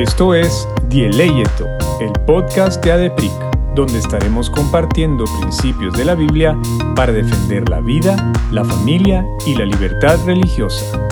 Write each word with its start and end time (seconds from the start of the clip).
Esto 0.00 0.34
es 0.34 0.66
Dieleyeto, 0.88 1.66
el 2.00 2.10
podcast 2.24 2.82
de 2.82 2.92
ADEPIC, 2.92 3.30
donde 3.74 3.98
estaremos 3.98 4.48
compartiendo 4.48 5.26
principios 5.42 5.92
de 5.92 6.06
la 6.06 6.14
Biblia 6.14 6.56
para 6.96 7.12
defender 7.12 7.68
la 7.68 7.80
vida, 7.80 8.16
la 8.50 8.64
familia 8.64 9.26
y 9.46 9.54
la 9.56 9.66
libertad 9.66 10.18
religiosa. 10.24 11.06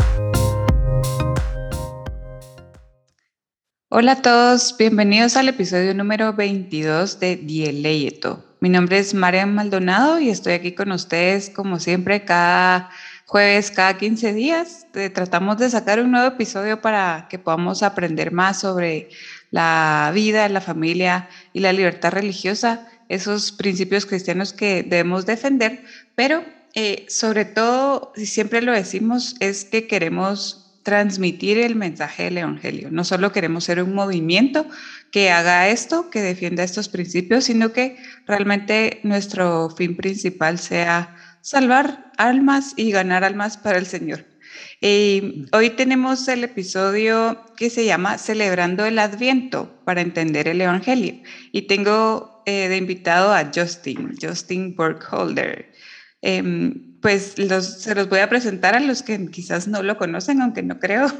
Hola 3.90 4.12
a 4.12 4.22
todos, 4.22 4.74
bienvenidos 4.78 5.36
al 5.36 5.50
episodio 5.50 5.92
número 5.92 6.32
22 6.32 7.20
de 7.20 7.36
Dieleyeto. 7.36 8.42
Mi 8.60 8.70
nombre 8.70 9.00
es 9.00 9.12
Marian 9.12 9.54
Maldonado 9.54 10.18
y 10.18 10.30
estoy 10.30 10.54
aquí 10.54 10.72
con 10.72 10.92
ustedes 10.92 11.50
como 11.50 11.78
siempre 11.78 12.24
cada 12.24 12.88
jueves 13.28 13.70
cada 13.70 13.98
15 13.98 14.32
días. 14.32 14.86
Eh, 14.94 15.10
tratamos 15.10 15.58
de 15.58 15.68
sacar 15.68 16.00
un 16.00 16.10
nuevo 16.10 16.26
episodio 16.26 16.80
para 16.80 17.26
que 17.28 17.38
podamos 17.38 17.82
aprender 17.82 18.32
más 18.32 18.60
sobre 18.60 19.10
la 19.50 20.10
vida, 20.14 20.48
la 20.48 20.62
familia 20.62 21.28
y 21.52 21.60
la 21.60 21.74
libertad 21.74 22.12
religiosa, 22.12 22.88
esos 23.10 23.52
principios 23.52 24.06
cristianos 24.06 24.54
que 24.54 24.82
debemos 24.82 25.26
defender, 25.26 25.84
pero 26.14 26.42
eh, 26.74 27.04
sobre 27.08 27.44
todo, 27.44 28.12
y 28.16 28.24
siempre 28.24 28.62
lo 28.62 28.72
decimos, 28.72 29.36
es 29.40 29.66
que 29.66 29.86
queremos 29.86 30.80
transmitir 30.82 31.58
el 31.58 31.76
mensaje 31.76 32.24
del 32.24 32.38
Evangelio. 32.38 32.88
No 32.90 33.04
solo 33.04 33.30
queremos 33.30 33.64
ser 33.64 33.82
un 33.82 33.94
movimiento 33.94 34.64
que 35.10 35.30
haga 35.30 35.68
esto, 35.68 36.08
que 36.08 36.22
defienda 36.22 36.64
estos 36.64 36.88
principios, 36.88 37.44
sino 37.44 37.74
que 37.74 37.98
realmente 38.26 39.00
nuestro 39.02 39.68
fin 39.68 39.96
principal 39.96 40.58
sea 40.58 41.14
salvar 41.48 42.12
almas 42.18 42.74
y 42.76 42.90
ganar 42.90 43.24
almas 43.24 43.56
para 43.56 43.78
el 43.78 43.86
Señor. 43.86 44.26
Y 44.82 45.46
hoy 45.52 45.70
tenemos 45.70 46.28
el 46.28 46.44
episodio 46.44 47.42
que 47.56 47.70
se 47.70 47.86
llama 47.86 48.18
Celebrando 48.18 48.84
el 48.84 48.98
Adviento 48.98 49.80
para 49.86 50.02
entender 50.02 50.46
el 50.46 50.60
Evangelio. 50.60 51.14
Y 51.50 51.62
tengo 51.62 52.42
eh, 52.44 52.68
de 52.68 52.76
invitado 52.76 53.32
a 53.32 53.50
Justin, 53.54 54.14
Justin 54.20 54.76
Burkholder. 54.76 55.72
Em, 56.20 57.00
pues 57.00 57.34
se 57.36 57.94
los 57.94 58.08
voy 58.10 58.18
a 58.18 58.28
presentar 58.28 58.74
a 58.74 58.80
los 58.80 59.02
que 59.02 59.30
quizás 59.30 59.68
no 59.68 59.82
lo 59.82 59.96
conocen, 59.96 60.42
aunque 60.42 60.62
no 60.62 60.78
creo. 60.78 61.06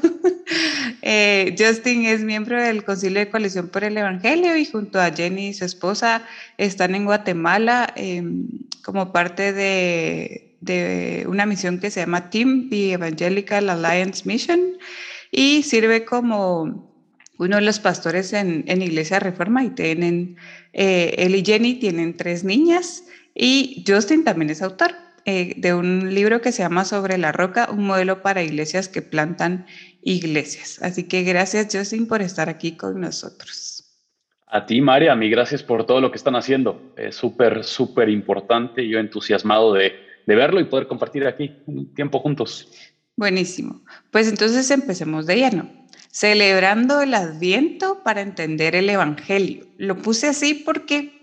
Eh, 1.01 1.55
Justin 1.57 2.05
es 2.05 2.21
miembro 2.21 2.61
del 2.61 2.83
Concilio 2.83 3.19
de 3.19 3.29
Coalición 3.29 3.69
por 3.69 3.83
el 3.83 3.97
Evangelio 3.97 4.57
y 4.57 4.65
junto 4.65 4.99
a 4.99 5.11
Jenny, 5.11 5.53
su 5.53 5.63
esposa, 5.63 6.23
están 6.57 6.93
en 6.95 7.05
Guatemala 7.05 7.93
em, 7.95 8.47
como 8.83 9.11
parte 9.11 9.53
de, 9.53 11.25
una 11.27 11.45
misión 11.45 11.79
que 11.79 11.91
se 11.91 12.01
llama 12.01 12.29
Team, 12.29 12.69
the 12.69 12.93
Evangelical 12.93 13.69
Alliance 13.69 14.23
Mission, 14.25 14.77
y 15.31 15.63
sirve 15.63 16.05
como 16.05 16.89
uno 17.37 17.55
de 17.55 17.61
los 17.61 17.79
pastores 17.79 18.33
en, 18.33 18.65
en 18.67 18.81
Iglesia 18.81 19.19
Reforma 19.19 19.63
y 19.63 19.69
tienen, 19.69 20.37
eh, 20.73 21.15
él 21.17 21.35
y 21.35 21.45
Jenny 21.45 21.75
tienen 21.75 22.17
tres 22.17 22.43
niñas 22.43 23.03
y 23.33 23.85
Justin 23.87 24.25
también 24.25 24.49
es 24.49 24.61
autor 24.61 24.93
eh, 25.25 25.53
de 25.57 25.73
un 25.73 26.13
libro 26.13 26.41
que 26.41 26.51
se 26.51 26.63
llama 26.63 26.85
Sobre 26.85 27.17
la 27.17 27.31
Roca, 27.31 27.69
un 27.71 27.85
modelo 27.85 28.21
para 28.21 28.41
iglesias 28.41 28.87
que 28.87 29.01
plantan 29.01 29.65
iglesias. 30.01 30.79
Así 30.81 31.03
que 31.03 31.23
gracias, 31.23 31.67
Justin, 31.71 32.07
por 32.07 32.21
estar 32.21 32.49
aquí 32.49 32.75
con 32.75 32.99
nosotros. 32.99 33.78
A 34.49 34.65
ti, 34.65 34.81
María, 34.81 35.13
a 35.13 35.15
mí 35.15 35.29
gracias 35.29 35.61
por 35.61 35.85
todo 35.85 36.01
lo 36.01 36.11
que 36.11 36.17
están 36.17 36.35
haciendo. 36.35 36.93
Es 36.97 37.15
súper, 37.15 37.63
súper 37.63 38.09
importante. 38.09 38.87
Yo 38.87 38.99
entusiasmado 38.99 39.73
de, 39.73 39.93
de 40.25 40.35
verlo 40.35 40.59
y 40.59 40.65
poder 40.65 40.87
compartir 40.87 41.25
aquí 41.27 41.55
un 41.67 41.93
tiempo 41.93 42.19
juntos. 42.19 42.71
Buenísimo. 43.15 43.81
Pues 44.11 44.27
entonces 44.27 44.69
empecemos 44.71 45.25
de 45.25 45.35
lleno. 45.35 45.69
Celebrando 46.11 47.01
el 47.01 47.13
Adviento 47.13 48.01
para 48.03 48.21
entender 48.21 48.75
el 48.75 48.89
Evangelio. 48.89 49.67
Lo 49.77 49.97
puse 49.97 50.27
así 50.27 50.55
porque 50.55 51.19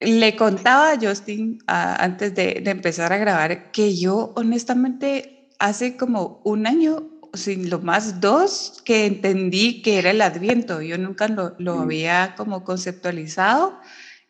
le 0.00 0.34
contaba 0.34 0.92
a 0.92 0.98
Justin 0.98 1.58
antes 1.66 2.34
de, 2.34 2.62
empezar 2.64 3.12
a 3.12 3.18
grabar 3.18 3.70
que 3.70 3.96
yo 3.96 4.32
honestamente 4.34 5.50
hace 5.58 5.96
como 5.96 6.40
un 6.44 6.66
año, 6.66 7.09
sin 7.34 7.70
lo 7.70 7.80
más 7.80 8.20
dos, 8.20 8.82
que 8.84 9.06
entendí 9.06 9.82
que 9.82 9.98
era 9.98 10.10
el 10.10 10.20
adviento. 10.20 10.82
Yo 10.82 10.98
nunca 10.98 11.28
lo, 11.28 11.54
lo 11.58 11.76
mm. 11.76 11.80
había 11.80 12.34
como 12.36 12.64
conceptualizado 12.64 13.78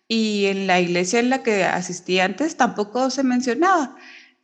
y 0.09 0.47
en 0.47 0.66
la 0.66 0.81
iglesia 0.81 1.21
en 1.21 1.31
la 1.31 1.43
que 1.43 1.65
asistí 1.65 2.19
antes 2.19 2.56
tampoco 2.56 3.10
se 3.10 3.22
mencionaba. 3.22 3.97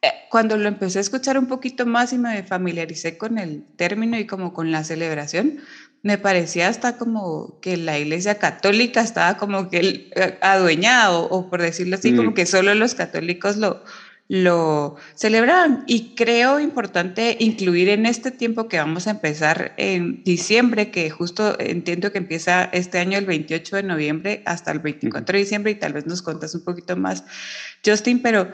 Eh, 0.02 0.08
cuando 0.30 0.56
lo 0.56 0.68
empecé 0.68 0.98
a 0.98 1.00
escuchar 1.00 1.38
un 1.38 1.46
poquito 1.46 1.86
más 1.86 2.12
y 2.12 2.18
me 2.18 2.42
familiaricé 2.44 3.18
con 3.18 3.38
el 3.38 3.64
término 3.76 4.18
y 4.18 4.26
como 4.26 4.52
con 4.52 4.70
la 4.70 4.84
celebración, 4.84 5.58
me 6.02 6.18
parecía 6.18 6.68
hasta 6.68 6.96
como 6.98 7.58
que 7.60 7.76
la 7.76 7.98
iglesia 7.98 8.38
católica 8.38 9.00
estaba 9.00 9.38
como 9.38 9.68
que 9.68 10.10
eh, 10.14 10.38
adueñado, 10.40 11.28
o 11.30 11.50
por 11.50 11.60
decirlo 11.62 11.96
así, 11.96 12.14
como 12.14 12.30
mm. 12.30 12.34
que 12.34 12.46
solo 12.46 12.72
los 12.76 12.94
católicos 12.94 13.56
lo, 13.56 13.82
lo 14.28 14.96
celebraban. 15.14 15.84
Y 15.86 16.14
creo 16.14 16.60
importante 16.60 17.36
incluir 17.40 17.88
en 17.88 18.06
este 18.06 18.30
tiempo 18.30 18.68
que 18.68 18.78
vamos 18.78 19.06
a 19.06 19.12
empezar 19.12 19.74
en 19.76 20.22
diciembre, 20.24 20.90
que 20.90 21.10
justo 21.10 21.58
entiendo 21.60 22.12
que 22.12 22.18
empieza 22.18 22.64
este 22.64 22.98
año 22.98 23.18
el 23.18 23.26
28 23.26 23.76
de 23.76 23.82
noviembre 23.82 24.42
hasta 24.46 24.72
el 24.72 24.80
24 24.80 25.32
de 25.32 25.38
diciembre, 25.38 25.72
y 25.72 25.76
tal 25.76 25.92
vez 25.92 26.06
nos 26.06 26.22
contas 26.22 26.54
un 26.54 26.64
poquito 26.64 26.96
más, 26.96 27.24
Justin, 27.84 28.20
pero 28.20 28.50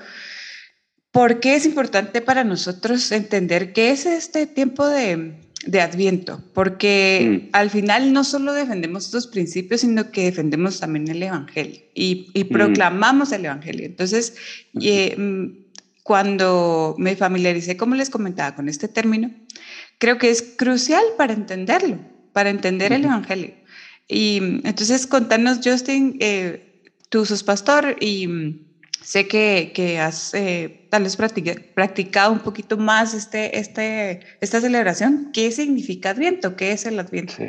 ¿por 1.10 1.40
qué 1.40 1.56
es 1.56 1.66
importante 1.66 2.20
para 2.20 2.44
nosotros 2.44 3.10
entender 3.12 3.72
qué 3.72 3.90
es 3.90 4.06
este 4.06 4.46
tiempo 4.46 4.86
de 4.86 5.42
de 5.66 5.80
Adviento, 5.80 6.42
porque 6.54 7.44
mm. 7.44 7.48
al 7.52 7.70
final 7.70 8.12
no 8.12 8.24
solo 8.24 8.52
defendemos 8.52 9.06
estos 9.06 9.26
principios, 9.26 9.82
sino 9.82 10.10
que 10.10 10.24
defendemos 10.24 10.80
también 10.80 11.08
el 11.08 11.22
Evangelio 11.22 11.80
y, 11.94 12.30
y 12.34 12.44
mm. 12.44 12.48
proclamamos 12.48 13.32
el 13.32 13.44
Evangelio. 13.44 13.86
Entonces, 13.86 14.34
eh, 14.80 15.14
mm, 15.16 15.61
cuando 16.02 16.94
me 16.98 17.16
familiaricé, 17.16 17.76
como 17.76 17.94
les 17.94 18.10
comentaba, 18.10 18.54
con 18.54 18.68
este 18.68 18.88
término, 18.88 19.30
creo 19.98 20.18
que 20.18 20.30
es 20.30 20.42
crucial 20.42 21.04
para 21.16 21.32
entenderlo, 21.32 21.98
para 22.32 22.50
entender 22.50 22.92
el 22.92 23.04
Evangelio. 23.04 23.54
Y 24.08 24.38
entonces, 24.64 25.06
contanos, 25.06 25.60
Justin, 25.62 26.16
eh, 26.20 26.82
tú 27.08 27.24
sos 27.24 27.42
pastor 27.42 27.96
y 28.00 28.28
Sé 29.02 29.26
que, 29.26 29.72
que 29.74 29.98
has 29.98 30.32
eh, 30.32 30.86
tal 30.88 31.02
vez 31.02 31.16
practicado 31.16 32.32
un 32.32 32.38
poquito 32.38 32.76
más 32.76 33.14
este, 33.14 33.58
este, 33.58 34.20
esta 34.40 34.60
celebración. 34.60 35.30
¿Qué 35.32 35.50
significa 35.50 36.10
Adviento? 36.10 36.54
¿Qué 36.54 36.70
es 36.72 36.86
el 36.86 37.00
Adviento? 37.00 37.34
Sí, 37.36 37.44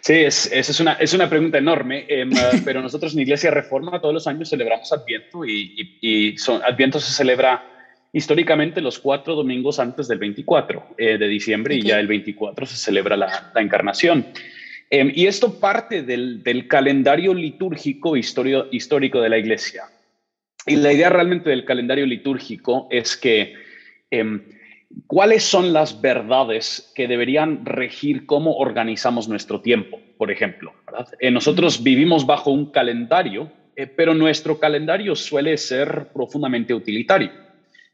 sí 0.00 0.14
es, 0.14 0.50
es 0.52 0.80
una, 0.80 0.94
es 0.94 1.12
una 1.14 1.28
pregunta 1.28 1.58
enorme, 1.58 2.06
em, 2.08 2.30
pero 2.64 2.82
nosotros 2.82 3.14
en 3.14 3.20
Iglesia 3.20 3.50
Reforma 3.50 4.00
todos 4.00 4.14
los 4.14 4.26
años 4.26 4.50
celebramos 4.50 4.92
Adviento 4.92 5.44
y, 5.44 5.98
y, 6.00 6.38
son, 6.38 6.62
Adviento 6.62 7.00
se 7.00 7.12
celebra 7.12 7.64
históricamente 8.12 8.80
los 8.80 8.98
cuatro 8.98 9.34
domingos 9.34 9.78
antes 9.78 10.08
del 10.08 10.18
24 10.18 10.94
eh, 10.96 11.18
de 11.18 11.28
diciembre 11.28 11.74
y 11.74 11.82
ya 11.82 12.00
el 12.00 12.06
24 12.06 12.66
se 12.66 12.76
celebra 12.76 13.16
la, 13.16 13.52
la 13.54 13.60
encarnación. 13.60 14.26
Em, 14.90 15.12
y 15.14 15.26
esto 15.26 15.60
parte 15.60 16.02
del, 16.02 16.42
del 16.42 16.66
calendario 16.66 17.34
litúrgico 17.34 18.16
histórico 18.16 19.20
de 19.20 19.28
la 19.28 19.38
Iglesia. 19.38 19.84
Y 20.66 20.76
la 20.76 20.92
idea 20.92 21.08
realmente 21.08 21.50
del 21.50 21.64
calendario 21.64 22.06
litúrgico 22.06 22.88
es 22.90 23.16
que 23.16 23.54
em, 24.10 24.42
cuáles 25.06 25.42
son 25.44 25.72
las 25.72 26.00
verdades 26.00 26.92
que 26.94 27.08
deberían 27.08 27.64
regir 27.64 28.26
cómo 28.26 28.56
organizamos 28.56 29.28
nuestro 29.28 29.60
tiempo, 29.60 30.00
por 30.16 30.30
ejemplo. 30.30 30.72
Eh, 31.20 31.30
nosotros 31.30 31.82
vivimos 31.82 32.26
bajo 32.26 32.50
un 32.50 32.70
calendario, 32.70 33.50
eh, 33.76 33.86
pero 33.86 34.14
nuestro 34.14 34.58
calendario 34.58 35.14
suele 35.14 35.56
ser 35.56 36.08
profundamente 36.12 36.74
utilitario. 36.74 37.30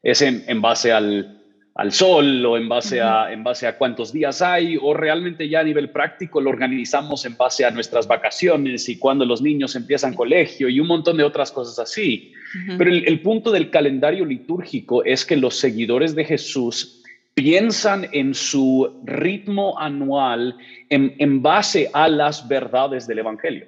Es 0.03 0.21
en 0.21 0.60
base 0.60 0.93
al, 0.93 1.44
al 1.75 1.91
sol 1.91 2.47
o 2.47 2.57
en 2.57 2.69
base, 2.69 3.01
a, 3.01 3.33
en 3.33 3.43
base 3.43 3.67
a 3.67 3.77
cuántos 3.77 4.12
días 4.12 4.43
hay 4.43 4.79
o 4.81 4.95
realmente 4.95 5.49
ya 5.49 5.61
a 5.61 5.65
nivel 5.65 5.91
práctico 5.91 6.41
lo 6.41 6.50
organizamos 6.50 7.25
en 7.26 7.37
base 7.37 7.65
a 7.65 7.71
nuestras 7.73 8.06
vacaciones 8.06 8.88
y 8.88 8.99
cuando 8.99 9.25
los 9.25 9.43
niños 9.43 9.75
empiezan 9.75 10.15
colegio 10.15 10.69
y 10.69 10.79
un 10.79 10.87
montón 10.87 11.17
de 11.17 11.25
otras 11.25 11.50
cosas 11.50 11.79
así. 11.81 12.32
Pero 12.79 12.88
el, 12.91 13.21
punto 13.21 13.50
del 13.50 13.71
calendario 13.71 14.25
litúrgico 14.25 15.05
es 15.05 15.25
que 15.25 15.37
los 15.37 15.59
seguidores 15.59 16.15
de 16.15 16.25
Jesús 16.25 17.03
piensan 17.35 18.06
en 18.12 18.32
su 18.32 19.00
ritmo 19.05 19.76
anual 19.76 20.56
en, 20.88 21.17
en 21.19 21.43
base 21.43 21.91
a 21.93 22.09
las 22.09 22.47
verdades 22.47 23.09
del 23.09 23.19
Evangelio. 23.19 23.67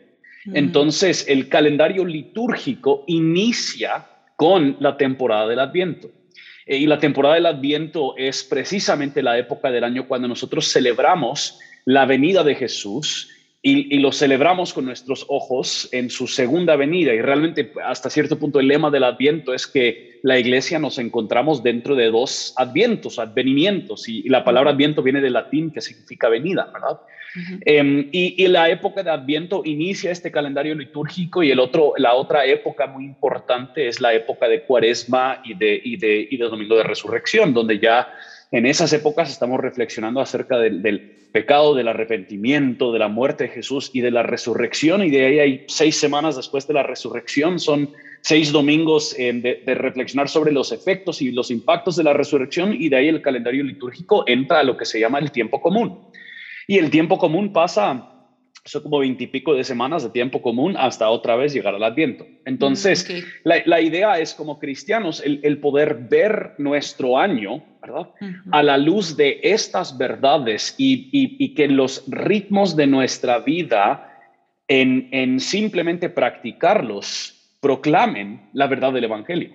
Entonces, 0.54 1.26
el 1.28 1.48
calendario 1.48 2.04
litúrgico 2.04 3.02
inicia 3.08 4.06
con 4.36 4.76
la 4.78 4.96
temporada 4.96 5.48
del 5.48 5.58
Adviento. 5.58 6.08
Eh, 6.66 6.78
y 6.78 6.86
la 6.86 6.98
temporada 6.98 7.36
del 7.36 7.46
Adviento 7.46 8.16
es 8.16 8.42
precisamente 8.42 9.22
la 9.22 9.38
época 9.38 9.70
del 9.70 9.84
año 9.84 10.06
cuando 10.08 10.28
nosotros 10.28 10.70
celebramos 10.70 11.58
la 11.84 12.04
venida 12.04 12.42
de 12.42 12.56
Jesús 12.56 13.30
y, 13.62 13.98
lo 13.98 14.12
celebramos 14.12 14.72
con 14.72 14.84
nuestros 14.84 15.26
ojos 15.28 15.88
en 15.90 16.08
su 16.08 16.28
segunda 16.28 16.76
venida. 16.76 17.12
Y 17.12 17.20
realmente 17.20 17.72
hasta 17.84 18.10
cierto 18.10 18.38
punto 18.38 18.60
el 18.60 18.68
lema 18.68 18.90
del 18.90 19.02
Adviento 19.02 19.52
es 19.54 19.66
que 19.66 20.15
la 20.26 20.40
iglesia 20.40 20.80
nos 20.80 20.98
encontramos 20.98 21.62
dentro 21.62 21.94
de 21.94 22.10
dos 22.10 22.52
advientos, 22.56 23.20
advenimientos, 23.20 24.08
y, 24.08 24.28
la 24.28 24.42
palabra 24.42 24.72
adviento 24.72 25.00
viene 25.00 25.20
del 25.20 25.34
latín 25.34 25.70
que 25.70 25.80
significa 25.80 26.28
venida, 26.28 26.68
¿verdad? 26.72 26.98
Em, 27.64 28.08
y, 28.10 28.44
la 28.48 28.68
época 28.68 29.04
de 29.04 29.10
Adviento 29.10 29.62
inicia 29.64 30.10
este 30.10 30.32
calendario 30.32 30.74
litúrgico 30.74 31.44
y 31.44 31.52
el 31.52 31.60
otro, 31.60 31.92
la 31.98 32.14
otra 32.14 32.44
época 32.44 32.88
muy 32.88 33.04
importante 33.04 33.86
es 33.86 34.00
la 34.00 34.14
época 34.14 34.48
de 34.48 34.62
Cuaresma 34.62 35.42
y 35.44 35.54
de, 35.54 35.80
y 35.84 35.96
de, 35.96 36.26
y 36.28 36.36
de 36.36 36.44
Domingo 36.44 36.76
de 36.76 36.82
Resurrección, 36.82 37.54
donde 37.54 37.78
ya 37.78 38.08
en 38.50 38.66
esas 38.66 38.92
épocas 38.92 39.30
estamos 39.30 39.60
reflexionando 39.60 40.20
acerca 40.20 40.58
del, 40.58 41.12
pecado, 41.32 41.74
del 41.74 41.88
arrepentimiento, 41.88 42.92
de 42.92 42.98
la 42.98 43.08
muerte 43.08 43.44
de 43.44 43.50
Jesús 43.50 43.90
y 43.92 44.00
de 44.00 44.10
la 44.10 44.22
resurrección. 44.22 45.04
Y 45.04 45.10
de 45.10 45.26
ahí 45.26 45.38
hay 45.38 45.64
seis 45.68 45.96
semanas 45.96 46.34
después 46.36 46.66
de 46.66 46.74
la 46.74 46.82
resurrección, 46.82 47.58
son 47.60 47.90
seis 48.26 48.50
domingos 48.50 49.14
eh, 49.18 49.32
de, 49.32 49.62
de, 49.64 49.74
reflexionar 49.74 50.28
sobre 50.28 50.50
los 50.50 50.72
efectos 50.72 51.22
y 51.22 51.30
los 51.30 51.50
impactos 51.50 51.94
de 51.94 52.02
la 52.02 52.12
resurrección. 52.12 52.72
Y 52.72 52.88
de 52.88 52.96
ahí 52.96 53.08
el 53.08 53.22
calendario 53.22 53.62
litúrgico 53.62 54.24
entra 54.26 54.60
a 54.60 54.64
lo 54.64 54.76
que 54.76 54.84
se 54.84 54.98
llama 54.98 55.20
el 55.20 55.30
tiempo 55.30 55.60
común. 55.60 56.00
Y 56.66 56.78
el 56.78 56.90
tiempo 56.90 57.18
común 57.18 57.52
pasa 57.52 58.16
son 58.66 58.82
como 58.82 58.98
veintipico 58.98 59.54
de 59.54 59.62
semanas 59.62 60.02
de 60.02 60.10
tiempo 60.10 60.42
común 60.42 60.74
hasta 60.76 61.08
otra 61.08 61.36
vez 61.36 61.54
llegar 61.54 61.74
al 61.74 61.84
Adviento. 61.84 62.26
Entonces, 62.44 63.08
mm, 63.08 63.48
la, 63.64 63.80
idea 63.80 64.18
es 64.18 64.34
como 64.34 64.58
cristianos 64.58 65.22
el, 65.24 65.58
poder 65.58 65.94
ver 66.10 66.54
nuestro 66.58 67.16
año, 67.16 67.62
¿verdad? 67.80 68.10
A 68.50 68.64
la 68.64 68.76
luz 68.76 69.16
de 69.16 69.38
estas 69.44 69.96
verdades 69.96 70.74
y, 70.78 71.54
que 71.54 71.68
los 71.68 72.04
ritmos 72.08 72.74
de 72.74 72.88
nuestra 72.88 73.38
vida 73.38 74.12
en, 74.66 75.38
simplemente 75.38 76.08
practicarlos 76.08 77.35
proclamen 77.66 78.48
la 78.52 78.68
verdad 78.68 78.92
del 78.92 79.04
Evangelio. 79.04 79.50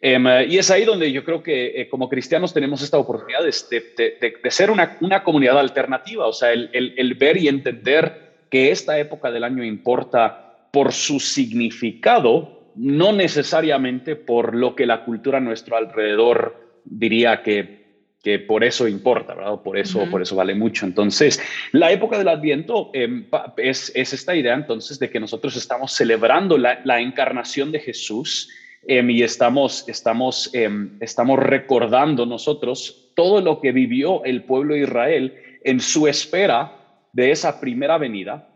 Em, 0.00 0.24
y 0.48 0.56
es 0.56 0.70
ahí 0.70 0.84
donde 0.84 1.10
yo 1.10 1.24
creo 1.24 1.42
que 1.42 1.80
eh, 1.80 1.88
como 1.88 2.08
cristianos 2.08 2.54
tenemos 2.54 2.80
esta 2.80 2.96
oportunidad 2.96 3.40
de, 3.42 4.50
ser 4.50 4.70
una, 4.70 5.24
comunidad 5.24 5.58
alternativa, 5.58 6.26
o 6.28 6.32
sea, 6.32 6.52
el 6.52 7.14
ver 7.18 7.36
y 7.36 7.48
entender 7.48 8.30
que 8.48 8.70
esta 8.70 8.98
época 8.98 9.32
del 9.32 9.42
año 9.42 9.64
importa 9.64 10.68
por 10.70 10.92
su 10.92 11.18
significado, 11.18 12.70
no 12.76 13.12
necesariamente 13.12 14.14
por 14.14 14.54
lo 14.54 14.76
que 14.76 14.86
la 14.86 15.04
cultura 15.04 15.38
a 15.38 15.40
nuestro 15.40 15.76
alrededor 15.76 16.80
diría 16.84 17.42
que, 17.42 17.79
que 18.22 18.38
por 18.38 18.64
eso 18.64 18.86
importa, 18.86 19.34
¿verdad? 19.34 19.60
Por 19.62 19.78
eso, 19.78 20.06
por 20.10 20.20
eso 20.20 20.36
vale 20.36 20.54
mucho. 20.54 20.84
Entonces, 20.84 21.40
la 21.72 21.90
época 21.90 22.18
del 22.18 22.28
Adviento 22.28 22.90
em, 22.92 23.26
es, 23.56 23.90
es, 23.94 24.12
esta 24.12 24.36
idea 24.36 24.54
entonces 24.54 24.98
de 24.98 25.08
que 25.08 25.20
nosotros 25.20 25.56
estamos 25.56 25.92
celebrando 25.92 26.58
la, 26.58 26.80
la 26.84 27.00
encarnación 27.00 27.72
de 27.72 27.80
Jesús 27.80 28.50
em, 28.86 29.08
y 29.08 29.22
estamos, 29.22 29.88
estamos, 29.88 30.50
em, 30.52 30.98
estamos 31.00 31.38
recordando 31.38 32.26
nosotros 32.26 33.10
todo 33.14 33.40
lo 33.40 33.60
que 33.60 33.72
vivió 33.72 34.22
el 34.24 34.44
pueblo 34.44 34.74
de 34.74 34.82
Israel 34.82 35.34
en 35.64 35.80
su 35.80 36.06
espera 36.06 36.76
de 37.12 37.30
esa 37.30 37.58
primera 37.58 37.96
venida 37.96 38.48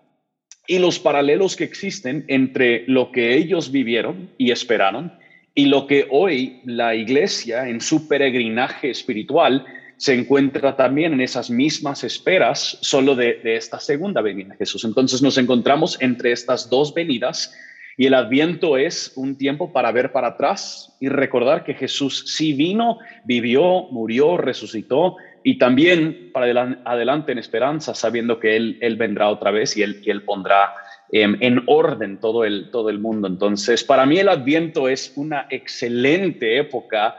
y 0.67 0.79
los 0.79 0.99
paralelos 0.99 1.57
que 1.57 1.65
existen 1.65 2.25
entre 2.29 2.85
lo 2.87 3.13
que 3.13 3.35
ellos 3.37 3.71
vivieron 3.71 4.31
y 4.39 4.51
esperaron 4.51 5.13
y 5.55 5.67
lo 5.67 5.87
que 5.87 6.07
hoy 6.11 6.61
la 6.65 6.95
iglesia 6.95 7.69
en 7.69 7.81
su 7.81 8.09
peregrinaje 8.09 8.91
espiritual 8.91 9.65
se 9.97 10.15
encuentra 10.15 10.77
también 10.77 11.13
en 11.13 11.21
esas 11.21 11.51
mismas 11.51 12.03
esperas 12.03 12.79
solo 12.81 13.15
de, 13.15 13.41
esta 13.45 13.79
segunda 13.79 14.21
venida 14.21 14.51
de 14.51 14.57
Jesús. 14.57 14.85
Entonces 14.85 15.23
nos 15.23 15.39
encontramos 15.39 15.97
entre 16.01 16.33
estas 16.33 16.69
dos 16.69 16.93
venidas 16.93 17.55
y 17.97 18.07
el 18.07 18.15
adviento 18.15 18.77
es 18.77 19.13
un 19.15 19.39
tiempo 19.39 19.73
para 19.73 19.93
ver 19.93 20.11
para 20.11 20.29
atrás 20.29 20.97
y 20.99 21.09
recordar 21.09 21.63
que 21.63 21.75
Jesús 21.75 22.25
sí 22.37 22.53
vino, 22.53 22.99
vivió, 23.25 23.85
murió, 23.93 24.37
resucitó 24.37 25.17
y 25.45 25.59
también 25.59 26.31
para 26.33 26.81
adelante 26.85 27.31
en 27.31 27.39
esperanza, 27.39 27.95
sabiendo 27.95 28.41
que 28.41 28.57
Él, 28.57 28.79
él 28.81 28.97
vendrá 28.97 29.29
otra 29.29 29.53
vez 29.53 29.77
y 29.77 29.83
Él, 29.83 30.03
él 30.05 30.23
pondrá 30.23 30.75
en 31.23 31.63
orden 31.67 32.19
todo 32.19 32.45
el, 32.45 32.71
todo 32.73 32.91
el 32.91 32.99
mundo. 32.99 33.29
Entonces, 33.29 33.85
para 33.85 34.05
mí 34.05 34.19
el 34.19 34.29
Adviento 34.29 34.89
es 34.89 35.13
una 35.15 35.47
excelente 35.49 36.59
época 36.59 37.15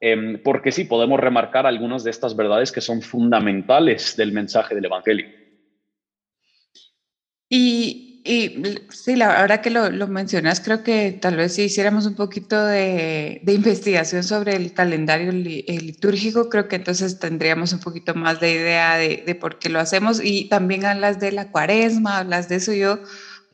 em, 0.00 0.42
porque 0.42 0.72
sí 0.72 0.84
podemos 0.84 1.20
remarcar 1.20 1.64
algunas 1.64 2.02
de 2.02 2.10
estas 2.10 2.34
verdades 2.34 2.72
que 2.72 2.80
son 2.80 3.02
fundamentales 3.02 4.16
del 4.16 4.32
mensaje 4.32 4.74
del 4.74 4.86
Evangelio. 4.86 5.26
Y 7.48 8.06
y 8.28 8.60
sí, 8.90 9.14
la 9.14 9.40
ahora 9.40 9.62
que 9.62 9.70
lo, 9.70 9.88
mencionas, 10.08 10.60
creo 10.60 10.82
que 10.82 11.12
tal 11.12 11.36
vez 11.36 11.54
si 11.54 11.62
hiciéramos 11.62 12.06
un 12.06 12.16
poquito 12.16 12.64
de, 12.64 13.40
investigación 13.46 14.24
sobre 14.24 14.56
el 14.56 14.72
calendario 14.72 15.30
litúrgico, 15.30 16.48
creo 16.48 16.66
que 16.66 16.74
entonces 16.74 17.20
tendríamos 17.20 17.72
un 17.72 17.78
poquito 17.78 18.16
más 18.16 18.40
de 18.40 18.50
idea 18.50 18.96
de, 18.96 19.22
de, 19.24 19.34
por 19.36 19.60
qué 19.60 19.68
lo 19.68 19.78
hacemos. 19.78 20.20
Y 20.20 20.48
también 20.48 20.84
hablas 20.84 21.20
de 21.20 21.30
la 21.30 21.52
cuaresma, 21.52 22.18
hablas 22.18 22.48
de 22.48 22.56
eso. 22.56 22.72
Yo, 22.72 22.98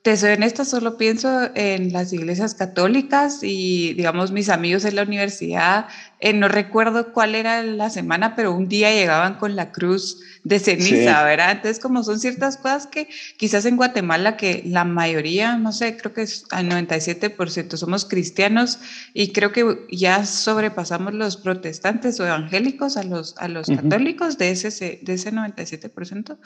te 0.02 0.16
soy 0.16 0.32
honesta, 0.32 0.64
solo 0.64 0.96
pienso 0.96 1.50
en 1.54 1.92
las 1.92 2.12
iglesias 2.12 2.54
católicas 2.54 3.38
y, 3.42 3.94
digamos, 3.94 4.32
mis 4.32 4.48
amigos 4.48 4.84
en 4.84 4.96
la 4.96 5.04
universidad. 5.04 5.86
Eh, 6.24 6.32
no 6.32 6.46
recuerdo 6.46 7.12
cuál 7.12 7.34
era 7.34 7.64
la 7.64 7.90
semana, 7.90 8.36
pero 8.36 8.54
un 8.54 8.68
día 8.68 8.92
llegaban 8.92 9.38
con 9.38 9.56
la 9.56 9.72
cruz 9.72 10.20
de 10.44 10.60
ceniza, 10.60 11.24
¿verdad? 11.24 11.50
Entonces, 11.50 11.80
como 11.80 12.04
son 12.04 12.20
ciertas 12.20 12.56
cosas 12.56 12.86
que 12.86 13.08
quizás 13.36 13.64
en 13.64 13.76
Guatemala, 13.76 14.36
que 14.36 14.62
la 14.64 14.84
mayoría, 14.84 15.56
no 15.56 15.72
sé, 15.72 15.96
creo 15.96 16.14
que 16.14 16.22
es 16.22 16.44
al 16.52 16.68
97% 16.68 17.76
somos 17.76 18.04
cristianos 18.04 18.78
y 19.14 19.32
creo 19.32 19.50
que 19.50 19.86
ya 19.90 20.24
sobrepasamos 20.24 21.12
los 21.12 21.36
protestantes 21.36 22.20
o 22.20 22.26
evangélicos 22.26 22.96
a 22.96 23.02
los, 23.02 23.36
a 23.38 23.48
los 23.48 23.66
católicos 23.66 24.38
de 24.38 24.50
ese, 24.52 25.00
de 25.02 25.12
ese 25.12 25.32
97%, 25.32 26.36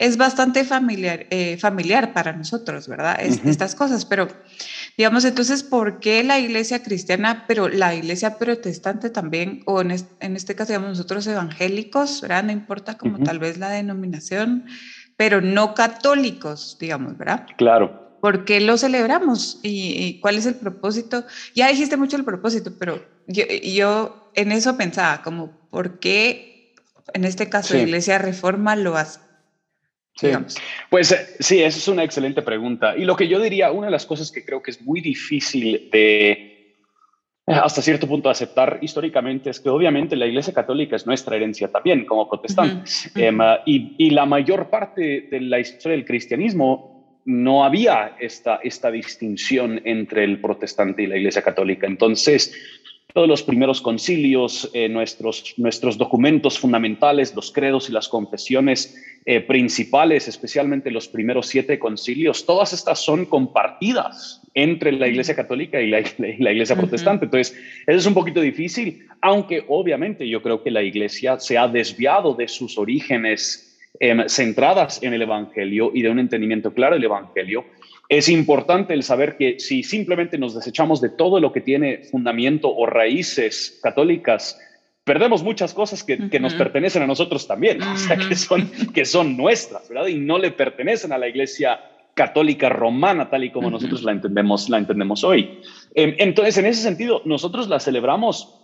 es 0.00 0.16
bastante 0.16 0.64
familiar, 0.64 1.26
eh, 1.30 1.56
familiar 1.56 2.12
para 2.12 2.32
nosotros, 2.32 2.88
¿verdad? 2.88 3.20
Estas 3.20 3.76
cosas, 3.76 4.04
pero 4.04 4.26
digamos, 4.96 5.24
entonces, 5.24 5.62
¿por 5.62 6.00
qué 6.00 6.24
la 6.24 6.40
iglesia 6.40 6.82
cristiana, 6.82 7.44
pero 7.46 7.68
la 7.68 7.94
iglesia 7.94 8.38
protestante 8.38 9.10
también, 9.10 9.19
o 9.66 9.80
en 9.80 9.90
este, 9.90 10.54
caso, 10.54 10.72
digamos, 10.72 10.90
nosotros 10.90 11.26
evangélicos, 11.26 12.20
¿verdad? 12.20 12.44
No 12.44 12.52
importa 12.52 12.96
como 12.96 13.18
tal 13.18 13.38
vez 13.38 13.58
la 13.58 13.70
denominación, 13.70 14.66
pero 15.16 15.40
no 15.40 15.74
católicos, 15.74 16.76
digamos, 16.80 17.16
¿verdad? 17.18 17.46
Claro. 17.56 18.18
¿Por 18.20 18.44
qué 18.44 18.60
lo 18.60 18.76
celebramos? 18.76 19.60
¿Y, 19.62 20.20
cuál 20.20 20.36
es 20.36 20.46
el 20.46 20.54
propósito? 20.54 21.24
Ya 21.54 21.68
dijiste 21.68 21.96
mucho 21.96 22.16
el 22.16 22.24
propósito, 22.24 22.72
pero 22.78 23.04
yo, 23.26 23.44
yo 23.62 24.30
en 24.34 24.52
eso 24.52 24.76
pensaba, 24.76 25.22
como, 25.22 25.68
¿por 25.70 25.98
qué 26.00 26.74
en 27.14 27.24
este 27.24 27.48
caso 27.48 27.74
la 27.74 27.82
Iglesia 27.82 28.18
Reforma 28.18 28.76
lo 28.76 28.96
hace? 28.96 29.20
Sí. 30.16 30.28
Pues 30.90 31.12
eh, 31.12 31.36
sí, 31.38 31.62
esa 31.62 31.78
es 31.78 31.88
una 31.88 32.04
excelente 32.04 32.42
pregunta. 32.42 32.96
Y 32.96 33.04
lo 33.04 33.16
que 33.16 33.28
yo 33.28 33.40
diría, 33.40 33.72
una 33.72 33.86
de 33.86 33.92
las 33.92 34.04
cosas 34.04 34.30
que 34.30 34.44
creo 34.44 34.62
que 34.62 34.70
es 34.70 34.82
muy 34.82 35.00
difícil 35.00 35.88
de 35.90 36.59
hasta 37.50 37.82
cierto 37.82 38.06
punto 38.06 38.30
aceptar 38.30 38.78
históricamente 38.82 39.50
es 39.50 39.60
que 39.60 39.68
obviamente 39.68 40.16
la 40.16 40.26
Iglesia 40.26 40.52
Católica 40.52 40.96
es 40.96 41.06
nuestra 41.06 41.36
herencia 41.36 41.68
también 41.68 42.04
como 42.04 42.28
protestantes. 42.28 43.10
Em, 43.16 43.38
y, 43.66 43.94
y, 43.98 44.10
la 44.10 44.26
mayor 44.26 44.70
parte 44.70 45.28
de 45.30 45.40
la 45.40 45.58
historia 45.58 45.96
del 45.96 46.04
cristianismo 46.06 46.90
no 47.24 47.64
había 47.64 48.16
esta, 48.18 48.56
esta 48.62 48.90
distinción 48.90 49.80
entre 49.84 50.24
el 50.24 50.40
protestante 50.40 51.02
y 51.02 51.06
la 51.06 51.16
Iglesia 51.16 51.42
Católica. 51.42 51.86
Entonces, 51.86 52.54
todos 53.12 53.28
los 53.28 53.42
primeros 53.42 53.80
concilios, 53.80 54.70
eh, 54.72 54.88
nuestros, 54.88 55.54
nuestros 55.56 55.98
documentos 55.98 56.58
fundamentales, 56.58 57.34
los 57.34 57.52
credos 57.52 57.88
y 57.88 57.92
las 57.92 58.08
confesiones 58.08 58.96
eh, 59.26 59.40
principales, 59.40 60.28
especialmente 60.28 60.90
los 60.90 61.08
primeros 61.08 61.46
siete 61.46 61.78
concilios, 61.78 62.46
todas 62.46 62.72
estas 62.72 63.00
son 63.00 63.26
compartidas 63.26 64.40
entre 64.54 64.92
la 64.92 65.08
Iglesia 65.08 65.36
Católica 65.36 65.80
y 65.80 65.90
la, 65.90 66.00
Iglesia 66.00 66.76
Protestante. 66.76 67.26
Entonces, 67.26 67.56
eso 67.86 67.98
es 67.98 68.06
un 68.06 68.14
poquito 68.14 68.40
difícil, 68.40 69.06
aunque 69.20 69.64
obviamente 69.68 70.28
yo 70.28 70.42
creo 70.42 70.62
que 70.62 70.70
la 70.70 70.82
Iglesia 70.82 71.38
se 71.38 71.58
ha 71.58 71.68
desviado 71.68 72.34
de 72.34 72.48
sus 72.48 72.78
orígenes 72.78 73.78
em, 74.00 74.28
centradas 74.28 75.02
en 75.02 75.14
el 75.14 75.22
Evangelio 75.22 75.90
y 75.94 76.02
de 76.02 76.10
un 76.10 76.18
entendimiento 76.18 76.72
claro 76.72 76.94
del 76.94 77.04
Evangelio 77.04 77.64
es 78.10 78.28
importante 78.28 78.92
el 78.92 79.04
saber 79.04 79.36
que 79.36 79.60
si 79.60 79.84
simplemente 79.84 80.36
nos 80.36 80.52
desechamos 80.52 81.00
de 81.00 81.10
todo 81.10 81.38
lo 81.38 81.52
que 81.52 81.60
tiene 81.60 82.02
fundamento 82.10 82.68
o 82.68 82.84
raíces 82.84 83.78
católicas, 83.80 84.58
perdemos 85.04 85.44
muchas 85.44 85.72
cosas 85.72 86.02
que, 86.02 86.16
nos 86.40 86.54
pertenecen 86.54 87.04
a 87.04 87.06
nosotros 87.06 87.46
también, 87.46 87.80
o 87.80 87.96
sea, 87.96 88.16
que 88.16 88.34
son, 88.34 88.68
que 88.92 89.04
son 89.04 89.36
nuestras, 89.36 89.88
¿verdad? 89.88 90.08
Y 90.08 90.16
no 90.16 90.38
le 90.38 90.50
pertenecen 90.50 91.12
a 91.12 91.18
la 91.18 91.28
iglesia 91.28 91.80
católica 92.14 92.68
romana 92.68 93.30
tal 93.30 93.44
y 93.44 93.52
como 93.52 93.70
nosotros 93.70 94.02
la 94.02 94.10
entendemos, 94.10 94.68
la 94.68 94.78
entendemos 94.78 95.22
hoy. 95.22 95.60
Em, 95.94 96.16
entonces, 96.18 96.58
en 96.58 96.66
ese 96.66 96.82
sentido, 96.82 97.22
nosotros 97.24 97.68
la 97.68 97.78
celebramos 97.78 98.56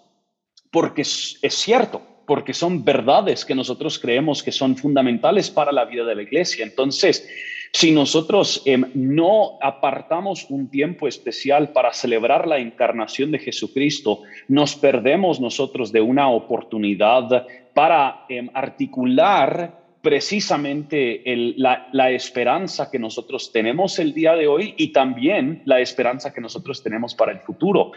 porque 0.72 1.02
es, 1.02 1.38
es 1.40 1.54
cierto, 1.54 2.02
porque 2.26 2.52
son 2.52 2.84
verdades 2.84 3.44
que 3.44 3.54
nosotros 3.54 4.00
creemos 4.00 4.42
que 4.42 4.50
son 4.50 4.76
fundamentales 4.76 5.50
para 5.50 5.70
la 5.70 5.84
vida 5.84 6.04
de 6.04 6.16
la 6.16 6.22
iglesia. 6.22 6.64
Entonces, 6.64 7.28
Si 7.73 7.92
nosotros 7.92 8.62
em, 8.64 8.85
no 8.94 9.58
apartamos 9.61 10.46
un 10.50 10.68
tiempo 10.68 11.08
especial 11.08 11.73
para 11.73 11.92
celebrar 11.92 12.46
la 12.46 12.58
encarnación 12.58 13.30
de 13.30 13.38
Jesucristo, 13.38 14.23
nos 14.49 14.76
perdemos 14.76 15.40
nosotros 15.40 15.92
de 15.92 16.00
una 16.00 16.30
oportunidad 16.30 17.46
para 17.75 18.25
em, 18.28 18.49
articular 18.54 19.85
precisamente 20.06 21.20
la, 21.56 22.10
esperanza 22.12 22.88
que 22.92 22.98
nosotros 23.00 23.50
tenemos 23.50 23.98
el 23.98 24.14
día 24.14 24.36
de 24.36 24.46
hoy 24.46 24.72
y 24.76 24.92
también 24.92 25.62
la 25.64 25.80
esperanza 25.80 26.32
que 26.32 26.40
nosotros 26.40 26.80
tenemos 26.80 27.16
para 27.16 27.32
el 27.32 27.40
futuro. 27.40 27.90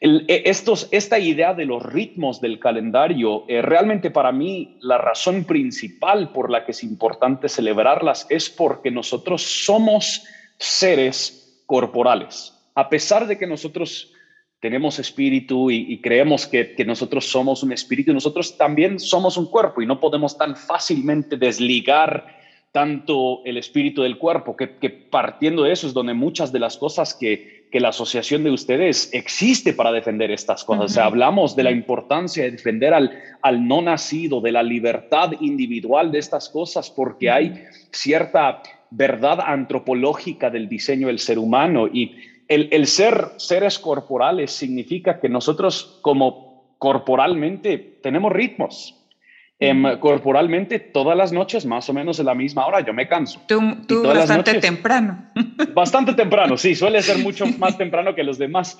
E, 0.00 0.42
esta 0.44 1.18
idea 1.20 1.54
de 1.54 1.64
los 1.64 1.80
ritmos 1.80 2.40
del 2.40 2.58
calendario, 2.58 3.44
eh, 3.46 3.62
realmente 3.62 4.10
para 4.10 4.32
mí 4.32 4.76
la 4.80 4.98
razón 4.98 5.44
principal 5.44 6.32
por 6.32 6.50
la 6.50 6.64
que 6.64 6.72
es 6.72 6.82
importante 6.82 7.48
celebrarlas 7.48 8.26
es 8.28 8.50
porque 8.50 8.90
nosotros 8.90 9.42
somos 9.42 10.24
seres 10.58 11.62
corporales. 11.66 12.58
A 12.74 12.88
pesar 12.88 13.28
de 13.28 13.38
que 13.38 13.46
nosotros 13.46 14.12
tenemos 14.62 15.00
espíritu 15.00 15.72
y, 15.72 15.98
creemos 16.00 16.46
que, 16.46 16.76
nosotros 16.86 17.28
somos 17.28 17.64
un 17.64 17.72
espíritu, 17.72 18.14
nosotros 18.14 18.56
también 18.56 19.00
somos 19.00 19.36
un 19.36 19.46
cuerpo 19.46 19.82
y 19.82 19.86
no 19.86 19.98
podemos 19.98 20.38
tan 20.38 20.54
fácilmente 20.54 21.36
desligar 21.36 22.28
tanto 22.70 23.44
el 23.44 23.56
espíritu 23.56 24.02
del 24.02 24.18
cuerpo, 24.18 24.56
que, 24.56 24.68
partiendo 24.88 25.64
de 25.64 25.72
eso 25.72 25.88
es 25.88 25.92
donde 25.92 26.14
muchas 26.14 26.52
de 26.52 26.60
las 26.60 26.76
cosas 26.76 27.12
que, 27.12 27.60
la 27.72 27.88
asociación 27.88 28.44
de 28.44 28.50
ustedes 28.50 29.08
existe 29.14 29.72
para 29.72 29.90
defender 29.90 30.30
estas 30.30 30.62
cosas. 30.62 30.84
o 30.84 30.88
sea, 30.88 31.06
hablamos 31.06 31.56
de 31.56 31.62
la 31.64 31.70
importancia 31.70 32.44
de 32.44 32.50
defender 32.50 32.92
al, 32.92 33.18
al 33.40 33.66
no 33.66 33.80
nacido, 33.80 34.42
de 34.42 34.52
la 34.52 34.62
libertad 34.62 35.32
individual 35.40 36.12
de 36.12 36.18
estas 36.18 36.50
cosas, 36.50 36.90
porque 36.90 37.30
hay 37.30 37.64
cierta 37.90 38.62
verdad 38.90 39.40
antropológica 39.40 40.50
del 40.50 40.68
diseño 40.68 41.06
del 41.06 41.18
ser 41.18 41.38
humano 41.38 41.88
y 41.88 42.14
el, 42.54 42.86
ser 42.86 43.32
seres 43.36 43.78
corporales 43.78 44.52
significa 44.52 45.20
que 45.20 45.28
nosotros 45.28 45.98
como 46.02 46.74
corporalmente 46.78 47.78
tenemos 48.02 48.32
ritmos. 48.32 49.01
Em, 49.64 49.96
corporalmente 50.00 50.80
todas 50.80 51.16
las 51.16 51.30
noches, 51.30 51.64
más 51.64 51.88
o 51.88 51.92
menos 51.92 52.18
a 52.18 52.24
la 52.24 52.34
misma 52.34 52.66
hora, 52.66 52.80
yo 52.80 52.92
me 52.92 53.06
canso. 53.06 53.40
Tú, 53.46 54.02
bastante 54.02 54.54
temprano. 54.54 55.30
Bastante 55.72 56.12
temprano, 56.14 56.58
sí, 56.58 56.74
suele 56.74 57.00
ser 57.00 57.18
mucho 57.18 57.46
más 57.58 57.78
temprano 57.78 58.14
que 58.14 58.24
los 58.24 58.36
demás. 58.38 58.76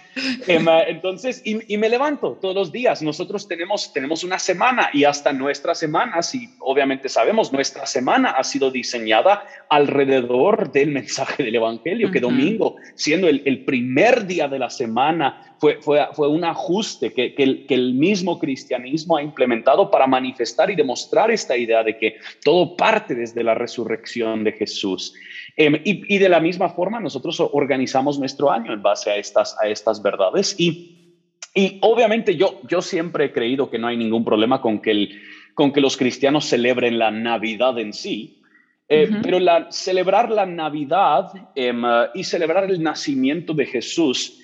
Em, 0.47 0.67
entonces, 0.89 1.41
y, 1.45 1.77
me 1.79 1.89
levanto 1.89 2.37
todos 2.43 2.55
los 2.55 2.73
días. 2.73 3.01
Nosotros 3.01 3.47
tenemos, 3.47 3.93
tenemos 3.93 4.25
una 4.25 4.39
semana 4.39 4.91
y 4.93 5.05
hasta 5.05 5.33
nuestra 5.33 5.75
semana, 5.75 6.21
si 6.23 6.51
obviamente 6.59 7.09
sabemos, 7.09 7.53
nuestra 7.53 7.87
semana 7.87 8.31
ha 8.31 8.43
sido 8.43 8.71
diseñada 8.71 9.45
alrededor 9.71 10.73
del 10.73 10.91
mensaje 10.91 11.45
del 11.45 11.55
Evangelio, 11.55 12.11
que 12.11 12.21
domingo, 12.21 12.77
siendo 12.97 13.29
el, 13.29 13.43
el 13.47 13.65
primer 13.65 14.27
día 14.27 14.49
de 14.49 14.59
la 14.59 14.69
semana, 14.69 15.52
fue, 15.63 16.09
fue, 16.13 16.29
un 16.29 16.43
ajuste 16.43 17.13
que, 17.13 17.35
el, 17.39 17.67
que 17.67 17.75
el 17.75 17.95
mismo 17.95 18.41
cristianismo 18.41 19.17
ha 19.17 19.23
implementado 19.23 19.93
para 19.93 20.09
manifestar 20.09 20.69
y 20.73 20.75
demostrar 20.75 21.31
esta 21.31 21.57
idea 21.57 21.85
de 21.85 21.97
que 21.97 22.17
todo 22.45 22.77
parte 22.77 23.15
desde 23.15 23.45
la 23.45 23.55
resurrección 23.55 24.43
de 24.43 24.53
Jesús. 24.53 25.15
Em, 25.57 25.81
y, 25.85 26.19
de 26.19 26.29
la 26.29 26.41
misma 26.41 26.69
forma, 26.71 26.99
nosotros 26.99 27.39
organizamos 27.39 28.19
nuestro 28.19 28.51
año 28.51 28.73
en 28.73 28.83
base 28.83 29.13
a 29.13 29.17
estas, 29.17 29.57
a 29.63 29.69
estas 29.69 30.03
verdades. 30.03 30.57
Y, 30.59 31.21
y 31.55 31.79
obviamente 31.83 32.35
yo, 32.35 32.61
yo 32.69 32.83
siempre 32.83 33.27
he 33.27 33.33
creído 33.33 33.71
que 33.71 33.79
no 33.79 33.87
hay 33.87 33.97
ningún 33.97 34.25
problema 34.25 34.61
con 34.61 34.81
que, 34.81 34.91
el, 34.91 35.23
con 35.55 35.73
que 35.73 35.81
los 35.81 35.97
cristianos 35.97 36.47
celebren 36.47 36.99
la 36.99 37.13
Navidad 37.13 37.79
en 37.79 37.93
sí. 37.93 38.43
Eh, 38.89 39.09
pero 39.23 39.39
la, 39.39 39.71
celebrar 39.71 40.29
la 40.29 40.45
Navidad 40.45 41.31
em, 41.55 41.85
y 42.15 42.25
celebrar 42.25 42.69
el 42.69 42.83
nacimiento 42.83 43.55
de 43.55 43.67
Jesús 43.67 44.42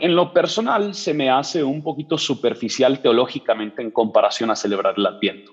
en 0.00 0.14
lo 0.14 0.32
personal 0.32 0.94
se 0.94 1.14
me 1.14 1.30
hace 1.30 1.62
un 1.62 1.82
poquito 1.82 2.18
superficial 2.18 3.00
teológicamente 3.00 3.82
en 3.82 3.90
comparación 3.90 4.50
a 4.50 4.56
celebrar 4.56 4.94
el 4.96 5.06
Adviento. 5.06 5.52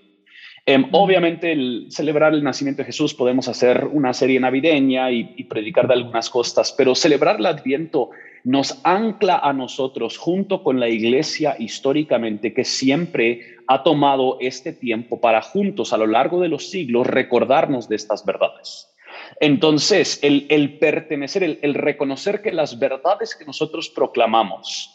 Em, 0.67 0.87
obviamente, 0.93 1.51
el 1.51 1.87
celebrar 1.91 2.33
el 2.33 2.43
nacimiento 2.43 2.81
de 2.81 2.87
Jesús 2.87 3.13
podemos 3.13 3.47
hacer 3.47 3.85
una 3.85 4.13
serie 4.13 4.39
navideña 4.39 5.11
y, 5.11 5.43
predicar 5.43 5.87
de 5.87 5.93
algunas 5.93 6.29
cosas, 6.31 6.73
pero 6.75 6.95
celebrar 6.95 7.39
el 7.39 7.45
Adviento 7.45 8.09
nos 8.43 8.81
ancla 8.83 9.37
a 9.37 9.53
nosotros 9.53 10.17
junto 10.17 10.63
con 10.63 10.79
la 10.79 10.89
iglesia 10.89 11.55
históricamente 11.59 12.53
que 12.53 12.63
siempre 12.63 13.41
ha 13.67 13.83
tomado 13.83 14.37
este 14.39 14.73
tiempo 14.73 15.21
para 15.21 15.43
juntos 15.43 15.93
a 15.93 15.97
lo 15.97 16.07
largo 16.07 16.41
de 16.41 16.49
los 16.49 16.69
siglos 16.69 17.05
recordarnos 17.05 17.87
de 17.87 17.95
estas 17.97 18.25
verdades. 18.25 18.94
Entonces, 19.39 20.19
el, 20.21 20.77
pertenecer, 20.79 21.59
el, 21.61 21.73
reconocer 21.73 22.41
que 22.41 22.51
las 22.51 22.79
verdades 22.79 23.35
que 23.35 23.45
nosotros 23.45 23.89
proclamamos 23.89 24.91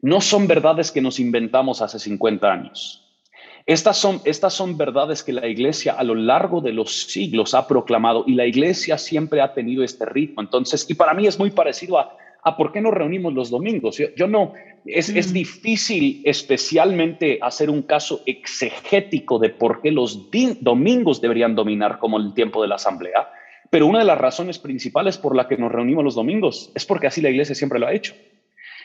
no 0.00 0.20
son 0.20 0.46
verdades 0.46 0.90
que 0.90 1.00
nos 1.00 1.18
inventamos 1.18 1.80
hace 1.80 1.98
50 1.98 2.52
años. 2.52 3.00
Estas 3.66 3.96
son, 3.96 4.20
estas 4.26 4.52
son 4.52 4.76
verdades 4.76 5.22
que 5.22 5.32
la 5.32 5.46
iglesia 5.46 5.94
a 5.94 6.04
lo 6.04 6.14
largo 6.14 6.60
de 6.60 6.72
los 6.72 7.04
siglos 7.04 7.54
ha 7.54 7.66
proclamado 7.66 8.24
y 8.26 8.34
la 8.34 8.46
iglesia 8.46 8.98
siempre 8.98 9.40
ha 9.40 9.54
tenido 9.54 9.82
este 9.82 10.04
ritmo. 10.04 10.42
Entonces, 10.42 10.84
y 10.88 10.94
para 10.94 11.14
mí 11.14 11.26
es 11.26 11.38
muy 11.38 11.50
parecido 11.50 11.98
a, 11.98 12.14
a 12.44 12.56
por 12.56 12.72
qué 12.72 12.80
nos 12.80 12.92
reunimos 12.92 13.32
los 13.32 13.48
domingos. 13.48 13.96
Yo, 14.16 14.26
no, 14.28 14.52
es, 14.84 15.08
es, 15.08 15.30
mm. 15.30 15.32
difícil 15.32 16.20
especialmente 16.24 17.38
hacer 17.40 17.70
un 17.70 17.82
caso 17.82 18.20
exegético 18.26 19.38
de 19.38 19.48
por 19.48 19.80
qué 19.80 19.90
los 19.90 20.28
domingos 20.60 21.22
deberían 21.22 21.54
dominar 21.54 21.98
como 21.98 22.18
el 22.18 22.34
tiempo 22.34 22.60
de 22.60 22.68
la 22.68 22.74
asamblea. 22.74 23.28
Pero 23.74 23.88
una 23.88 23.98
de 23.98 24.04
las 24.04 24.18
razones 24.18 24.60
principales 24.60 25.18
por 25.18 25.34
la 25.34 25.48
que 25.48 25.56
nos 25.56 25.72
reunimos 25.72 26.04
los 26.04 26.14
domingos 26.14 26.70
es 26.76 26.86
porque 26.86 27.08
así 27.08 27.20
la 27.20 27.30
iglesia 27.30 27.56
siempre 27.56 27.80
lo 27.80 27.88
ha 27.88 27.92
hecho. 27.92 28.14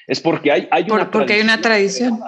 Es 0.07 0.19
porque 0.19 0.51
hay, 0.51 0.67
hay 0.71 0.87
una 0.89 1.11
porque 1.11 1.33
hay 1.33 1.41
una 1.41 1.61
tradición. 1.61 2.19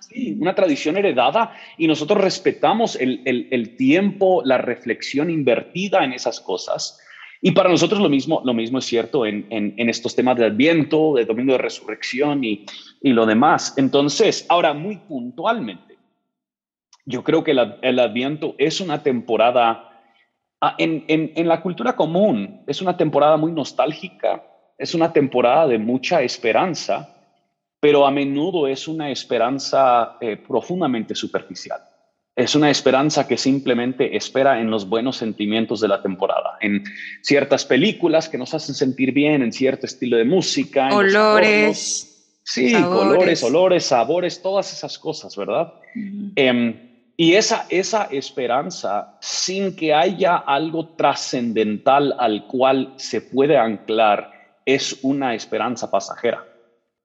Sí, 0.00 0.36
una 0.38 0.54
tradición 0.54 0.98
heredada 0.98 1.54
y 1.78 1.86
nosotros 1.86 2.20
respetamos 2.20 2.96
el, 2.96 3.22
el, 3.24 3.76
tiempo, 3.78 4.42
la 4.44 4.58
reflexión 4.58 5.30
invertida 5.30 6.04
en 6.04 6.12
esas 6.12 6.42
cosas. 6.42 7.00
Y 7.40 7.52
para 7.52 7.70
nosotros 7.70 7.98
lo 8.02 8.10
mismo, 8.10 8.42
lo 8.44 8.52
mismo 8.52 8.80
es 8.80 8.84
cierto 8.84 9.24
en, 9.24 9.46
en, 9.48 9.88
estos 9.88 10.14
temas 10.14 10.36
de 10.36 10.44
Adviento, 10.44 11.14
de 11.14 11.24
Domingo 11.24 11.52
de 11.52 11.58
Resurrección 11.58 12.44
y, 12.44 12.66
y, 13.00 13.14
lo 13.14 13.24
demás. 13.24 13.72
Entonces, 13.78 14.44
ahora 14.50 14.74
muy 14.74 14.96
puntualmente, 14.96 15.96
yo 17.06 17.24
creo 17.24 17.42
que 17.42 17.52
el 17.52 17.98
Adviento 17.98 18.56
es 18.58 18.82
una 18.82 19.02
temporada 19.02 19.93
Ah, 20.60 20.74
en, 20.78 21.48
la 21.48 21.60
cultura 21.60 21.94
común 21.94 22.62
es 22.66 22.80
una 22.80 22.96
temporada 22.96 23.36
muy 23.36 23.52
nostálgica, 23.52 24.42
es 24.78 24.94
una 24.94 25.12
temporada 25.12 25.66
de 25.66 25.78
mucha 25.78 26.22
esperanza, 26.22 27.08
pero 27.80 28.06
a 28.06 28.10
menudo 28.10 28.66
es 28.66 28.88
una 28.88 29.10
esperanza 29.10 30.16
eh, 30.20 30.36
profundamente 30.36 31.14
superficial. 31.14 31.80
Es 32.36 32.56
una 32.56 32.70
esperanza 32.70 33.28
que 33.28 33.36
simplemente 33.36 34.16
espera 34.16 34.60
en 34.60 34.70
los 34.70 34.88
buenos 34.88 35.16
sentimientos 35.16 35.80
de 35.80 35.88
la 35.88 36.02
temporada, 36.02 36.58
en 36.60 36.82
ciertas 37.22 37.64
películas 37.64 38.28
que 38.28 38.38
nos 38.38 38.54
hacen 38.54 38.74
sentir 38.74 39.12
bien, 39.12 39.42
en 39.42 39.52
cierto 39.52 39.86
estilo 39.86 40.16
de 40.16 40.24
música. 40.24 40.94
Olores. 40.96 42.10
Sí, 42.42 42.72
colores, 42.74 43.42
olores, 43.42 43.84
sabores, 43.86 44.42
todas 44.42 44.72
esas 44.72 44.98
cosas, 44.98 45.36
¿verdad? 45.36 45.74
Y 47.16 47.34
esa, 47.34 47.66
esa 47.68 48.04
esperanza, 48.04 49.16
sin 49.20 49.76
que 49.76 49.94
haya 49.94 50.36
algo 50.36 50.88
trascendental 50.96 52.14
al 52.18 52.46
cual 52.46 52.94
se 52.96 53.20
puede 53.20 53.56
anclar, 53.56 54.32
es 54.66 54.98
una 55.02 55.34
esperanza 55.34 55.90
pasajera. 55.90 56.44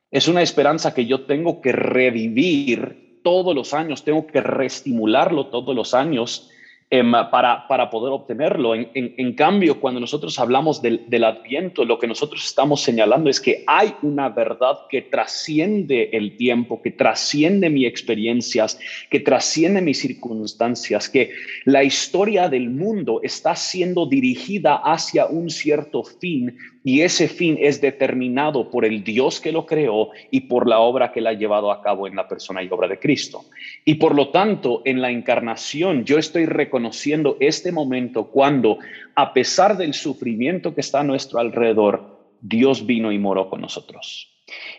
Es 0.09 0.27
una 0.27 0.41
esperanza 0.41 0.93
que 0.93 1.05
yo 1.05 1.25
tengo 1.25 1.61
que 1.61 1.71
revivir 1.71 3.21
todos 3.23 3.53
los 3.53 3.73
años, 3.73 4.03
tengo 4.03 4.25
que 4.25 4.41
reestimularlo 4.41 5.47
todos 5.47 5.75
los 5.75 5.93
años 5.93 6.49
para, 6.89 7.67
para 7.67 7.89
poder 7.91 8.11
obtenerlo. 8.11 8.73
En, 8.73 8.89
en, 8.95 9.33
cambio, 9.33 9.79
cuando 9.79 9.99
nosotros 9.99 10.39
hablamos 10.39 10.81
del, 10.81 11.03
del, 11.07 11.23
adviento, 11.23 11.85
lo 11.85 11.99
que 11.99 12.07
nosotros 12.07 12.43
estamos 12.43 12.81
señalando 12.81 13.29
es 13.29 13.39
que 13.39 13.63
hay 13.67 13.93
una 14.01 14.29
verdad 14.29 14.79
que 14.89 15.03
trasciende 15.03 16.09
el 16.13 16.35
tiempo, 16.35 16.81
que 16.81 16.89
trasciende 16.89 17.69
mis 17.69 17.85
experiencias, 17.85 18.79
que 19.11 19.19
trasciende 19.19 19.81
mis 19.81 19.99
circunstancias, 19.99 21.09
que 21.09 21.31
la 21.65 21.83
historia 21.83 22.49
del 22.49 22.71
mundo 22.71 23.19
está 23.21 23.55
siendo 23.55 24.07
dirigida 24.07 24.77
hacia 24.77 25.27
un 25.27 25.51
cierto 25.51 26.03
fin 26.03 26.57
y 26.83 27.01
ese 27.01 27.27
fin 27.27 27.57
es 27.59 27.81
determinado 27.81 28.69
por 28.69 28.85
el 28.85 29.03
Dios 29.03 29.39
que 29.41 29.51
lo 29.51 29.65
creó 29.65 30.09
y 30.31 30.41
por 30.41 30.67
la 30.67 30.79
obra 30.79 31.11
que 31.11 31.21
la 31.21 31.31
ha 31.31 31.33
llevado 31.33 31.71
a 31.71 31.81
cabo 31.81 32.07
en 32.07 32.15
la 32.15 32.27
persona 32.27 32.63
y 32.63 32.69
obra 32.69 32.87
de 32.87 32.99
Cristo. 32.99 33.45
Y 33.85 33.95
por 33.95 34.15
lo 34.15 34.29
tanto, 34.29 34.81
en 34.85 35.01
la 35.01 35.11
encarnación 35.11 36.05
yo 36.05 36.17
estoy 36.17 36.45
reconociendo 36.45 37.37
este 37.39 37.71
momento 37.71 38.27
cuando, 38.27 38.79
a 39.15 39.33
pesar 39.33 39.77
del 39.77 39.93
sufrimiento 39.93 40.73
que 40.73 40.81
está 40.81 41.01
a 41.01 41.03
nuestro 41.03 41.39
alrededor, 41.39 42.19
Dios 42.41 42.85
vino 42.85 43.11
y 43.11 43.19
moró 43.19 43.49
con 43.49 43.61
nosotros. 43.61 44.28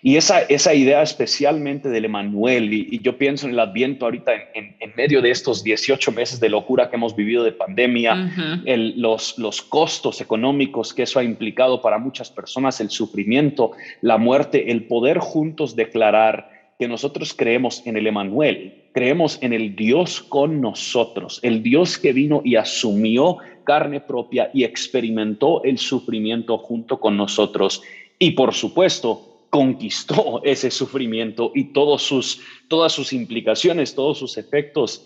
Y 0.02 0.16
esa, 0.16 0.40
esa 0.42 0.74
idea 0.74 1.02
especialmente 1.02 1.88
del 1.88 2.06
Emanuel, 2.06 2.72
y, 2.72 3.00
yo 3.02 3.18
pienso 3.18 3.46
en 3.46 3.52
el 3.52 3.60
Adviento 3.60 4.06
ahorita 4.06 4.32
en, 4.54 4.74
medio 4.96 5.22
de 5.22 5.30
estos 5.30 5.62
18 5.62 6.12
meses 6.12 6.40
de 6.40 6.48
locura 6.48 6.90
que 6.90 6.96
hemos 6.96 7.14
vivido 7.14 7.44
de 7.44 7.52
pandemia, 7.52 8.30
los, 8.64 9.38
los 9.38 9.62
costos 9.62 10.20
económicos 10.20 10.92
que 10.92 11.04
eso 11.04 11.18
ha 11.18 11.24
implicado 11.24 11.80
para 11.80 11.98
muchas 11.98 12.30
personas, 12.30 12.80
el 12.80 12.90
sufrimiento, 12.90 13.72
la 14.00 14.18
muerte, 14.18 14.70
el 14.70 14.84
poder 14.84 15.18
juntos 15.18 15.76
declarar 15.76 16.50
que 16.78 16.88
nosotros 16.88 17.34
creemos 17.34 17.86
en 17.86 17.98
el 17.98 18.06
Emanuel, 18.06 18.84
creemos 18.92 19.38
en 19.42 19.52
el 19.52 19.76
Dios 19.76 20.22
con 20.22 20.62
nosotros, 20.62 21.38
el 21.42 21.62
Dios 21.62 21.98
que 21.98 22.14
vino 22.14 22.40
y 22.42 22.56
asumió 22.56 23.36
carne 23.64 24.00
propia 24.00 24.50
y 24.54 24.64
experimentó 24.64 25.62
el 25.62 25.76
sufrimiento 25.76 26.56
junto 26.56 26.98
con 26.98 27.18
nosotros. 27.18 27.82
Y 28.18 28.30
por 28.30 28.54
supuesto, 28.54 29.29
conquistó 29.50 30.40
ese 30.44 30.70
sufrimiento 30.70 31.52
y 31.54 31.72
todos 31.72 32.02
sus, 32.02 32.40
todas 32.68 32.92
sus 32.92 33.12
implicaciones, 33.12 33.94
todos 33.94 34.18
sus 34.18 34.38
efectos. 34.38 35.04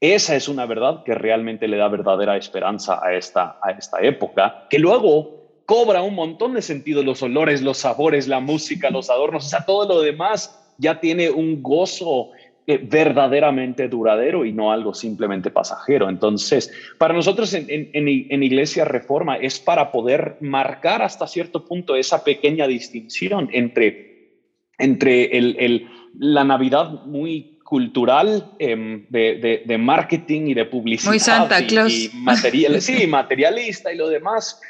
Esa 0.00 0.36
es 0.36 0.48
una 0.48 0.66
verdad 0.66 1.04
que 1.04 1.14
realmente 1.14 1.68
le 1.68 1.78
da 1.78 1.88
verdadera 1.88 2.36
esperanza 2.36 3.00
a 3.02 3.14
esta, 3.14 3.58
a 3.62 3.70
esta 3.70 4.00
época, 4.02 4.66
que 4.68 4.78
luego 4.78 5.62
cobra 5.64 6.02
un 6.02 6.14
montón 6.14 6.54
de 6.54 6.62
sentido, 6.62 7.02
los 7.02 7.22
olores, 7.22 7.62
los 7.62 7.78
sabores, 7.78 8.28
la 8.28 8.40
música, 8.40 8.90
los 8.90 9.08
adornos, 9.08 9.52
o 9.52 9.64
todo 9.64 9.88
lo 9.88 10.02
demás 10.02 10.62
ya 10.78 11.00
tiene 11.00 11.30
un 11.30 11.62
gozo 11.62 12.30
eh, 12.68 12.80
verdaderamente 12.82 13.86
duradero 13.86 14.44
y 14.44 14.52
no 14.52 14.72
algo 14.72 14.92
simplemente 14.92 15.52
pasajero. 15.52 16.08
Entonces, 16.08 16.72
para 16.98 17.14
nosotros 17.14 17.54
en, 17.54 17.66
en, 17.68 18.42
Iglesia 18.42 18.84
Reforma 18.84 19.36
es 19.36 19.60
para 19.60 19.92
poder 19.92 20.36
marcar 20.40 21.00
hasta 21.00 21.28
cierto 21.28 21.64
punto 21.64 21.94
esa 21.94 22.24
pequeña 22.24 22.66
distinción 22.66 23.50
entre, 23.52 24.40
entre 24.78 25.38
el, 25.38 25.86
la 26.18 26.42
Navidad 26.42 27.04
muy 27.04 27.60
cultural 27.62 28.50
em, 28.58 29.06
de, 29.10 29.62
de, 29.64 29.78
marketing 29.78 30.48
y 30.48 30.54
de 30.54 30.64
publicidad. 30.64 31.10
Muy 31.10 31.20
Santa 31.20 31.64
Claus. 31.68 31.92
Y, 31.92 32.10
material, 32.14 32.82
sí, 32.82 33.06
materialista 33.06 33.92
y 33.92 33.96
lo 33.96 34.08
demás, 34.08 34.60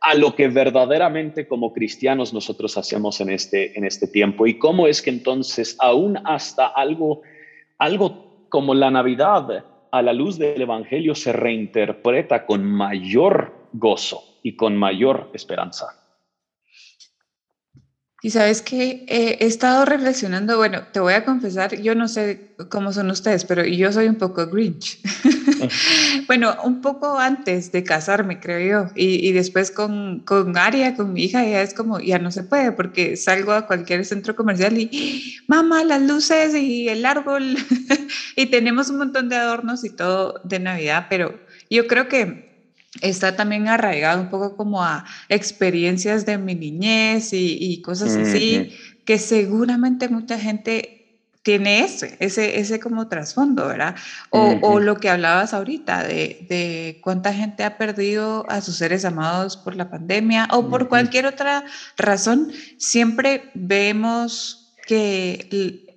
a 0.00 0.14
lo 0.14 0.36
que 0.36 0.46
verdaderamente 0.46 1.48
como 1.48 1.72
cristianos 1.72 2.32
nosotros 2.32 2.76
hacemos 2.76 3.20
en 3.20 3.30
este, 3.30 3.76
en 3.76 3.84
este 3.84 4.06
tiempo 4.06 4.46
y 4.46 4.56
cómo 4.56 4.86
es 4.86 5.02
que 5.02 5.10
entonces 5.10 5.76
aún 5.80 6.16
hasta 6.24 6.68
algo 6.68 7.22
algo 7.80 8.46
como 8.48 8.74
la 8.74 8.90
Navidad 8.90 9.64
a 9.90 10.02
la 10.02 10.12
luz 10.12 10.38
del 10.38 10.60
Evangelio 10.60 11.14
se 11.14 11.32
reinterpreta 11.32 12.46
con 12.46 12.64
mayor 12.64 13.52
gozo 13.72 14.22
y 14.42 14.54
con 14.54 14.76
mayor 14.76 15.30
esperanza. 15.32 15.99
Y 18.22 18.30
sabes 18.30 18.60
que 18.60 19.06
he 19.08 19.46
estado 19.46 19.86
reflexionando, 19.86 20.58
bueno, 20.58 20.82
te 20.92 21.00
voy 21.00 21.14
a 21.14 21.24
confesar, 21.24 21.80
yo 21.80 21.94
no 21.94 22.06
sé 22.06 22.54
cómo 22.68 22.92
son 22.92 23.10
ustedes, 23.10 23.46
pero 23.46 23.64
yo 23.64 23.90
soy 23.92 24.08
un 24.08 24.16
poco 24.16 24.46
Grinch. 24.46 25.00
bueno, 26.26 26.54
un 26.64 26.82
poco 26.82 27.18
antes 27.18 27.72
de 27.72 27.82
casarme, 27.82 28.38
creo 28.38 28.84
yo, 28.84 28.92
y, 28.94 29.32
después 29.32 29.70
con, 29.70 30.20
con 30.20 30.58
Aria, 30.58 30.94
con 30.96 31.14
mi 31.14 31.24
hija, 31.24 31.42
ya 31.44 31.62
es 31.62 31.72
como, 31.72 31.98
ya 31.98 32.18
no 32.18 32.30
se 32.30 32.42
puede, 32.42 32.72
porque 32.72 33.16
salgo 33.16 33.52
a 33.52 33.66
cualquier 33.66 34.04
centro 34.04 34.36
comercial 34.36 34.76
y, 34.76 35.36
mamá, 35.46 35.82
las 35.84 36.02
luces 36.02 36.54
y 36.54 36.90
el 36.90 37.06
árbol, 37.06 37.56
y 38.36 38.46
tenemos 38.46 38.90
un 38.90 38.98
montón 38.98 39.30
de 39.30 39.36
adornos 39.36 39.82
y 39.82 39.90
todo 39.90 40.40
de 40.44 40.58
Navidad, 40.58 41.06
pero 41.08 41.40
yo 41.70 41.86
creo 41.86 42.08
que 42.08 42.49
está 43.00 43.36
también 43.36 43.68
arraigado 43.68 44.20
un 44.20 44.30
poco 44.30 44.56
como 44.56 44.82
a 44.82 45.04
experiencias 45.28 46.26
de 46.26 46.38
mi 46.38 46.54
niñez 46.54 47.30
y, 47.32 47.80
cosas 47.82 48.16
así, 48.16 48.76
que 49.04 49.18
seguramente 49.18 50.08
mucha 50.08 50.38
gente 50.38 51.00
tiene 51.42 51.80
ese, 51.84 52.16
ese, 52.20 52.60
ese 52.60 52.80
como 52.80 53.08
trasfondo, 53.08 53.66
¿verdad? 53.66 53.96
O, 54.30 54.78
lo 54.78 54.96
que 54.96 55.08
hablabas 55.08 55.54
ahorita 55.54 56.02
de, 56.02 56.46
de, 56.48 57.00
cuánta 57.02 57.32
gente 57.32 57.64
ha 57.64 57.78
perdido 57.78 58.44
a 58.50 58.60
sus 58.60 58.76
seres 58.76 59.04
amados 59.04 59.56
por 59.56 59.74
la 59.74 59.88
pandemia 59.88 60.48
o 60.52 60.68
por 60.68 60.88
cualquier 60.88 61.26
otra 61.26 61.64
razón, 61.96 62.52
siempre 62.76 63.50
vemos 63.54 64.74
que 64.86 65.89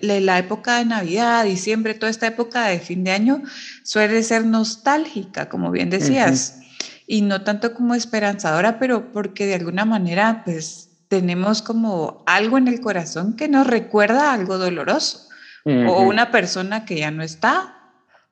la 0.00 0.38
época 0.38 0.78
de 0.78 0.84
Navidad, 0.84 1.44
diciembre, 1.44 1.94
toda 1.94 2.10
esta 2.10 2.26
época 2.28 2.66
de 2.66 2.78
fin 2.78 3.02
de 3.04 3.10
año 3.10 3.42
suele 3.82 4.22
ser 4.22 4.44
nostálgica, 4.44 5.48
como 5.48 5.70
bien 5.70 5.90
decías, 5.90 6.60
y 7.06 7.22
no 7.22 7.42
tanto 7.42 7.74
como 7.74 7.94
esperanzadora, 7.94 8.78
pero 8.78 9.10
porque 9.12 9.46
de 9.46 9.54
alguna 9.56 9.84
manera 9.84 10.42
pues 10.44 10.90
tenemos 11.08 11.62
como 11.62 12.22
algo 12.26 12.58
en 12.58 12.68
el 12.68 12.80
corazón 12.80 13.34
que 13.34 13.48
nos 13.48 13.66
recuerda 13.66 14.32
algo 14.32 14.58
doloroso, 14.58 15.28
o 15.64 16.02
una 16.02 16.30
persona 16.30 16.84
que 16.84 16.98
ya 16.98 17.10
no 17.10 17.24
está, 17.24 17.76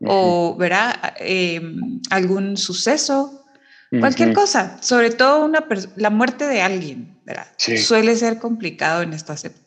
o 0.06 0.56
verá 0.56 1.14
em, 1.18 2.00
algún 2.10 2.56
suceso, 2.56 3.44
cualquier 3.98 4.32
cosa, 4.32 4.78
sobre 4.80 5.10
todo 5.10 5.44
una 5.44 5.64
la 5.96 6.10
muerte 6.10 6.46
de 6.46 6.62
alguien, 6.62 7.18
¿verdad? 7.24 7.46
Suele 7.56 8.14
ser 8.16 8.38
complicado 8.38 9.02
en 9.02 9.12
estas 9.12 9.44
épocas. 9.44 9.63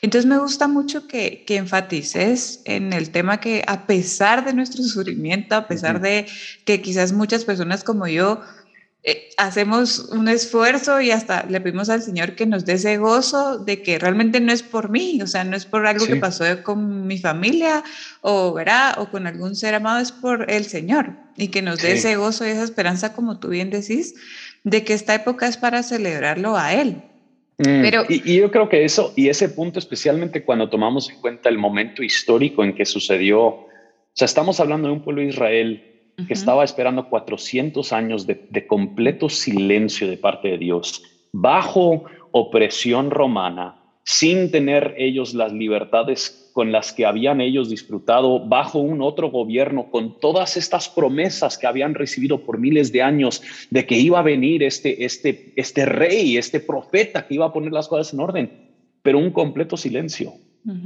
Entonces 0.00 0.28
me 0.28 0.38
gusta 0.38 0.68
mucho 0.68 1.06
que, 1.06 1.44
que, 1.46 1.56
enfatices 1.56 2.62
en 2.64 2.92
el 2.92 3.10
tema 3.10 3.40
que 3.40 3.64
a 3.66 3.86
pesar 3.86 4.44
de 4.44 4.54
nuestro 4.54 4.82
sufrimiento, 4.84 5.54
a 5.54 5.68
pesar 5.68 6.00
de 6.00 6.26
que 6.64 6.80
quizás 6.80 7.12
muchas 7.12 7.44
personas 7.44 7.84
como 7.84 8.06
yo 8.06 8.40
eh, 9.04 9.30
hacemos 9.36 9.98
un 9.98 10.28
esfuerzo 10.28 11.00
y 11.00 11.10
hasta 11.10 11.44
le 11.46 11.60
pedimos 11.60 11.90
al 11.90 12.02
Señor 12.02 12.36
que 12.36 12.46
nos 12.46 12.64
dé 12.64 12.74
ese 12.74 12.98
gozo 12.98 13.58
de 13.58 13.82
que 13.82 13.98
realmente 13.98 14.38
no 14.38 14.52
es 14.52 14.62
por 14.62 14.90
mí, 14.90 15.20
o 15.20 15.26
sea, 15.26 15.42
no 15.42 15.56
es 15.56 15.66
por 15.66 15.88
algo 15.88 16.06
que 16.06 16.14
pasó 16.14 16.44
con 16.62 17.08
mi 17.08 17.18
familia 17.18 17.82
o, 18.20 18.52
verá 18.52 18.94
o 18.98 19.10
con 19.10 19.26
algún 19.26 19.56
ser 19.56 19.74
amado, 19.74 19.98
es 19.98 20.12
por 20.12 20.48
el 20.48 20.66
Señor 20.66 21.16
y 21.36 21.48
que 21.48 21.62
nos 21.62 21.82
dé 21.82 21.94
ese 21.94 22.14
gozo 22.14 22.46
y 22.46 22.50
esa 22.50 22.62
esperanza, 22.62 23.12
como 23.12 23.40
tú 23.40 23.48
bien 23.48 23.70
decís, 23.70 24.14
de 24.62 24.84
que 24.84 24.94
esta 24.94 25.16
época 25.16 25.48
es 25.48 25.56
para 25.56 25.82
celebrarlo 25.82 26.56
a 26.56 26.72
Él. 26.72 27.02
Mm, 27.62 27.82
Pero, 27.82 28.04
y, 28.08 28.36
yo 28.36 28.50
creo 28.50 28.68
que 28.68 28.84
eso, 28.84 29.12
y 29.16 29.28
ese 29.28 29.48
punto 29.48 29.78
especialmente 29.78 30.44
cuando 30.44 30.68
tomamos 30.68 31.08
en 31.10 31.20
cuenta 31.20 31.48
el 31.48 31.58
momento 31.58 32.02
histórico 32.02 32.64
en 32.64 32.74
que 32.74 32.84
sucedió, 32.84 33.40
o 33.40 33.68
sea, 34.14 34.26
estamos 34.26 34.58
hablando 34.58 34.88
de 34.88 34.94
un 34.94 35.02
pueblo 35.02 35.22
de 35.22 35.28
Israel 35.28 35.88
que 36.26 36.34
estaba 36.34 36.62
esperando 36.62 37.08
400 37.08 37.92
años 37.92 38.26
de, 38.26 38.46
de 38.50 38.66
completo 38.66 39.28
silencio 39.28 40.08
de 40.08 40.18
parte 40.18 40.48
de 40.48 40.58
Dios, 40.58 41.02
bajo 41.32 42.04
opresión 42.32 43.10
romana, 43.10 43.81
sin 44.04 44.50
tener 44.50 44.94
ellos 44.98 45.34
las 45.34 45.52
libertades 45.52 46.50
con 46.52 46.72
las 46.72 46.92
que 46.92 47.06
habían 47.06 47.40
ellos 47.40 47.70
disfrutado 47.70 48.40
bajo 48.40 48.78
un 48.78 49.00
otro 49.00 49.30
gobierno, 49.30 49.90
con 49.90 50.18
todas 50.20 50.56
estas 50.56 50.88
promesas 50.88 51.56
que 51.56 51.66
habían 51.66 51.94
recibido 51.94 52.42
por 52.42 52.58
miles 52.58 52.92
de 52.92 53.02
años 53.02 53.42
de 53.70 53.86
que 53.86 53.96
iba 53.96 54.18
a 54.18 54.22
venir 54.22 54.62
este, 54.62 55.04
este, 55.04 55.52
este 55.56 55.86
rey, 55.86 56.36
este 56.36 56.60
profeta 56.60 57.26
que 57.26 57.34
iba 57.34 57.46
a 57.46 57.52
poner 57.52 57.72
las 57.72 57.88
cosas 57.88 58.12
en 58.12 58.20
orden, 58.20 58.50
pero 59.02 59.18
un 59.18 59.30
completo 59.30 59.76
silencio. 59.76 60.34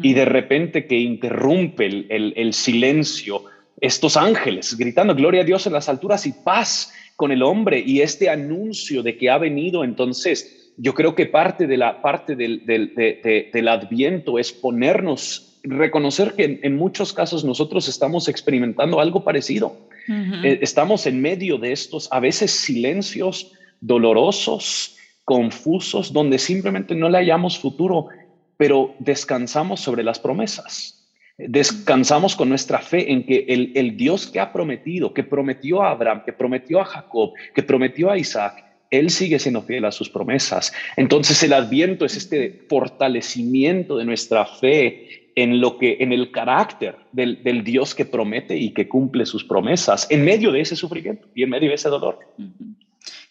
Y 0.03 0.15
de 0.15 0.25
repente 0.25 0.87
que 0.87 0.99
interrumpe 0.99 1.85
el, 1.85 2.33
el 2.35 2.53
silencio 2.55 3.43
estos 3.79 4.17
ángeles 4.17 4.75
gritando 4.79 5.15
gloria 5.15 5.43
a 5.43 5.45
Dios 5.45 5.67
en 5.67 5.75
las 5.75 5.91
alturas 5.91 6.27
y 6.27 6.33
paz 6.33 6.95
con 7.15 7.31
el 7.31 7.43
hombre 7.43 7.83
y 7.85 8.01
este 8.01 8.31
anuncio 8.31 9.03
de 9.03 9.19
que 9.19 9.29
ha 9.29 9.37
venido 9.37 9.85
entonces 9.85 10.66
yo 10.77 10.95
creo 10.95 11.15
que 11.15 11.27
parte 11.27 11.67
de 11.67 11.77
la 11.77 12.03
parte 12.03 12.37
del, 12.37 12.65
del, 12.67 13.69
adviento 13.69 14.39
es 14.39 14.53
ponernos, 14.53 15.59
reconocer 15.63 16.35
que 16.35 16.61
en, 16.63 16.77
muchos 16.77 17.13
casos 17.13 17.45
nosotros 17.45 17.89
estamos 17.89 18.29
experimentando 18.29 19.01
algo 19.01 19.25
parecido. 19.25 19.89
Eh, 20.09 20.61
estamos 20.63 21.07
en 21.07 21.21
medio 21.21 21.59
de 21.59 21.73
estos, 21.73 22.09
a 22.13 22.21
veces 22.21 22.53
silencios 22.53 23.53
dolorosos, 23.81 24.97
confusos, 25.25 26.13
donde 26.13 26.39
simplemente 26.39 26.95
no 26.95 27.09
le 27.09 27.19
hallamos 27.19 27.59
futuro, 27.59 28.09
pero 28.57 28.95
descansamos 29.01 29.81
sobre 29.81 30.05
las 30.05 30.21
promesas. 30.21 30.93
Descansamos 31.39 32.37
con 32.37 32.49
nuestra 32.49 32.79
fe 32.79 33.13
en 33.13 33.27
que 33.27 33.45
el, 33.49 33.73
el 33.75 33.97
Dios 33.97 34.27
que 34.27 34.41
ha 34.41 34.53
prometido, 34.53 35.13
que 35.13 35.25
prometió 35.25 35.83
a 35.83 35.91
Abraham, 35.91 36.23
que 36.25 36.33
prometió 36.33 36.81
a 36.81 36.85
Jacob, 36.85 37.33
que 37.55 37.63
prometió 37.63 38.11
a 38.11 38.17
Isaac, 38.17 38.66
él 38.99 39.11
sigue 39.11 39.39
siendo 39.39 39.63
fiel 39.63 39.85
a 39.85 39.93
sus 39.93 40.09
promesas. 40.09 40.73
Entonces 40.97 41.43
el 41.43 41.53
adviento 41.53 42.05
es 42.05 42.17
este 42.17 42.65
fortalecimiento 42.69 43.97
de 43.97 44.05
nuestra 44.05 44.47
fe 44.47 45.27
en 45.37 45.61
lo 45.61 45.79
que, 45.79 45.99
en 46.01 46.13
el 46.13 46.33
carácter 46.33 46.97
del, 47.13 47.63
Dios 47.63 47.95
que 47.95 48.07
promete 48.07 48.57
y 48.57 48.73
que 48.73 48.89
cumple 48.89 49.27
sus 49.27 49.45
promesas 49.45 50.07
en 50.11 50.25
medio 50.25 50.51
de 50.51 50.63
ese 50.63 50.77
sufrimiento 50.77 51.29
y 51.35 51.43
en 51.43 51.51
medio 51.51 51.69
de 51.69 51.75
ese 51.75 51.91
dolor. 51.91 52.19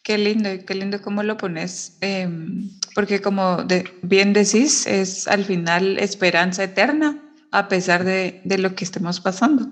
Qué 0.04 0.19
lindo, 0.19 0.49
qué 0.67 0.75
lindo 0.75 1.01
cómo 1.01 1.23
lo 1.23 1.36
pones, 1.36 1.97
em, 2.01 2.69
porque 2.93 3.21
como 3.21 3.65
bien 4.04 4.34
decís, 4.34 4.86
es 4.86 5.28
al 5.28 5.43
final 5.45 5.97
esperanza 5.97 6.63
eterna 6.63 7.23
a 7.51 7.67
pesar 7.67 8.04
de, 8.04 8.39
de 8.43 8.60
lo 8.60 8.75
que 8.75 8.84
estemos 8.84 9.19
pasando. 9.19 9.65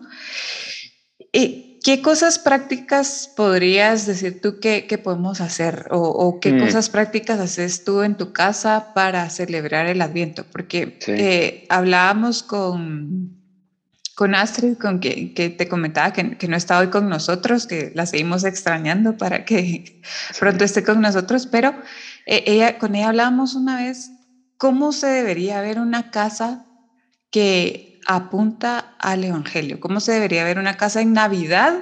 Y 1.32 1.62
¿Qué 1.84 2.02
cosas 2.02 2.39
prácticas 2.39 3.30
podrías 3.36 4.06
decir 4.06 4.39
tú 4.39 4.62
que, 4.62 4.88
podemos 5.04 5.41
hacer? 5.41 5.88
¿O, 5.91 6.39
qué 6.39 6.54
mm. 6.54 6.60
cosas 6.62 6.89
prácticas 6.89 7.41
haces 7.41 7.84
tú 7.84 8.04
en 8.04 8.15
tu 8.15 8.32
casa 8.32 8.93
para 8.96 9.30
celebrar 9.30 9.88
el 9.88 10.02
Adviento? 10.02 10.46
Porque 10.50 10.98
eh, 11.08 11.65
hablábamos 11.67 12.41
con, 12.41 13.38
con 14.15 14.34
Astrid, 14.34 14.78
con 14.78 15.02
que, 15.02 15.34
que 15.34 15.50
te 15.50 15.67
comentaba 15.67 16.13
que, 16.13 16.38
que, 16.38 16.48
no 16.48 16.56
está 16.56 16.80
hoy 16.80 16.88
con 16.88 17.10
nosotros, 17.10 17.67
que 17.67 17.91
la 17.93 18.06
seguimos 18.06 18.46
extrañando 18.46 19.17
para 19.17 19.43
que 19.43 20.02
pronto 20.39 20.63
esté 20.63 20.86
con 20.86 21.02
nosotros, 21.02 21.48
pero 21.48 21.76
eh, 22.26 22.46
ella, 22.48 22.78
con 22.78 22.96
ella 22.96 23.10
hablábamos 23.10 23.56
una 23.56 23.76
vez 23.76 24.10
cómo 24.58 24.93
se 24.93 25.08
debería 25.08 25.60
ver 25.60 25.80
una 25.80 26.12
casa 26.12 26.65
que 27.30 27.92
apunta 28.06 28.96
al 29.00 29.24
Evangelio, 29.24 29.80
cómo 29.80 30.00
se 30.00 30.13
debería 30.13 30.44
ver 30.44 30.60
una 30.60 30.76
casa 30.76 31.02
en 31.02 31.13
Navidad 31.13 31.82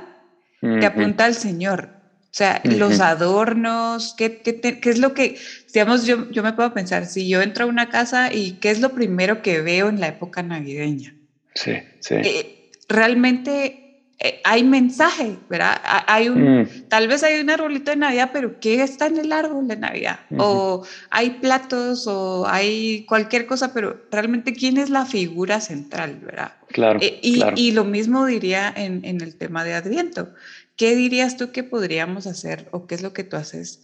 que 0.61 0.85
apunta 0.85 1.25
al 1.25 1.33
Señor. 1.33 1.89
O 2.25 2.33
sea, 2.33 2.61
los 2.63 2.99
adornos, 3.01 4.13
¿qué, 4.15 4.41
qué, 4.41 4.79
es 4.89 4.99
lo 4.99 5.13
que, 5.13 5.37
digamos, 5.73 6.05
yo, 6.05 6.29
yo 6.29 6.43
me 6.43 6.53
puedo 6.53 6.73
pensar, 6.73 7.05
si 7.05 7.27
yo 7.27 7.41
entro 7.41 7.65
a 7.65 7.67
una 7.67 7.89
casa 7.89 8.31
y 8.31 8.53
qué 8.53 8.69
es 8.69 8.79
lo 8.79 8.93
primero 8.93 9.41
que 9.41 9.61
veo 9.61 9.89
en 9.89 9.99
la 9.99 10.07
época 10.07 10.41
navideña? 10.41 11.15
Sí, 11.55 11.73
sí. 11.99 12.15
Eh, 12.15 12.71
realmente 12.87 13.80
eh, 14.23 14.39
hay 14.43 14.63
mensaje, 14.63 15.35
¿verdad? 15.49 15.81
Hay 16.05 16.29
un, 16.29 16.61
mm. 16.61 16.67
tal 16.89 17.07
vez 17.07 17.23
hay 17.23 17.41
un 17.41 17.49
arbolito 17.49 17.89
de 17.89 17.97
Navidad, 17.97 18.29
pero 18.31 18.59
¿qué 18.59 18.83
está 18.83 19.07
en 19.07 19.17
el 19.17 19.31
árbol 19.31 19.67
de 19.67 19.77
Navidad? 19.77 20.19
O 20.37 20.85
hay 21.09 21.31
platos 21.31 22.05
o 22.05 22.45
hay 22.47 23.03
cualquier 23.07 23.47
cosa, 23.47 23.73
pero 23.73 23.99
realmente 24.11 24.53
¿quién 24.53 24.77
es 24.77 24.91
la 24.91 25.07
figura 25.07 25.59
central, 25.59 26.19
¿verdad? 26.23 26.53
Claro. 26.67 26.99
Eh, 27.01 27.19
y, 27.23 27.41
y, 27.55 27.71
lo 27.71 27.83
mismo 27.83 28.27
diría 28.27 28.71
en, 28.75 29.03
en, 29.05 29.21
el 29.21 29.35
tema 29.35 29.63
de 29.63 29.73
Adviento. 29.73 30.29
¿Qué 30.75 30.95
dirías 30.95 31.35
tú 31.35 31.51
que 31.51 31.63
podríamos 31.63 32.27
hacer 32.27 32.67
o 32.69 32.85
qué 32.85 32.93
es 32.93 33.01
lo 33.01 33.13
que 33.13 33.23
tú 33.23 33.37
haces 33.37 33.81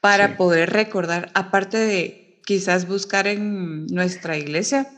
para 0.00 0.36
poder 0.36 0.70
recordar, 0.70 1.30
aparte 1.34 1.78
de 1.78 2.40
quizás 2.44 2.88
buscar 2.88 3.28
en 3.28 3.86
nuestra 3.86 4.36
iglesia, 4.36 4.88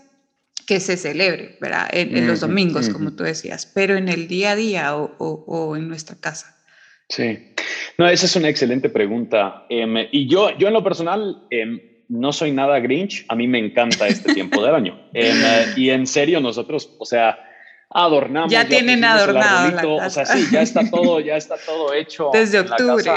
que 0.68 0.80
se 0.80 0.98
celebre, 0.98 1.56
¿verdad? 1.62 1.88
En, 1.92 2.26
los 2.26 2.40
domingos, 2.40 2.90
como 2.90 3.14
tú 3.14 3.24
decías, 3.24 3.64
pero 3.64 3.96
en 3.96 4.06
el 4.06 4.28
día 4.28 4.50
a 4.50 4.56
día 4.56 4.94
o, 4.94 5.74
en 5.74 5.88
nuestra 5.88 6.14
casa. 6.20 6.54
Sí, 7.08 7.54
no, 7.96 8.06
esa 8.06 8.26
es 8.26 8.36
una 8.36 8.50
excelente 8.50 8.90
pregunta. 8.90 9.64
Em, 9.70 9.96
y 10.12 10.28
yo, 10.28 10.54
yo 10.58 10.68
en 10.68 10.74
lo 10.74 10.84
personal 10.84 11.46
em, 11.48 11.80
no 12.10 12.34
soy 12.34 12.52
nada 12.52 12.80
Grinch, 12.80 13.24
a 13.28 13.34
mí 13.34 13.48
me 13.48 13.58
encanta 13.58 14.08
este 14.08 14.34
tiempo 14.34 14.62
del 14.62 14.74
año. 14.74 15.08
Em, 15.14 15.38
y 15.74 15.88
en 15.88 16.06
serio, 16.06 16.38
nosotros, 16.38 16.94
o 16.98 17.06
sea, 17.06 17.38
adornamos. 17.90 18.50
Ya, 18.50 18.66
tienen 18.66 19.04
adornado. 19.04 19.96
O 19.96 20.10
sea, 20.10 20.26
sí, 20.26 20.46
ya 20.52 20.62
está 20.62 20.88
todo, 20.90 21.20
ya 21.20 21.36
está 21.36 21.56
todo 21.64 21.92
hecho. 21.92 22.30
Desde 22.32 22.60
octubre. 22.60 23.10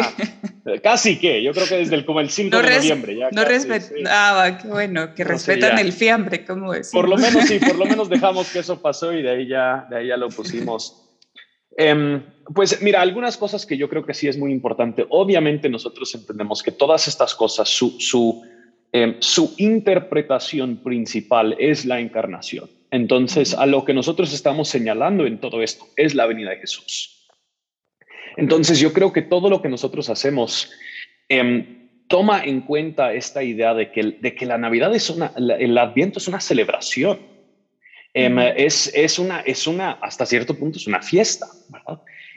Casi 0.83 1.19
que, 1.19 1.41
yo 1.41 1.53
creo 1.53 1.67
que 1.67 1.77
desde 1.77 1.95
el, 1.95 2.05
como 2.05 2.19
el 2.19 2.29
5 2.29 2.55
de 2.55 2.75
noviembre. 2.77 3.17
Ya 3.17 3.29
no 3.31 3.43
respetaba, 3.43 4.59
qué 4.59 4.67
bueno, 4.67 5.15
que 5.15 5.23
respetan 5.23 5.79
el 5.79 5.91
fiambre, 5.91 6.45
como 6.45 6.73
es. 6.73 6.91
Por 6.91 7.09
lo 7.09 7.17
menos 7.17 7.45
sí, 7.45 7.57
por 7.59 7.77
lo 7.77 7.85
menos 7.85 8.09
dejamos 8.09 8.51
que 8.51 8.59
eso 8.59 8.79
pasó 8.79 9.11
y 9.11 9.23
de 9.23 9.31
ahí 9.31 9.47
ya, 9.47 9.87
de 9.89 9.97
ahí 9.97 10.07
ya 10.07 10.17
lo 10.17 10.29
pusimos. 10.29 11.09
Em, 11.75 12.23
pues 12.53 12.79
mira, 12.83 13.01
algunas 13.01 13.37
cosas 13.37 13.65
que 13.65 13.75
yo 13.75 13.89
creo 13.89 14.05
que 14.05 14.13
sí 14.13 14.27
es 14.27 14.37
muy 14.37 14.51
importante. 14.51 15.05
Obviamente 15.09 15.67
nosotros 15.67 16.13
entendemos 16.13 16.61
que 16.61 16.71
todas 16.71 17.07
estas 17.07 17.33
cosas, 17.33 17.67
su, 17.67 17.99
su, 17.99 18.43
em, 18.91 19.15
su 19.19 19.55
interpretación 19.57 20.77
principal 20.83 21.55
es 21.57 21.85
la 21.85 21.99
encarnación. 21.99 22.69
Entonces, 22.91 23.53
a 23.53 23.65
lo 23.65 23.85
que 23.85 23.93
nosotros 23.93 24.33
estamos 24.33 24.67
señalando 24.67 25.25
en 25.25 25.39
todo 25.39 25.63
esto 25.63 25.87
es 25.95 26.13
la 26.13 26.25
venida 26.25 26.49
de 26.51 26.57
Jesús. 26.57 27.29
Entonces 28.37 28.79
yo 28.79 28.93
creo 28.93 29.11
que 29.13 29.21
todo 29.21 29.49
lo 29.49 29.61
que 29.61 29.69
nosotros 29.69 30.09
hacemos 30.09 30.71
em, 31.29 31.89
toma 32.07 32.43
en 32.43 32.61
cuenta 32.61 33.13
esta 33.13 33.43
idea 33.43 33.73
de 33.73 33.91
que, 33.91 34.17
de 34.19 34.35
que 34.35 34.45
la 34.45 34.57
Navidad 34.57 34.93
es 34.93 35.09
una, 35.09 35.33
el 35.37 35.77
Adviento 35.77 36.19
es 36.19 36.27
una 36.27 36.41
celebración. 36.41 37.19
Em, 38.13 38.37
es, 38.39 38.91
es, 38.93 39.19
una, 39.19 39.39
es 39.39 39.67
una, 39.67 39.91
hasta 39.93 40.25
cierto 40.25 40.57
punto, 40.57 40.77
es 40.77 40.87
una 40.87 41.01
fiesta, 41.01 41.47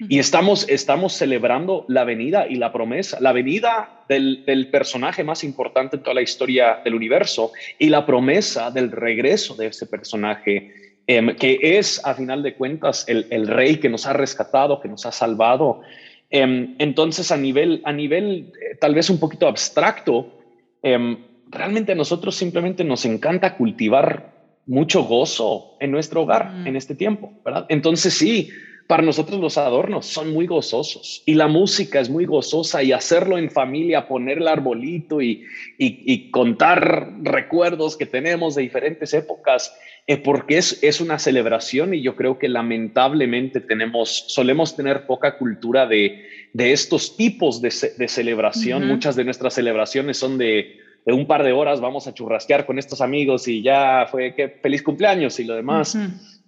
Y 0.01 0.19
estamos, 0.19 0.69
estamos 0.69 1.13
celebrando 1.13 1.85
la 1.89 2.05
venida 2.05 2.47
y 2.49 2.57
la 2.57 2.73
promesa, 2.73 3.21
la 3.21 3.33
venida 3.33 4.05
del, 4.09 4.45
del, 4.45 4.69
personaje 4.69 5.23
más 5.23 5.45
importante 5.45 5.97
en 5.97 6.03
toda 6.03 6.15
la 6.15 6.23
historia 6.23 6.81
del 6.85 6.95
universo 6.95 7.53
y 7.79 7.89
la 7.89 8.05
promesa 8.05 8.71
del 8.71 8.91
regreso 8.91 9.55
de 9.55 9.69
ese 9.69 9.87
personaje 9.87 10.85
Em, 11.07 11.37
que 11.37 11.59
es 11.61 12.01
a 12.05 12.15
final 12.15 12.43
de 12.43 12.55
cuentas 12.55 13.05
el, 13.09 13.47
rey 13.47 13.77
que 13.77 13.91
nos 13.91 14.07
ha 14.07 14.15
rescatado, 14.15 14.81
que 14.81 14.89
nos 14.89 15.05
ha 15.05 15.13
salvado. 15.13 15.83
Em, 16.31 16.75
entonces, 16.79 17.31
a 17.31 17.37
nivel, 17.37 17.83
a 17.85 17.93
nivel 17.93 18.53
eh, 18.59 18.77
tal 18.81 18.95
vez 18.95 19.11
un 19.11 19.19
poquito 19.19 19.47
abstracto, 19.47 20.41
em, 20.83 21.19
realmente 21.51 21.93
a 21.93 21.95
nosotros 21.95 22.35
simplemente 22.35 22.85
nos 22.85 23.05
encanta 23.05 23.57
cultivar 23.57 24.33
mucho 24.67 25.05
gozo 25.05 25.77
en 25.79 25.91
nuestro 25.91 26.23
hogar 26.23 26.51
en 26.65 26.75
este 26.75 26.95
tiempo, 26.95 27.31
¿verdad? 27.45 27.67
Entonces 27.69 28.15
sí, 28.15 28.49
para 28.87 29.03
nosotros 29.03 29.41
los 29.41 29.57
adornos 29.59 30.07
son 30.07 30.33
muy 30.33 30.47
gozosos 30.47 31.23
y 31.27 31.35
la 31.35 31.49
música 31.49 32.01
es 32.01 32.11
muy 32.11 32.27
gozosa 32.27 32.83
y 32.83 32.93
hacerlo 32.93 33.39
en 33.39 33.51
familia, 33.51 34.09
poner 34.09 34.39
el 34.39 34.49
arbolito 34.49 35.23
y, 35.23 35.45
y 35.79 36.31
contar 36.31 37.15
recuerdos 37.23 37.97
que 37.97 38.07
tenemos 38.07 38.55
de 38.55 38.63
diferentes 38.63 39.15
épocas 39.15 39.75
eh, 40.07 40.19
porque 40.19 40.59
es, 40.59 40.83
es 40.83 41.01
una 41.01 41.19
celebración 41.19 41.95
y 41.95 42.03
yo 42.03 42.15
creo 42.15 42.39
que 42.39 42.47
lamentablemente 42.47 43.63
tenemos, 43.63 44.25
solemos 44.29 44.77
tener 44.77 45.07
poca 45.07 45.39
cultura 45.39 45.87
de, 45.87 46.27
de 46.53 46.73
estos 46.73 47.17
tipos 47.17 47.63
de, 47.63 47.73
de 47.97 48.09
celebración. 48.09 48.87
Muchas 48.87 49.17
de 49.17 49.25
nuestras 49.25 49.55
celebraciones 49.55 50.19
son 50.19 50.37
de, 50.37 50.77
de, 51.07 51.13
un 51.15 51.27
par 51.27 51.43
de 51.43 51.53
horas, 51.53 51.81
vamos 51.81 52.07
a 52.07 52.13
churrasquear 52.13 52.67
con 52.67 52.79
estos 52.79 53.01
amigos 53.01 53.49
y 53.49 53.63
ya 53.63 54.07
fue 54.11 54.35
que 54.35 54.51
feliz 54.51 54.83
cumpleaños 54.83 55.41
y 55.41 55.45
lo 55.45 55.55
demás. 55.55 55.97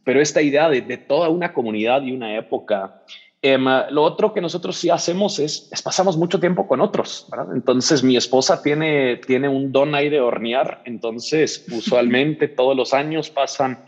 Pero 0.07 0.23
esta 0.23 0.41
idea 0.41 0.71
de, 0.71 0.81
de 0.81 0.97
toda 0.97 1.29
una 1.29 1.53
comunidad 1.53 2.01
y 2.01 2.13
una 2.13 2.35
época 2.35 3.03
Em, 3.49 3.65
lo 3.91 4.03
otro 4.03 4.33
que 4.33 4.41
nosotros 4.41 4.77
sí 4.77 4.91
hacemos 4.91 5.39
es, 5.39 5.71
pasamos 5.85 6.17
mucho 6.17 6.41
tiempo 6.41 6.67
con 6.67 6.81
otros. 6.81 7.29
Entonces 7.55 8.03
mi 8.03 8.17
esposa 8.17 8.61
tiene, 8.61 9.19
tiene 9.19 9.49
un 9.49 9.71
don 9.71 9.95
ahí 9.95 10.09
de 10.09 10.21
hornear, 10.21 10.83
entonces 10.85 11.65
usualmente 11.71 12.49
todos 12.49 12.77
los 12.77 12.93
años 12.93 13.31
pasan 13.31 13.85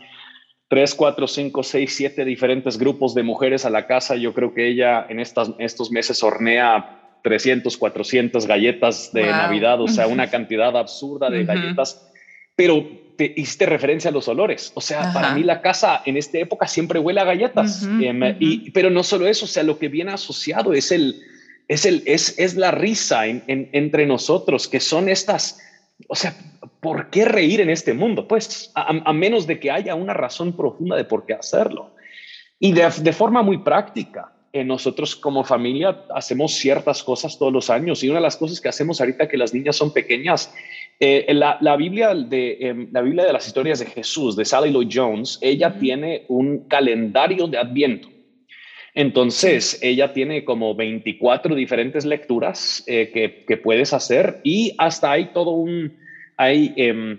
tres, 0.69 0.95
cuatro, 0.95 1.27
cinco, 1.27 1.63
seis, 1.63 1.93
siete 1.93 2.23
diferentes 2.23 2.77
grupos 2.77 3.13
de 3.13 3.23
mujeres 3.23 3.65
a 3.65 3.69
la 3.69 3.85
casa. 3.85 4.15
Yo 4.15 4.33
creo 4.33 4.53
que 4.53 4.69
ella 4.69 5.05
en 5.09 5.19
estas, 5.19 5.51
estos 5.57 5.91
meses 5.91 6.23
hornea 6.23 6.95
300, 7.23 7.75
400 7.75 8.45
galletas 8.47 9.11
de 9.11 9.23
Navidad, 9.23 9.81
o 9.81 9.89
sea, 9.89 10.07
una 10.07 10.27
cantidad 10.31 10.77
absurda 10.77 11.29
de 11.29 11.43
galletas, 11.43 12.09
pero 12.55 12.87
te 13.19 13.33
hiciste 13.35 13.65
referencia 13.65 14.11
a 14.11 14.13
los 14.13 14.29
olores. 14.29 14.71
O 14.75 14.81
sea, 14.81 15.11
para 15.11 15.33
mí 15.33 15.43
la 15.43 15.61
casa 15.61 16.01
en 16.05 16.15
esta 16.15 16.37
época 16.37 16.67
siempre 16.67 16.99
huele 16.99 17.19
a 17.19 17.25
galletas. 17.25 17.83
Em, 17.83 18.37
y, 18.39 18.71
pero 18.71 18.89
no 18.89 19.03
solo 19.03 19.27
eso, 19.27 19.43
o 19.43 19.47
sea, 19.49 19.63
lo 19.63 19.77
que 19.77 19.89
viene 19.89 20.13
asociado 20.13 20.71
es, 20.71 20.89
el, 20.93 21.21
es, 21.67 21.85
el, 21.85 22.01
es, 22.05 22.39
es 22.39 22.55
la 22.55 22.71
risa 22.71 23.27
en, 23.27 23.43
entre 23.45 24.05
nosotros, 24.05 24.69
que 24.69 24.79
son 24.79 25.09
estas, 25.09 25.59
o 26.07 26.15
sea, 26.15 26.33
¿por 26.79 27.09
qué 27.09 27.25
reír 27.25 27.59
en 27.59 27.69
este 27.69 27.93
mundo? 27.93 28.25
Pues 28.25 28.71
a, 28.73 29.11
menos 29.11 29.45
de 29.47 29.59
que 29.59 29.69
haya 29.69 29.95
una 29.95 30.13
razón 30.13 30.55
profunda 30.55 30.95
de 30.95 31.03
por 31.03 31.25
qué 31.25 31.33
hacerlo. 31.33 31.91
Y 32.57 32.71
de, 32.71 32.89
de 33.01 33.11
forma 33.11 33.41
muy 33.41 33.57
práctica. 33.57 34.31
Eh, 34.51 34.63
nosotros 34.63 35.15
como 35.15 35.43
familia 35.43 36.05
hacemos 36.15 36.53
ciertas 36.53 37.03
cosas 37.03 37.37
todos 37.37 37.53
los 37.53 37.69
años 37.69 38.03
y 38.03 38.09
una 38.09 38.17
de 38.17 38.23
las 38.23 38.37
cosas 38.37 38.59
que 38.59 38.67
hacemos 38.67 38.99
ahorita 38.99 39.27
que 39.27 39.37
las 39.37 39.53
niñas 39.53 39.75
son 39.75 39.93
pequeñas 39.93 40.51
eh, 41.01 41.33
la, 41.33 41.77
Biblia 41.77 42.13
de, 42.13 42.57
em, 42.59 42.89
la 42.91 43.01
Biblia 43.01 43.25
de 43.25 43.31
las 43.31 43.47
historias 43.47 43.79
de 43.79 43.85
Jesús, 43.85 44.35
de 44.35 44.43
Sally 44.43 44.71
Lloyd 44.71 44.89
Jones, 44.91 45.39
ella 45.41 45.77
tiene 45.79 46.25
un 46.27 46.67
calendario 46.67 47.47
de 47.47 47.57
Adviento. 47.57 48.09
Entonces, 48.93 49.79
ella 49.81 50.11
tiene 50.11 50.43
como 50.43 50.75
24 50.75 51.55
diferentes 51.55 52.03
lecturas 52.03 52.83
eh, 52.85 53.11
que, 53.13 53.45
que, 53.45 53.55
puedes 53.55 53.93
hacer 53.93 54.41
y 54.43 54.75
hasta 54.77 55.11
hay 55.11 55.27
todo 55.27 55.51
un, 55.51 55.97
hay 56.35 56.73
em, 56.75 57.17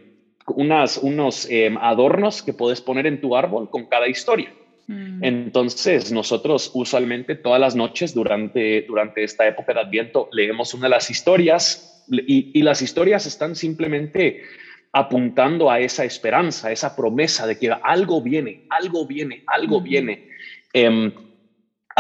unas, 0.49 0.99
unos 0.99 1.49
em, 1.49 1.79
adornos 1.79 2.43
que 2.43 2.53
puedes 2.53 2.83
poner 2.83 3.07
en 3.07 3.21
tu 3.21 3.35
árbol 3.35 3.71
con 3.71 3.87
cada 3.87 4.09
historia. 4.09 4.53
Mm. 4.90 5.22
Entonces, 5.22 6.11
nosotros 6.11 6.72
usualmente 6.74 7.37
todas 7.37 7.61
las 7.61 7.76
noches 7.76 8.12
durante, 8.12 8.83
durante 8.83 9.22
esta 9.22 9.46
época 9.46 9.72
de 9.72 9.81
Adviento 9.81 10.29
leemos 10.33 10.74
una 10.74 10.87
de 10.87 10.90
las 10.90 11.11
historias 11.11 12.05
y, 12.09 12.61
las 12.62 12.83
historias 12.83 13.24
están 13.24 13.55
simplemente 13.55 14.42
apuntando 14.90 15.70
a 15.70 15.79
esa 15.79 16.05
esperanza, 16.05 16.68
a 16.68 16.72
esa 16.72 16.96
promesa 16.96 17.46
de 17.46 17.57
que 17.57 17.70
algo 17.70 18.20
viene, 18.20 18.64
algo 18.68 19.07
viene, 19.07 19.44
algo 19.46 19.81
viene. 19.81 20.26
Em, 20.72 21.12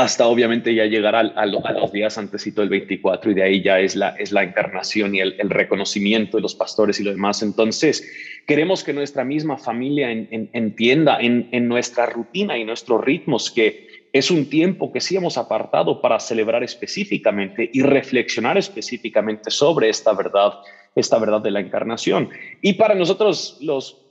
hasta 0.02 0.26
obviamente 0.26 0.74
ya 0.74 0.86
llegar 0.86 1.14
a, 1.14 1.46
los 1.46 1.92
días 1.92 2.16
antesito 2.16 2.60
del 2.62 2.70
24 2.70 3.30
y 3.30 3.34
de 3.34 3.42
ahí 3.42 3.62
ya 3.62 3.80
es 3.80 3.96
la, 3.96 4.10
es 4.10 4.32
la 4.32 4.42
encarnación 4.42 5.14
y 5.14 5.20
el, 5.20 5.50
reconocimiento 5.50 6.38
de 6.38 6.42
los 6.42 6.54
pastores 6.54 6.98
y 7.00 7.04
lo 7.04 7.10
demás. 7.10 7.42
Entonces, 7.42 8.10
queremos 8.46 8.82
que 8.82 8.92
nuestra 8.92 9.24
misma 9.24 9.58
familia 9.58 10.10
entienda 10.10 11.18
en, 11.20 11.68
nuestra 11.68 12.06
rutina 12.06 12.56
y 12.56 12.64
nuestros 12.64 13.04
ritmos 13.04 13.50
que 13.50 13.88
es 14.12 14.30
un 14.30 14.48
tiempo 14.48 14.92
que 14.92 15.00
sí 15.00 15.16
hemos 15.16 15.38
apartado 15.38 16.00
para 16.00 16.18
celebrar 16.18 16.64
específicamente 16.64 17.70
y 17.72 17.82
reflexionar 17.82 18.58
específicamente 18.58 19.50
sobre 19.50 19.88
esta 19.88 20.12
verdad, 20.14 20.54
esta 20.96 21.18
verdad 21.18 21.40
de 21.40 21.52
la 21.52 21.60
encarnación. 21.60 22.30
Y 22.60 22.72
para 22.72 22.94
nosotros 22.94 23.58
los 23.60 24.09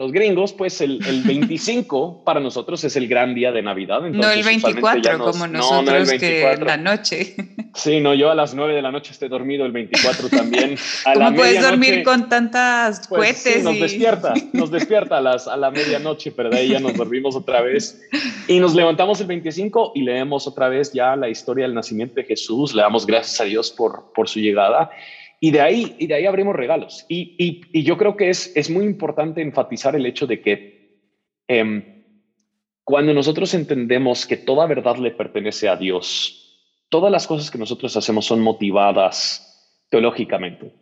los 0.00 0.12
gringos, 0.12 0.54
pues 0.54 0.80
el, 0.80 0.98
el 1.06 1.22
25 1.26 2.24
para 2.24 2.40
nosotros 2.40 2.82
es 2.84 2.96
el 2.96 3.06
gran 3.06 3.34
día 3.34 3.52
de 3.52 3.60
Navidad. 3.60 4.00
no 4.00 4.30
el 4.30 4.42
24 4.42 5.18
como 5.18 5.46
nosotros 5.46 6.10
no, 6.10 6.18
que 6.18 6.56
la 6.58 6.78
noche. 6.78 7.36
Sí, 7.74 8.00
no, 8.00 8.14
yo 8.14 8.30
a 8.30 8.34
las 8.34 8.54
9 8.54 8.74
de 8.74 8.82
la 8.82 8.90
noche 8.90 9.12
estoy 9.12 9.28
dormido, 9.28 9.66
el 9.66 9.72
24 9.72 10.28
también. 10.30 10.76
A 11.04 11.12
¿Cómo 11.12 11.34
puedes 11.34 11.62
dormir 11.62 12.02
con 12.02 12.28
tantas 12.28 13.06
pues, 13.08 13.42
cohetes? 13.42 13.62
nos 13.62 13.78
despierta, 13.78 14.34
nos 14.52 14.70
despierta 14.70 15.18
a, 15.18 15.20
las, 15.20 15.46
a 15.46 15.56
la 15.56 15.70
medianoche, 15.70 16.32
pero 16.32 16.48
de 16.48 16.58
ahí 16.58 16.68
ya 16.68 16.80
nos 16.80 16.94
dormimos 16.94 17.36
otra 17.36 17.60
vez. 17.60 18.00
Y 18.48 18.58
nos 18.58 18.74
levantamos 18.74 19.20
el 19.20 19.26
25 19.26 19.92
y 19.94 20.02
leemos 20.02 20.46
otra 20.46 20.68
vez 20.68 20.92
ya 20.92 21.14
la 21.14 21.28
historia 21.28 21.66
del 21.66 21.74
nacimiento 21.74 22.14
de 22.14 22.24
Jesús, 22.24 22.74
le 22.74 22.82
damos 22.82 23.06
gracias 23.06 23.40
a 23.40 23.44
Dios 23.44 23.70
por, 23.70 24.12
por 24.14 24.28
su 24.28 24.40
llegada. 24.40 24.90
Y 25.42 25.50
de 25.52 25.62
ahí, 25.62 25.96
y 25.98 26.06
de 26.06 26.14
ahí 26.14 26.26
abrimos 26.26 26.54
regalos. 26.54 27.06
Y, 27.08 27.34
y, 27.72 27.82
yo 27.82 27.96
creo 27.96 28.14
que 28.14 28.28
es, 28.28 28.54
es 28.54 28.68
muy 28.68 28.84
importante 28.84 29.40
enfatizar 29.40 29.96
el 29.96 30.04
hecho 30.04 30.26
de 30.26 30.42
que 30.42 31.00
em, 31.48 32.04
cuando 32.84 33.14
nosotros 33.14 33.54
entendemos 33.54 34.26
que 34.26 34.36
toda 34.36 34.66
verdad 34.66 34.96
le 34.96 35.12
pertenece 35.12 35.68
a 35.68 35.76
Dios, 35.76 36.84
todas 36.90 37.10
las 37.10 37.26
cosas 37.26 37.50
que 37.50 37.56
nosotros 37.56 37.96
hacemos 37.96 38.26
son 38.26 38.40
motivadas 38.40 39.86
teológicamente. 39.88 40.74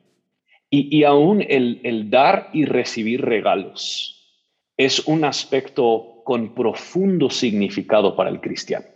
Y, 0.68 0.94
y 0.94 1.04
aún 1.04 1.40
el, 1.48 1.80
el 1.84 2.10
dar 2.10 2.50
y 2.52 2.64
recibir 2.64 3.24
regalos 3.24 4.42
es 4.76 5.06
un 5.06 5.24
aspecto 5.24 6.22
con 6.24 6.52
profundo 6.52 7.30
significado 7.30 8.16
para 8.16 8.28
el 8.28 8.40
cristiano. 8.40 8.86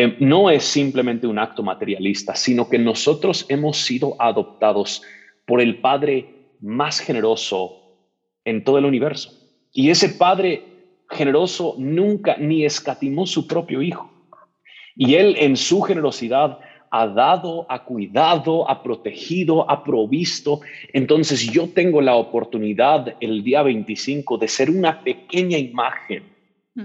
Eh, 0.00 0.16
no 0.20 0.48
es 0.48 0.62
simplemente 0.62 1.26
un 1.26 1.40
acto 1.40 1.64
materialista, 1.64 2.36
sino 2.36 2.68
que 2.68 2.78
nosotros 2.78 3.44
hemos 3.48 3.78
sido 3.78 4.14
adoptados 4.20 5.02
por 5.44 5.60
el 5.60 5.80
Padre 5.80 6.52
más 6.60 7.00
generoso 7.00 7.98
en 8.44 8.62
todo 8.62 8.78
el 8.78 8.84
universo. 8.84 9.32
Y 9.72 9.90
ese 9.90 10.10
Padre 10.10 10.62
generoso 11.10 11.74
nunca 11.78 12.36
ni 12.36 12.64
escatimó 12.64 13.26
su 13.26 13.48
propio 13.48 13.82
Hijo. 13.82 14.08
Y 14.94 15.16
Él 15.16 15.34
en 15.36 15.56
su 15.56 15.80
generosidad 15.80 16.60
ha 16.92 17.08
dado, 17.08 17.66
ha 17.68 17.84
cuidado, 17.84 18.70
ha 18.70 18.84
protegido, 18.84 19.68
ha 19.68 19.82
provisto. 19.82 20.60
Entonces 20.92 21.50
yo 21.50 21.70
tengo 21.70 22.00
la 22.00 22.14
oportunidad 22.14 23.16
el 23.18 23.42
día 23.42 23.64
25 23.64 24.38
de 24.38 24.46
ser 24.46 24.70
una 24.70 25.02
pequeña 25.02 25.58
imagen 25.58 26.22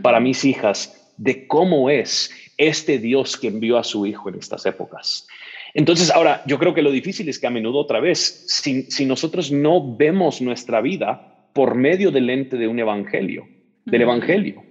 para 0.01 0.19
mis 0.19 0.43
hijas 0.45 1.02
de 1.23 1.47
cómo 1.47 1.89
es 1.89 2.31
este 2.57 2.99
Dios 2.99 3.37
que 3.37 3.47
envió 3.47 3.77
a 3.77 3.83
su 3.83 4.05
Hijo 4.05 4.27
en 4.29 4.35
estas 4.35 4.65
épocas. 4.65 5.25
Entonces, 5.73 6.11
ahora, 6.11 6.43
yo 6.45 6.59
creo 6.59 6.73
que 6.73 6.81
lo 6.81 6.91
difícil 6.91 7.29
es 7.29 7.39
que 7.39 7.47
a 7.47 7.49
menudo 7.49 7.79
otra 7.79 7.99
vez, 7.99 8.45
si, 8.47 9.05
nosotros 9.05 9.51
no 9.51 9.95
vemos 9.95 10.41
nuestra 10.41 10.81
vida 10.81 11.47
por 11.53 11.75
medio 11.75 12.11
del 12.11 12.27
lente 12.27 12.57
de 12.57 12.67
un 12.67 12.77
evangelio, 12.77 13.47
del 13.85 14.01
evangelio, 14.01 14.63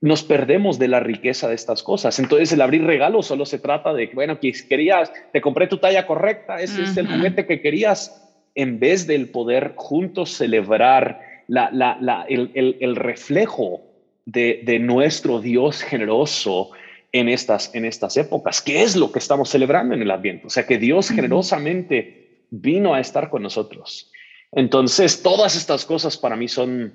nos 0.00 0.22
perdemos 0.22 0.78
de 0.78 0.88
la 0.88 1.00
riqueza 1.00 1.48
de 1.48 1.56
estas 1.56 1.82
cosas. 1.82 2.18
Entonces, 2.20 2.52
el 2.52 2.60
abrir 2.60 2.84
regalos 2.84 3.26
solo 3.26 3.44
se 3.44 3.58
trata 3.58 3.92
de, 3.92 4.10
bueno, 4.14 4.38
que 4.38 4.52
querías, 4.68 5.12
te 5.32 5.40
compré 5.40 5.66
tu 5.66 5.78
talla 5.78 6.06
correcta, 6.06 6.62
ese 6.62 6.84
es 6.84 6.96
el 6.96 7.08
juguete 7.08 7.44
que 7.44 7.60
querías, 7.60 8.24
en 8.54 8.78
vez 8.78 9.06
del 9.08 9.30
poder 9.30 9.72
juntos 9.76 10.30
celebrar 10.30 11.20
la, 11.48 12.24
el, 12.28 12.96
reflejo 12.96 13.87
de, 14.28 14.60
de 14.62 14.78
nuestro 14.78 15.40
Dios 15.40 15.80
generoso 15.82 16.70
en 17.12 17.30
estas, 17.30 17.74
en 17.74 17.86
estas 17.86 18.18
épocas. 18.18 18.60
¿Qué 18.60 18.82
es 18.82 18.94
lo 18.94 19.10
que 19.10 19.18
estamos 19.18 19.48
celebrando 19.48 19.94
en 19.94 20.02
el 20.02 20.10
Adviento? 20.10 20.48
O 20.48 20.50
sea, 20.50 20.66
que 20.66 20.76
Dios 20.76 21.08
generosamente 21.08 22.44
vino 22.50 22.92
a 22.92 23.00
estar 23.00 23.30
con 23.30 23.42
nosotros. 23.42 24.12
Entonces, 24.52 25.22
todas 25.22 25.56
estas 25.56 25.86
cosas 25.86 26.18
para 26.18 26.36
mí 26.36 26.46
son, 26.46 26.92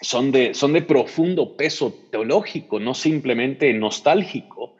son, 0.00 0.32
de, 0.32 0.52
son 0.52 0.72
de 0.72 0.82
profundo 0.82 1.56
peso 1.56 1.94
teológico, 2.10 2.80
no 2.80 2.92
simplemente 2.92 3.72
nostálgico. 3.72 4.74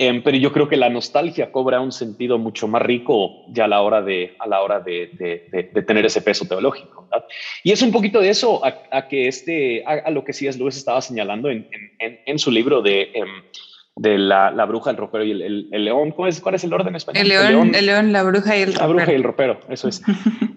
Em, 0.00 0.22
pero 0.22 0.36
yo 0.36 0.52
creo 0.52 0.68
que 0.68 0.76
la 0.76 0.88
nostalgia 0.88 1.50
cobra 1.50 1.80
un 1.80 1.90
sentido 1.90 2.38
mucho 2.38 2.68
más 2.68 2.82
rico 2.82 3.44
ya 3.48 3.64
a 3.64 3.68
la 3.68 3.82
hora 3.82 4.00
de, 4.00 4.36
a 4.38 4.46
la 4.46 4.62
hora 4.62 4.78
de, 4.78 5.10
de, 5.18 5.82
tener 5.82 6.06
ese 6.06 6.22
peso 6.22 6.46
teológico. 6.46 7.08
Y 7.64 7.72
es 7.72 7.82
un 7.82 7.90
poquito 7.90 8.20
de 8.20 8.30
eso 8.30 8.64
a, 8.64 9.08
que 9.08 9.26
este, 9.26 9.84
a, 9.84 10.08
lo 10.10 10.24
que 10.24 10.32
C.S. 10.32 10.56
Lewis 10.56 10.76
estaba 10.76 11.00
señalando 11.00 11.50
en, 11.50 11.68
en, 11.98 12.20
en 12.24 12.38
su 12.38 12.52
libro 12.52 12.80
de 12.80 13.10
em, 13.12 13.28
de 13.98 14.16
la, 14.16 14.52
la, 14.52 14.64
bruja, 14.64 14.90
el 14.90 14.96
ropero 14.96 15.24
y 15.24 15.32
el, 15.32 15.68
el, 15.72 15.84
león. 15.84 16.12
¿Cuál 16.12 16.28
es, 16.28 16.40
¿Cuál 16.40 16.54
es 16.54 16.62
el 16.62 16.72
orden 16.72 16.94
español? 16.94 17.22
El 17.22 17.28
león, 17.28 17.74
el 17.74 17.86
león, 17.86 18.12
la 18.12 18.22
bruja 18.22 18.56
y 18.56 18.62
el 18.62 18.68
ropero. 18.68 18.86
La 18.86 18.94
bruja 18.94 19.12
y 19.12 19.14
el 19.16 19.24
ropero, 19.24 19.60
eso 19.68 19.88
es. 19.88 20.02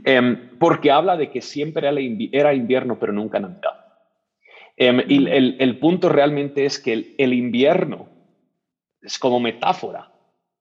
Em, 0.04 0.50
porque 0.60 0.92
habla 0.92 1.18
de 1.18 1.32
que 1.32 1.42
siempre 1.42 1.88
era 2.32 2.54
invierno, 2.54 3.00
pero 3.00 3.14
nunca 3.14 3.40
Navidad. 3.40 3.82
Em, 4.78 5.02
y 5.08 5.28
el, 5.28 5.58
el, 5.60 5.78
punto 5.78 6.10
realmente 6.10 6.66
es 6.66 6.80
que 6.80 7.16
el, 7.18 7.34
invierno 7.34 8.10
es 9.02 9.18
como 9.18 9.40
metáfora. 9.40 10.12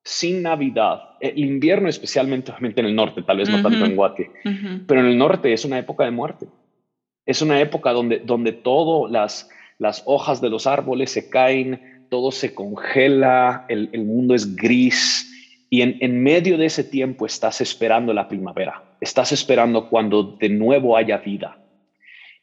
Sin 0.02 0.42
Navidad, 0.42 1.16
el 1.20 1.38
invierno 1.38 1.88
especialmente 1.88 2.52
en 2.58 2.86
el 2.86 2.94
norte, 2.94 3.22
tal 3.22 3.36
vez 3.36 3.50
no 3.50 3.62
tanto 3.62 3.84
en 3.84 3.96
Guate, 3.96 4.30
pero 4.86 5.00
en 5.00 5.06
el 5.06 5.18
norte 5.18 5.52
es 5.52 5.64
una 5.64 5.78
época 5.78 6.04
de 6.04 6.10
muerte. 6.10 6.46
Es 7.26 7.42
una 7.42 7.60
época 7.60 7.92
donde, 7.92 8.18
donde 8.18 8.52
todas 8.52 9.12
las, 9.12 9.50
las 9.78 10.02
hojas 10.06 10.40
de 10.40 10.48
los 10.48 10.66
árboles 10.66 11.10
se 11.10 11.28
caen, 11.28 12.06
todo 12.10 12.32
se 12.32 12.54
congela, 12.54 13.66
el, 13.68 14.04
mundo 14.04 14.34
es 14.34 14.56
gris 14.56 15.26
y 15.70 15.82
en, 15.82 16.22
medio 16.22 16.58
de 16.58 16.66
ese 16.66 16.82
tiempo 16.82 17.24
estás 17.24 17.60
esperando 17.60 18.12
la 18.12 18.26
primavera, 18.26 18.82
estás 19.00 19.32
esperando 19.32 19.88
cuando 19.88 20.22
de 20.22 20.48
nuevo 20.48 20.96
haya 20.96 21.18
vida. 21.18 21.59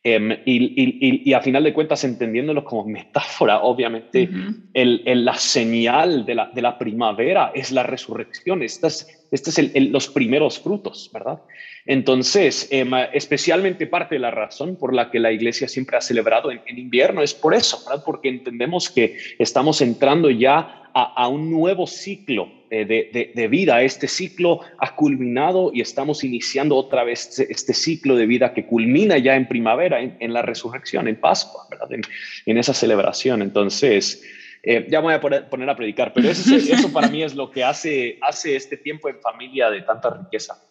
Em, 0.09 0.37
y, 0.45 1.33
a 1.33 1.41
final 1.41 1.65
de 1.65 1.73
cuentas, 1.73 2.01
entendiéndolo 2.05 2.63
como 2.63 2.85
metáfora, 2.85 3.59
obviamente, 3.59 4.29
la 4.73 5.33
señal 5.33 6.23
de 6.23 6.33
la, 6.33 6.49
de 6.53 6.61
la, 6.61 6.77
primavera 6.77 7.51
es 7.53 7.73
la 7.73 7.83
resurrección. 7.83 8.63
Estas, 8.63 9.05
este 9.31 9.49
es 9.49 9.91
los 9.91 10.07
primeros 10.07 10.59
frutos, 10.59 11.09
¿verdad? 11.13 11.41
Entonces, 11.85 12.67
em, 12.71 12.91
especialmente 13.13 13.87
parte 13.87 14.15
de 14.15 14.19
la 14.19 14.31
razón 14.31 14.75
por 14.75 14.93
la 14.93 15.09
que 15.09 15.19
la 15.19 15.31
iglesia 15.31 15.67
siempre 15.67 15.97
ha 15.97 16.01
celebrado 16.01 16.51
en, 16.51 16.61
invierno 16.77 17.21
es 17.21 17.33
por 17.33 17.53
eso, 17.53 17.81
¿verdad? 17.87 18.03
Porque 18.05 18.29
entendemos 18.29 18.89
que 18.89 19.17
estamos 19.39 19.81
entrando 19.81 20.29
ya 20.29 20.83
a, 20.93 21.27
un 21.27 21.51
nuevo 21.51 21.85
ciclo 21.85 22.49
eh, 22.71 22.85
de, 22.85 23.47
vida. 23.47 23.83
Este 23.83 24.07
ciclo 24.07 24.61
ha 24.79 24.95
culminado 24.95 25.71
y 25.73 25.81
estamos 25.81 26.23
iniciando 26.23 26.75
otra 26.75 27.03
vez 27.03 27.27
este, 27.27 27.51
este 27.51 27.73
ciclo 27.73 28.15
de 28.15 28.25
vida 28.25 28.53
que 28.53 28.65
culmina 28.65 29.17
ya 29.19 29.35
en 29.35 29.47
primavera, 29.47 30.01
en, 30.01 30.33
la 30.33 30.41
resurrección, 30.41 31.07
en 31.07 31.17
Pascua, 31.17 31.67
¿verdad? 31.69 31.99
En, 32.45 32.57
esa 32.57 32.73
celebración. 32.73 33.43
Entonces, 33.43 34.23
eh, 34.63 34.87
ya 34.89 34.99
voy 34.99 35.13
a 35.13 35.21
poner, 35.21 35.69
a 35.69 35.75
predicar, 35.75 36.13
pero 36.13 36.29
eso, 36.29 36.55
eso 36.55 36.91
para 36.91 37.07
mí 37.07 37.23
es 37.23 37.35
lo 37.35 37.51
que 37.51 37.63
hace, 37.63 38.17
hace 38.21 38.55
este 38.55 38.77
tiempo 38.77 39.09
en 39.09 39.19
familia 39.21 39.69
de 39.69 39.81
tanta 39.81 40.09
riqueza. 40.09 40.61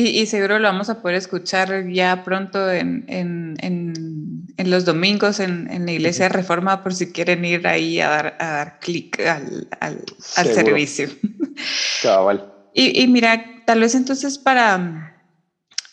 Y, 0.00 0.26
seguro 0.26 0.60
lo 0.60 0.68
vamos 0.68 0.90
a 0.90 1.02
poder 1.02 1.16
escuchar 1.16 1.88
ya 1.88 2.22
pronto 2.22 2.70
en, 2.70 3.04
en, 3.08 3.56
en, 3.58 4.70
los 4.70 4.84
domingos 4.84 5.40
en, 5.40 5.86
la 5.86 5.90
Iglesia 5.90 6.26
de 6.26 6.28
Reforma 6.28 6.84
por 6.84 6.94
si 6.94 7.10
quieren 7.10 7.44
ir 7.44 7.66
ahí 7.66 7.98
a 7.98 8.08
dar, 8.08 8.36
a 8.38 8.46
dar 8.46 8.78
clic 8.78 9.18
al, 9.18 9.66
al, 9.80 10.04
al 10.36 10.46
servicio. 10.46 11.08
Cabal. 12.02 12.52
Y, 12.72 13.02
y, 13.02 13.08
mira, 13.08 13.44
tal 13.66 13.80
vez 13.80 13.96
entonces 13.96 14.38
para, 14.38 15.20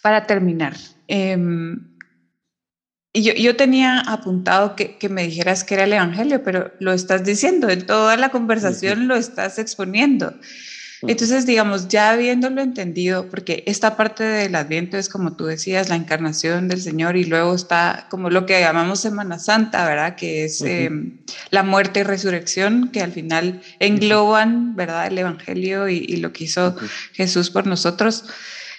para 0.04 0.28
terminar, 0.28 0.76
em, 1.08 1.95
yo, 3.24 3.34
yo, 3.34 3.56
tenía 3.56 4.00
apuntado 4.02 4.76
que, 4.76 4.98
que, 4.98 5.10
me 5.10 5.24
dijeras 5.24 5.64
que 5.64 5.76
era 5.76 5.84
el 5.86 5.94
Evangelio, 5.94 6.44
pero 6.44 6.72
lo 6.80 6.94
estás 6.94 7.24
diciendo, 7.24 7.70
en 7.70 7.86
toda 7.86 8.18
la 8.18 8.30
conversación 8.30 9.08
lo 9.08 9.16
estás 9.16 9.60
exponiendo. 9.60 10.34
Entonces, 11.02 11.46
digamos, 11.46 11.88
ya 11.88 12.12
habiéndolo 12.12 12.62
entendido, 12.62 13.30
porque 13.30 13.64
esta 13.68 13.98
parte 13.98 14.24
del 14.24 14.56
Adviento 14.56 14.98
es 14.98 15.10
como 15.10 15.36
tú 15.36 15.46
decías, 15.46 15.90
la 15.90 15.96
encarnación 15.96 16.68
del 16.68 16.82
Señor 16.82 17.16
y 17.18 17.26
luego 17.26 17.54
está 17.54 18.08
como 18.10 18.30
lo 18.30 18.46
que 18.46 18.60
llamamos 18.60 19.02
Semana 19.02 19.38
Santa, 19.38 19.88
¿verdad? 19.88 20.16
Que 20.16 20.46
es 20.46 20.62
em, 20.62 21.20
la 21.52 21.64
muerte 21.64 22.00
y 22.00 22.04
resurrección, 22.04 22.90
que 22.92 23.02
al 23.02 23.12
final 23.12 23.62
engloban, 23.80 24.76
¿verdad? 24.76 25.08
El 25.08 25.18
Evangelio 25.18 25.90
y, 25.90 26.16
lo 26.16 26.32
que 26.32 26.46
hizo 26.46 26.76
Jesús 27.14 27.50
por 27.50 27.68
nosotros. 27.68 28.26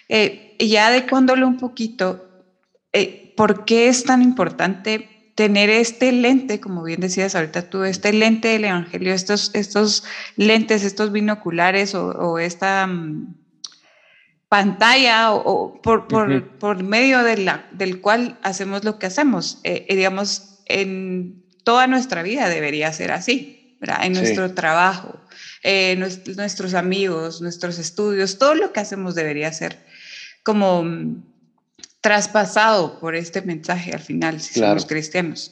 Eh, 0.09 0.57
ya 0.59 0.89
adecuándolo 0.89 1.47
un 1.47 1.59
poquito, 1.59 2.47
eh, 2.93 3.26
¿por 3.37 3.65
qué 3.65 3.89
es 3.89 4.05
tan 4.05 4.23
importante 4.23 5.17
tener 5.37 5.69
este 5.69 6.11
lente, 6.13 6.61
como 6.61 6.83
bien 6.83 7.01
decías 7.01 7.35
ahorita 7.35 7.69
tú, 7.69 7.85
este 7.85 8.13
lente 8.13 8.49
del 8.49 8.65
Evangelio, 8.65 9.13
estos, 9.13 9.51
estos 9.55 10.03
lentes, 10.37 10.83
estos 10.83 11.13
binoculares 11.13 11.95
o, 11.95 12.39
esta 12.39 12.87
mm, 12.87 13.37
pantalla 14.49 15.33
o, 15.35 15.81
por, 15.83 16.09
por, 16.09 16.83
medio 16.83 17.23
de 17.23 17.37
la, 17.37 17.69
del 17.71 18.01
cual 18.01 18.39
hacemos 18.43 18.83
lo 18.83 18.99
que 18.99 19.07
hacemos. 19.07 19.61
Eh, 19.63 19.85
eh, 19.91 19.97
digamos, 19.97 20.63
en 20.65 21.45
toda 21.65 21.87
nuestra 21.87 22.23
vida 22.23 22.49
debería 22.49 22.91
ser 22.95 23.13
así. 23.13 23.77
en 24.03 24.15
nuestro 24.15 24.55
trabajo, 24.55 25.21
eh, 25.63 25.97
nuestros 26.35 26.73
amigos, 26.73 27.43
nuestros 27.43 27.79
estudios, 27.79 28.39
todo 28.39 28.55
lo 28.55 28.73
que 28.73 28.81
hacemos 28.81 29.15
debería 29.15 29.53
ser 29.53 29.85
como 30.43 30.83
mm, 30.83 31.36
traspasado 32.07 33.01
por 33.01 33.17
este 33.17 33.43
mensaje 33.43 33.91
al 33.93 33.99
final, 33.99 34.41
si 34.41 34.61
somos 34.61 34.87
cristianos. 34.87 35.51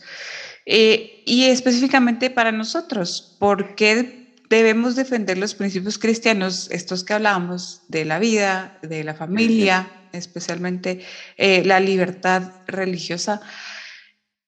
Eh, 0.65 1.25
y 1.27 1.47
específicamente 1.47 2.31
para 2.31 2.53
nosotros, 2.53 3.37
¿por 3.41 3.75
qué 3.75 4.37
debemos 4.49 4.95
defender 4.95 5.37
los 5.37 5.57
principios 5.57 5.99
cristianos, 5.99 6.69
estos 6.71 7.03
que 7.03 7.13
hablábamos, 7.13 7.83
de 7.89 8.05
la 8.05 8.21
vida, 8.21 8.79
de 8.83 9.03
la 9.03 9.15
familia, 9.15 9.91
especialmente 10.13 11.01
eh, 11.39 11.65
la 11.65 11.81
libertad 11.81 12.53
religiosa, 12.69 13.41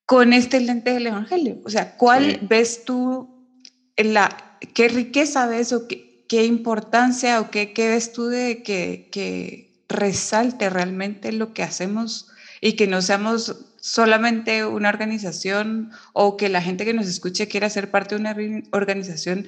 con 0.05 0.31
este 0.31 0.61
lente 0.61 0.93
del 0.93 1.07
Evangelio? 1.07 1.59
O 1.65 1.69
sea, 1.69 1.97
¿cuál 1.97 2.39
ves 2.43 2.85
tú, 2.85 3.51
la, 3.97 4.57
qué 4.73 4.87
riqueza 4.87 5.45
ves 5.45 5.73
o 5.73 5.89
qué, 5.89 6.23
qué 6.29 6.45
importancia 6.45 7.41
o 7.41 7.51
qué, 7.51 7.73
qué, 7.73 7.89
ves 7.89 8.13
tú 8.13 8.27
de 8.27 8.63
que, 8.63 9.09
que 9.11 9.66
resalte 9.89 10.69
realmente 10.69 11.31
lo 11.31 11.53
que 11.53 11.63
hacemos 11.63 12.27
y 12.61 12.73
que 12.73 12.87
no 12.87 13.01
seamos 13.01 13.55
solamente 13.79 14.65
una 14.65 14.89
organización 14.89 15.91
o 16.13 16.37
que 16.37 16.49
la 16.49 16.61
gente 16.61 16.85
que 16.85 16.93
nos 16.93 17.07
escuche 17.07 17.47
quiera 17.47 17.69
ser 17.69 17.91
parte 17.91 18.15
de 18.15 18.21
una 18.21 18.35
organización 18.71 19.47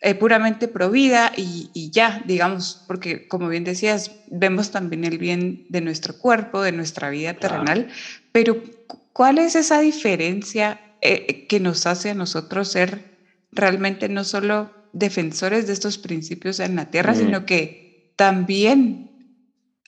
eh, 0.00 0.14
puramente 0.14 0.68
provida 0.68 1.32
y, 1.36 1.70
y, 1.74 1.90
ya, 1.90 2.22
digamos, 2.24 2.84
porque 2.86 3.26
como 3.26 3.48
bien 3.48 3.64
decías, 3.64 4.12
vemos 4.28 4.70
también 4.70 5.04
el 5.04 5.18
bien 5.18 5.66
de 5.68 5.80
nuestro 5.80 6.16
cuerpo, 6.16 6.62
de 6.62 6.72
nuestra 6.72 7.10
vida 7.10 7.34
terrenal, 7.34 7.88
pero 8.30 8.62
¿cuál 9.12 9.38
es 9.38 9.56
esa 9.56 9.80
diferencia 9.80 10.80
eh, 11.00 11.46
que 11.46 11.60
nos 11.60 11.86
hace 11.86 12.10
a 12.10 12.14
nosotros 12.14 12.72
ser 12.72 13.18
realmente 13.52 14.08
no 14.08 14.24
solo 14.24 14.72
defensores 14.92 15.66
de 15.66 15.72
estos 15.72 15.98
principios 15.98 16.60
en 16.60 16.76
la 16.76 16.90
tierra, 16.90 17.14
sino 17.14 17.46
que 17.46 18.12
también 18.16 19.07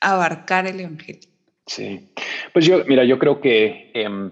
abarcar 0.00 0.66
el 0.66 0.80
Evangelio? 0.80 1.28
Sí, 1.66 2.10
pues 2.52 2.66
yo, 2.66 2.84
mira, 2.86 3.04
yo 3.04 3.18
creo 3.18 3.40
que 3.40 3.90
em, 3.94 4.30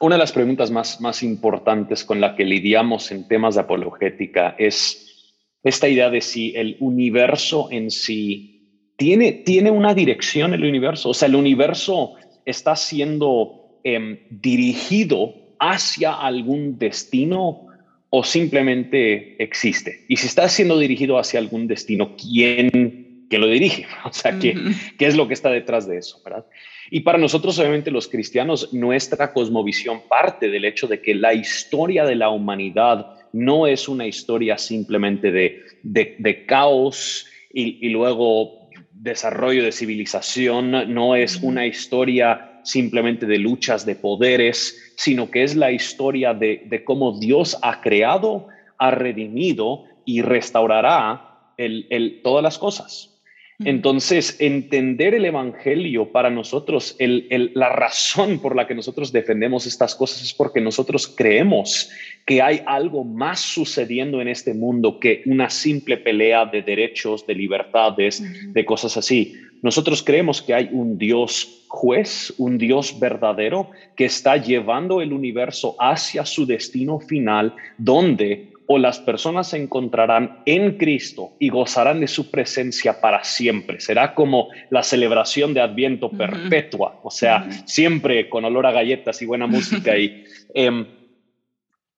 una 0.00 0.14
de 0.16 0.18
las 0.20 0.32
preguntas 0.32 0.70
más, 0.70 1.00
más 1.00 1.22
importantes 1.22 2.04
con 2.04 2.20
la 2.20 2.36
que 2.36 2.44
lidiamos 2.44 3.10
en 3.10 3.26
temas 3.26 3.54
de 3.54 3.62
apologética 3.62 4.54
es 4.58 5.34
esta 5.64 5.88
idea 5.88 6.10
de 6.10 6.20
si 6.20 6.54
el 6.54 6.76
universo 6.80 7.68
en 7.70 7.90
sí 7.90 8.92
tiene, 8.96 9.32
tiene 9.32 9.70
una 9.70 9.94
dirección, 9.94 10.54
el 10.54 10.64
universo, 10.64 11.10
o 11.10 11.14
sea, 11.14 11.28
el 11.28 11.34
universo 11.34 12.14
está 12.44 12.76
siendo 12.76 13.80
em, 13.82 14.20
dirigido 14.30 15.34
hacia 15.58 16.14
algún 16.14 16.78
destino 16.78 17.66
o 18.10 18.22
simplemente 18.22 19.42
existe. 19.42 20.04
Y 20.08 20.16
si 20.16 20.26
está 20.26 20.48
siendo 20.48 20.78
dirigido 20.78 21.18
hacia 21.18 21.40
algún 21.40 21.66
destino, 21.66 22.16
¿quién, 22.16 23.05
quién 23.28 23.40
lo 23.40 23.48
dirige? 23.48 23.86
O 24.04 24.12
sea, 24.12 24.38
¿qué, 24.38 24.54
¿qué 24.98 25.06
es 25.06 25.16
lo 25.16 25.28
que 25.28 25.34
está 25.34 25.50
detrás 25.50 25.86
de 25.86 25.98
eso? 25.98 26.20
¿verdad? 26.24 26.46
Y 26.90 27.00
para 27.00 27.18
nosotros, 27.18 27.58
obviamente, 27.58 27.90
los 27.90 28.08
cristianos, 28.08 28.72
nuestra 28.72 29.32
cosmovisión 29.32 30.02
parte 30.08 30.48
del 30.48 30.64
hecho 30.64 30.86
de 30.86 31.00
que 31.00 31.14
la 31.14 31.34
historia 31.34 32.04
de 32.04 32.14
la 32.14 32.30
humanidad 32.30 33.16
no 33.32 33.66
es 33.66 33.88
una 33.88 34.06
historia 34.06 34.56
simplemente 34.56 35.30
de, 35.32 35.62
de, 35.82 36.46
caos 36.46 37.26
y, 37.52 37.88
luego 37.88 38.70
desarrollo 38.92 39.64
de 39.64 39.72
civilización, 39.72 40.94
no 40.94 41.16
es 41.16 41.36
una 41.42 41.66
historia 41.66 42.60
simplemente 42.64 43.26
de 43.26 43.38
luchas 43.38 43.84
de 43.84 43.94
poderes, 43.94 44.94
sino 44.96 45.30
que 45.30 45.42
es 45.42 45.54
la 45.54 45.70
historia 45.70 46.34
de, 46.34 46.62
de 46.66 46.84
cómo 46.84 47.18
Dios 47.18 47.58
ha 47.62 47.80
creado, 47.80 48.48
ha 48.78 48.90
redimido 48.90 49.84
y 50.04 50.22
restaurará 50.22 51.52
el, 51.56 51.86
el, 51.90 52.22
todas 52.22 52.42
las 52.42 52.58
cosas. 52.58 53.15
Entonces, 53.64 54.36
entender 54.38 55.14
el 55.14 55.24
Evangelio 55.24 56.12
para 56.12 56.28
nosotros, 56.28 56.96
la 56.98 57.68
razón 57.70 58.38
por 58.38 58.54
la 58.54 58.66
que 58.66 58.74
nosotros 58.74 59.12
defendemos 59.12 59.66
estas 59.66 59.94
cosas 59.94 60.22
es 60.22 60.34
porque 60.34 60.60
nosotros 60.60 61.06
creemos 61.06 61.90
que 62.26 62.42
hay 62.42 62.60
algo 62.66 63.02
más 63.04 63.40
sucediendo 63.40 64.20
en 64.20 64.28
este 64.28 64.52
mundo 64.52 65.00
que 65.00 65.22
una 65.24 65.48
simple 65.48 65.96
pelea 65.96 66.44
de 66.44 66.62
derechos, 66.62 67.26
de 67.26 67.34
libertades, 67.34 68.22
de 68.52 68.64
cosas 68.64 68.96
así. 68.96 69.34
Nosotros 69.62 70.02
creemos 70.02 70.42
que 70.42 70.52
hay 70.52 70.68
un 70.70 70.98
Dios 70.98 71.64
juez, 71.68 72.34
un 72.36 72.58
Dios 72.58 73.00
verdadero 73.00 73.70
que 73.96 74.04
está 74.04 74.36
llevando 74.36 75.00
el 75.00 75.14
universo 75.14 75.76
hacia 75.78 76.26
su 76.26 76.44
destino 76.44 77.00
final, 77.00 77.54
donde 77.78 78.52
o 78.66 78.78
las 78.78 78.98
personas 78.98 79.48
se 79.50 79.58
encontrarán 79.58 80.42
en 80.44 80.76
Cristo 80.76 81.32
y 81.38 81.50
gozarán 81.50 82.00
de 82.00 82.08
su 82.08 82.30
presencia 82.30 83.00
para 83.00 83.22
siempre. 83.24 83.80
Será 83.80 84.14
como 84.14 84.48
la 84.70 84.82
celebración 84.82 85.54
de 85.54 85.60
Adviento 85.60 86.10
perpetua, 86.10 87.00
o 87.02 87.10
sea, 87.10 87.48
siempre 87.66 88.28
con 88.28 88.44
olor 88.44 88.66
a 88.66 88.72
galletas 88.72 89.22
y 89.22 89.26
buena 89.26 89.46
música, 89.46 89.96
y, 89.96 90.24
em, 90.54 90.86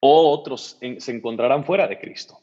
o 0.00 0.30
otros 0.30 0.78
se 0.98 1.12
encontrarán 1.12 1.64
fuera 1.64 1.88
de 1.88 1.98
Cristo. 1.98 2.38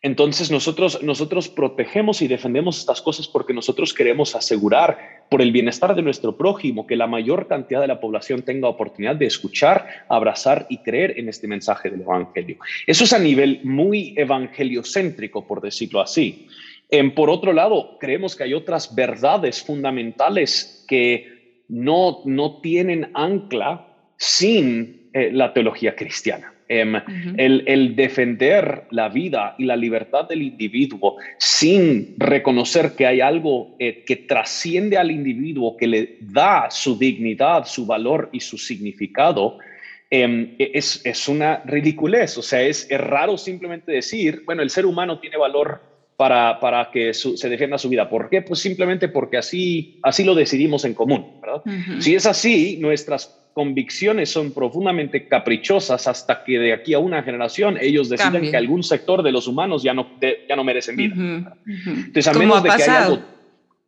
Entonces 0.00 0.50
nosotros, 0.50 1.02
nosotros 1.02 1.48
protegemos 1.48 2.22
y 2.22 2.28
defendemos 2.28 2.78
estas 2.78 3.02
cosas 3.02 3.26
porque 3.26 3.52
nosotros 3.52 3.92
queremos 3.92 4.36
asegurar 4.36 5.17
por 5.28 5.42
el 5.42 5.52
bienestar 5.52 5.94
de 5.94 6.02
nuestro 6.02 6.36
prójimo 6.36 6.86
que 6.86 6.96
la 6.96 7.06
mayor 7.06 7.48
cantidad 7.48 7.80
de 7.80 7.86
la 7.86 8.00
población 8.00 8.42
tenga 8.42 8.68
oportunidad 8.68 9.16
de 9.16 9.26
escuchar, 9.26 10.04
abrazar 10.08 10.66
y 10.68 10.78
creer 10.78 11.18
en 11.18 11.28
este 11.28 11.46
mensaje 11.46 11.90
del 11.90 12.02
Evangelio. 12.02 12.56
Eso 12.86 13.04
es 13.04 13.12
a 13.12 13.18
nivel 13.18 13.60
muy 13.64 14.14
evangeliocéntrico, 14.16 15.46
por 15.46 15.60
decirlo 15.60 16.00
así. 16.00 16.46
por 17.14 17.28
otro 17.30 17.52
lado, 17.52 17.98
creemos 17.98 18.34
que 18.34 18.44
hay 18.44 18.54
otras 18.54 18.94
verdades 18.94 19.62
fundamentales 19.62 20.84
que 20.88 21.62
no, 21.68 22.22
no 22.24 22.60
tienen 22.60 23.10
ancla 23.14 23.86
sin 24.16 25.10
eh, 25.12 25.30
la 25.32 25.52
teología 25.52 25.94
cristiana. 25.94 26.52
Em, 26.70 27.00
el, 27.38 27.96
defender 27.96 28.84
la 28.90 29.08
vida 29.08 29.54
y 29.56 29.64
la 29.64 29.74
libertad 29.74 30.28
del 30.28 30.42
individuo 30.42 31.16
sin 31.38 32.14
reconocer 32.18 32.92
que 32.94 33.06
hay 33.06 33.22
algo 33.22 33.74
eh, 33.78 34.04
que 34.04 34.16
trasciende 34.16 34.98
al 34.98 35.10
individuo, 35.10 35.78
que 35.78 35.86
le 35.86 36.18
da 36.20 36.70
su 36.70 36.98
dignidad, 36.98 37.64
su 37.64 37.86
valor 37.86 38.28
y 38.32 38.40
su 38.40 38.58
significado, 38.58 39.56
em, 40.10 40.56
e, 40.58 40.72
es, 40.74 41.00
es, 41.06 41.26
una 41.26 41.62
ridiculez. 41.64 42.36
O 42.36 42.42
sea, 42.42 42.60
es, 42.60 42.86
es, 42.90 43.00
raro 43.00 43.38
simplemente 43.38 43.90
decir, 43.90 44.42
bueno, 44.44 44.62
el 44.62 44.68
ser 44.68 44.84
humano 44.84 45.20
tiene 45.20 45.38
valor 45.38 45.80
para, 46.18 46.60
para 46.60 46.90
que 46.90 47.14
se 47.14 47.48
defienda 47.48 47.78
su 47.78 47.88
vida. 47.88 48.10
¿Por 48.10 48.28
qué? 48.28 48.42
Pues 48.42 48.60
simplemente 48.60 49.08
porque 49.08 49.38
así, 49.38 49.98
así 50.02 50.22
lo 50.22 50.34
decidimos 50.34 50.84
en 50.84 50.92
común. 50.92 51.40
¿verdad? 51.40 51.62
Si 52.00 52.14
es 52.14 52.26
así, 52.26 52.76
nuestras 52.78 53.47
convicciones 53.58 54.30
son 54.30 54.52
profundamente 54.52 55.26
caprichosas 55.26 56.06
hasta 56.06 56.44
que 56.44 56.60
de 56.60 56.72
aquí 56.72 56.94
a 56.94 57.00
una 57.00 57.24
generación 57.24 57.76
ellos 57.80 58.08
deciden 58.08 58.52
que 58.52 58.56
algún 58.56 58.84
sector 58.84 59.24
de 59.24 59.32
los 59.32 59.48
humanos 59.48 59.82
ya 59.82 59.92
no, 59.94 60.06
ya 60.48 60.54
no 60.54 60.62
merecen 60.62 60.94
vida. 60.94 61.56
Entonces, 61.66 62.28
a 62.28 62.34
menos 62.34 62.62
de 62.62 62.68
que 62.68 62.82
haya 62.84 63.06
algo... 63.06 63.18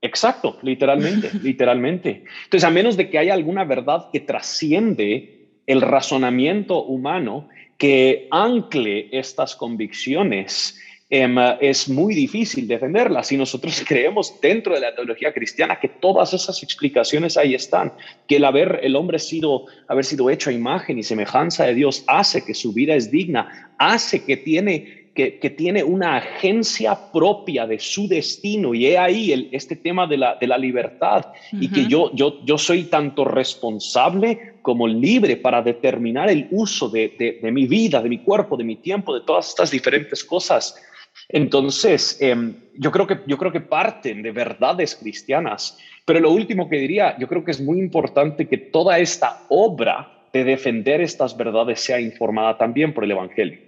Exacto, 0.02 0.58
literalmente, 0.62 1.30
literalmente. 1.44 2.24
Entonces, 2.46 2.64
a 2.64 2.70
menos 2.70 2.96
de 2.96 3.08
que 3.10 3.18
haya 3.18 3.32
alguna 3.32 3.62
verdad 3.62 4.08
que 4.12 4.18
trasciende 4.18 5.46
el 5.68 5.82
razonamiento 5.82 6.82
humano, 6.82 7.48
que 7.78 8.26
ancle 8.32 9.08
estas 9.12 9.54
convicciones 9.54 10.80
es 11.10 11.88
muy 11.88 12.14
difícil 12.14 12.68
defenderla. 12.68 13.24
Si 13.24 13.36
nosotros 13.36 13.82
creemos 13.88 14.40
dentro 14.40 14.74
de 14.74 14.80
la 14.80 14.94
teología 14.94 15.32
cristiana 15.34 15.80
que 15.80 15.88
todas 15.88 16.32
esas 16.32 16.62
explicaciones 16.62 17.36
ahí 17.36 17.54
están, 17.54 17.92
que 18.28 18.36
el 18.36 18.44
haber 18.44 18.80
el 18.82 18.94
hombre 18.94 19.18
sido 19.18 19.66
haber 19.88 20.04
sido 20.04 20.30
hecho 20.30 20.50
a 20.50 20.52
imagen 20.52 20.98
y 20.98 21.02
semejanza 21.02 21.66
de 21.66 21.74
Dios 21.74 22.04
hace 22.06 22.44
que 22.44 22.54
su 22.54 22.72
vida 22.72 22.94
es 22.94 23.10
digna, 23.10 23.72
hace 23.78 24.24
que 24.24 24.36
tiene 24.36 25.00
que, 25.12 25.50
tiene 25.50 25.82
una 25.84 26.16
agencia 26.16 26.96
propia 27.12 27.66
de 27.66 27.78
su 27.78 28.08
destino. 28.08 28.72
Y 28.72 28.86
he 28.86 28.96
ahí 28.96 29.32
el, 29.32 29.48
este 29.52 29.76
tema 29.76 30.06
de 30.06 30.16
la, 30.16 30.36
de 30.36 30.46
la 30.46 30.56
libertad. 30.56 31.26
Y 31.52 31.68
que 31.68 31.86
yo, 31.86 32.10
yo, 32.14 32.42
yo 32.46 32.56
soy 32.56 32.84
tanto 32.84 33.26
responsable 33.26 34.54
como 34.62 34.88
libre 34.88 35.36
para 35.36 35.60
determinar 35.60 36.30
el 36.30 36.48
uso 36.52 36.88
de, 36.88 37.38
de 37.42 37.52
mi 37.52 37.66
vida, 37.66 38.00
de 38.00 38.08
mi 38.08 38.18
cuerpo, 38.20 38.56
de 38.56 38.64
mi 38.64 38.76
tiempo, 38.76 39.12
de 39.12 39.26
todas 39.26 39.48
estas 39.48 39.70
diferentes 39.70 40.24
cosas 40.24 40.80
entonces, 41.28 42.20
em, 42.20 42.54
yo, 42.74 42.90
creo 42.90 43.06
que, 43.06 43.20
yo 43.26 43.38
creo 43.38 43.52
que 43.52 43.60
parten 43.60 44.22
de 44.22 44.32
verdades 44.32 44.96
cristianas, 44.96 45.78
pero 46.04 46.20
lo 46.20 46.30
último 46.30 46.68
que 46.68 46.76
diría, 46.76 47.16
yo 47.18 47.28
creo 47.28 47.44
que 47.44 47.52
es 47.52 47.60
muy 47.60 47.78
importante 47.78 48.48
que 48.48 48.58
toda 48.58 48.98
esta 48.98 49.44
obra 49.48 50.26
de 50.32 50.44
defender 50.44 51.00
estas 51.00 51.36
verdades 51.36 51.80
sea 51.80 52.00
informada 52.00 52.56
también 52.56 52.94
por 52.94 53.04
el 53.04 53.12
Evangelio. 53.12 53.58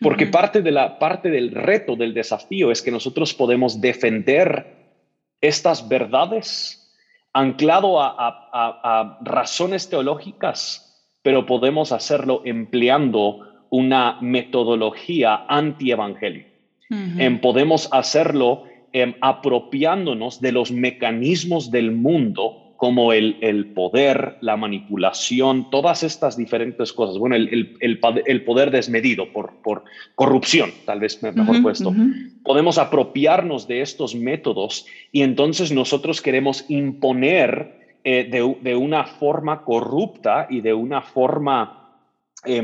Porque 0.00 0.26
parte, 0.26 0.62
de 0.62 0.70
la, 0.70 0.98
parte 0.98 1.30
del 1.30 1.50
reto, 1.50 1.94
del 1.94 2.14
desafío, 2.14 2.70
es 2.70 2.80
que 2.80 2.90
nosotros 2.90 3.34
podemos 3.34 3.80
defender 3.80 4.66
estas 5.42 5.86
verdades 5.88 6.94
anclado 7.34 8.00
a, 8.00 8.12
a 8.16 9.18
razones 9.22 9.88
teológicas, 9.90 11.04
pero 11.22 11.44
podemos 11.44 11.92
hacerlo 11.92 12.40
empleando 12.46 13.66
una 13.70 14.18
metodología 14.22 15.44
Em, 16.90 17.38
podemos 17.40 17.88
hacerlo 17.92 18.64
em, 18.92 19.14
apropiándonos 19.20 20.40
de 20.40 20.52
los 20.52 20.72
mecanismos 20.72 21.70
del 21.70 21.92
mundo 21.92 22.70
como 22.76 23.12
el, 23.12 23.36
el, 23.42 23.66
poder, 23.66 24.38
la 24.40 24.56
manipulación, 24.56 25.68
todas 25.70 26.02
estas 26.02 26.36
diferentes 26.38 26.94
cosas. 26.94 27.18
Bueno, 27.18 27.36
el, 27.36 27.76
el, 27.80 28.00
el 28.24 28.44
poder 28.44 28.70
desmedido 28.70 29.30
por, 29.34 29.52
por, 29.62 29.84
corrupción, 30.14 30.70
tal 30.86 30.98
vez 30.98 31.22
mejor 31.22 31.60
puesto. 31.60 31.92
Podemos 32.42 32.78
apropiarnos 32.78 33.68
de 33.68 33.82
estos 33.82 34.14
métodos 34.14 34.86
y 35.12 35.20
entonces 35.20 35.72
nosotros 35.72 36.22
queremos 36.22 36.64
imponer 36.70 37.98
eh, 38.02 38.26
de, 38.30 38.56
de, 38.62 38.74
una 38.76 39.04
forma 39.04 39.62
corrupta 39.62 40.46
y 40.48 40.62
de 40.62 40.72
una 40.72 41.02
forma 41.02 41.98
eh, 42.46 42.62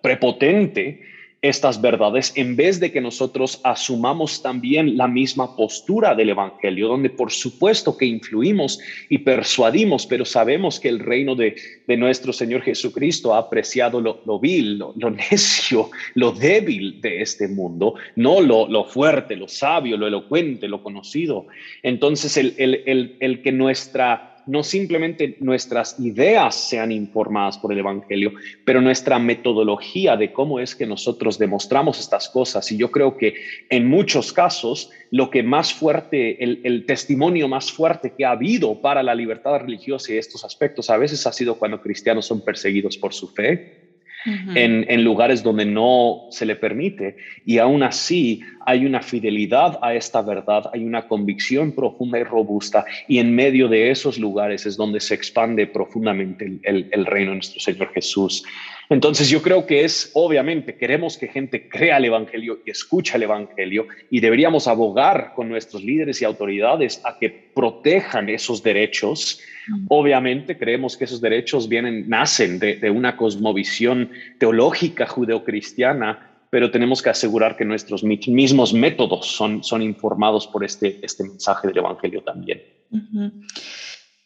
prepotente 0.00 1.02
estas 1.40 1.80
verdades 1.80 2.32
en 2.34 2.56
vez 2.56 2.80
de 2.80 2.90
que 2.90 3.00
nosotros 3.00 3.60
asumamos 3.62 4.42
también 4.42 4.96
la 4.96 5.06
misma 5.06 5.54
postura 5.54 6.14
del 6.16 6.30
Evangelio, 6.30 6.88
donde 6.88 7.10
por 7.10 7.30
supuesto 7.30 7.96
que 7.96 8.06
influimos 8.06 8.80
y 9.08 9.18
persuadimos, 9.18 10.06
pero 10.06 10.24
sabemos 10.24 10.80
que 10.80 10.88
el 10.88 10.98
reino 10.98 11.36
de, 11.36 11.54
nuestro 11.96 12.32
Señor 12.32 12.62
Jesucristo 12.62 13.34
ha 13.34 13.38
apreciado 13.38 14.00
lo, 14.00 14.38
vil, 14.40 14.78
lo, 14.78 15.10
necio, 15.30 15.90
lo 16.14 16.32
débil 16.32 17.00
de 17.00 17.22
este 17.22 17.46
mundo, 17.46 17.94
no 18.16 18.40
lo, 18.40 18.68
lo, 18.68 18.84
fuerte, 18.84 19.36
lo 19.36 19.46
sabio, 19.46 19.96
lo 19.96 20.08
elocuente, 20.08 20.66
lo 20.66 20.82
conocido. 20.82 21.46
Entonces, 21.82 22.36
el, 22.36 22.54
el, 22.58 23.16
el 23.20 23.42
que 23.42 23.52
nuestra 23.52 24.37
no 24.48 24.62
simplemente 24.62 25.36
nuestras 25.40 26.00
ideas 26.00 26.54
sean 26.54 26.90
informadas 26.90 27.58
por 27.58 27.70
el 27.70 27.78
Evangelio, 27.78 28.32
pero 28.64 28.80
nuestra 28.80 29.18
metodología 29.18 30.16
de 30.16 30.32
cómo 30.32 30.58
es 30.58 30.74
que 30.74 30.86
nosotros 30.86 31.38
demostramos 31.38 32.00
estas 32.00 32.30
cosas. 32.30 32.72
Y 32.72 32.78
yo 32.78 32.90
creo 32.90 33.16
que 33.16 33.34
en 33.68 33.86
muchos 33.86 34.32
casos 34.32 34.90
lo 35.10 35.30
que 35.30 35.42
más 35.42 35.72
fuerte, 35.72 36.42
el, 36.42 36.84
testimonio 36.86 37.46
más 37.48 37.70
fuerte 37.70 38.14
que 38.16 38.24
ha 38.24 38.30
habido 38.30 38.80
para 38.80 39.02
la 39.02 39.14
libertad 39.14 39.60
religiosa 39.60 40.12
y 40.12 40.16
estos 40.16 40.44
aspectos 40.44 40.88
a 40.88 40.96
veces 40.96 41.26
ha 41.26 41.32
sido 41.32 41.58
cuando 41.58 41.80
cristianos 41.82 42.26
son 42.26 42.42
perseguidos 42.42 42.96
por 42.96 43.12
su 43.12 43.28
fe 43.28 43.77
en, 44.24 45.04
lugares 45.04 45.42
donde 45.42 45.64
no 45.64 46.26
se 46.30 46.46
le 46.46 46.56
permite. 46.56 47.16
Y 47.44 47.58
aún 47.58 47.82
así 47.82 48.42
hay 48.66 48.84
una 48.84 49.00
fidelidad 49.00 49.78
a 49.82 49.94
esta 49.94 50.22
verdad, 50.22 50.70
hay 50.72 50.84
una 50.84 51.06
convicción 51.06 51.72
profunda 51.72 52.18
y 52.18 52.24
robusta. 52.24 52.84
Y 53.06 53.18
en 53.18 53.34
medio 53.34 53.68
de 53.68 53.90
esos 53.90 54.18
lugares 54.18 54.66
es 54.66 54.76
donde 54.76 55.00
se 55.00 55.14
expande 55.14 55.66
profundamente 55.66 56.60
el, 56.62 57.06
reino 57.06 57.30
de 57.30 57.36
nuestro 57.36 57.60
Señor 57.60 57.92
Jesús. 57.92 58.44
Entonces 58.90 59.28
yo 59.28 59.42
creo 59.42 59.66
que 59.66 59.84
es, 59.84 60.10
obviamente, 60.14 60.76
queremos 60.76 61.18
que 61.18 61.28
gente 61.28 61.68
crea 61.68 61.98
el 61.98 62.06
Evangelio 62.06 62.60
y 62.64 62.70
escucha 62.70 63.16
el 63.16 63.24
Evangelio 63.24 63.86
y 64.10 64.20
deberíamos 64.20 64.66
abogar 64.66 65.32
con 65.34 65.48
nuestros 65.48 65.84
líderes 65.84 66.22
y 66.22 66.24
autoridades 66.24 67.02
a 67.04 67.18
que 67.18 67.28
protejan 67.28 68.30
esos 68.30 68.62
derechos. 68.62 69.40
Obviamente 69.88 70.56
creemos 70.56 70.96
que 70.96 71.04
esos 71.04 71.20
derechos 71.20 71.68
vienen, 71.68 72.08
nacen 72.08 72.58
de, 72.58 72.90
una 72.90 73.16
cosmovisión 73.16 74.10
teológica 74.38 75.06
judeocristiana, 75.06 76.38
pero 76.48 76.70
tenemos 76.70 77.02
que 77.02 77.10
asegurar 77.10 77.58
que 77.58 77.66
nuestros 77.66 78.02
mismos 78.02 78.72
métodos 78.72 79.26
son, 79.26 79.62
son 79.62 79.82
informados 79.82 80.46
por 80.46 80.64
este, 80.64 80.98
este 81.02 81.24
mensaje 81.24 81.68
del 81.68 81.76
Evangelio 81.76 82.22
también. 82.22 82.62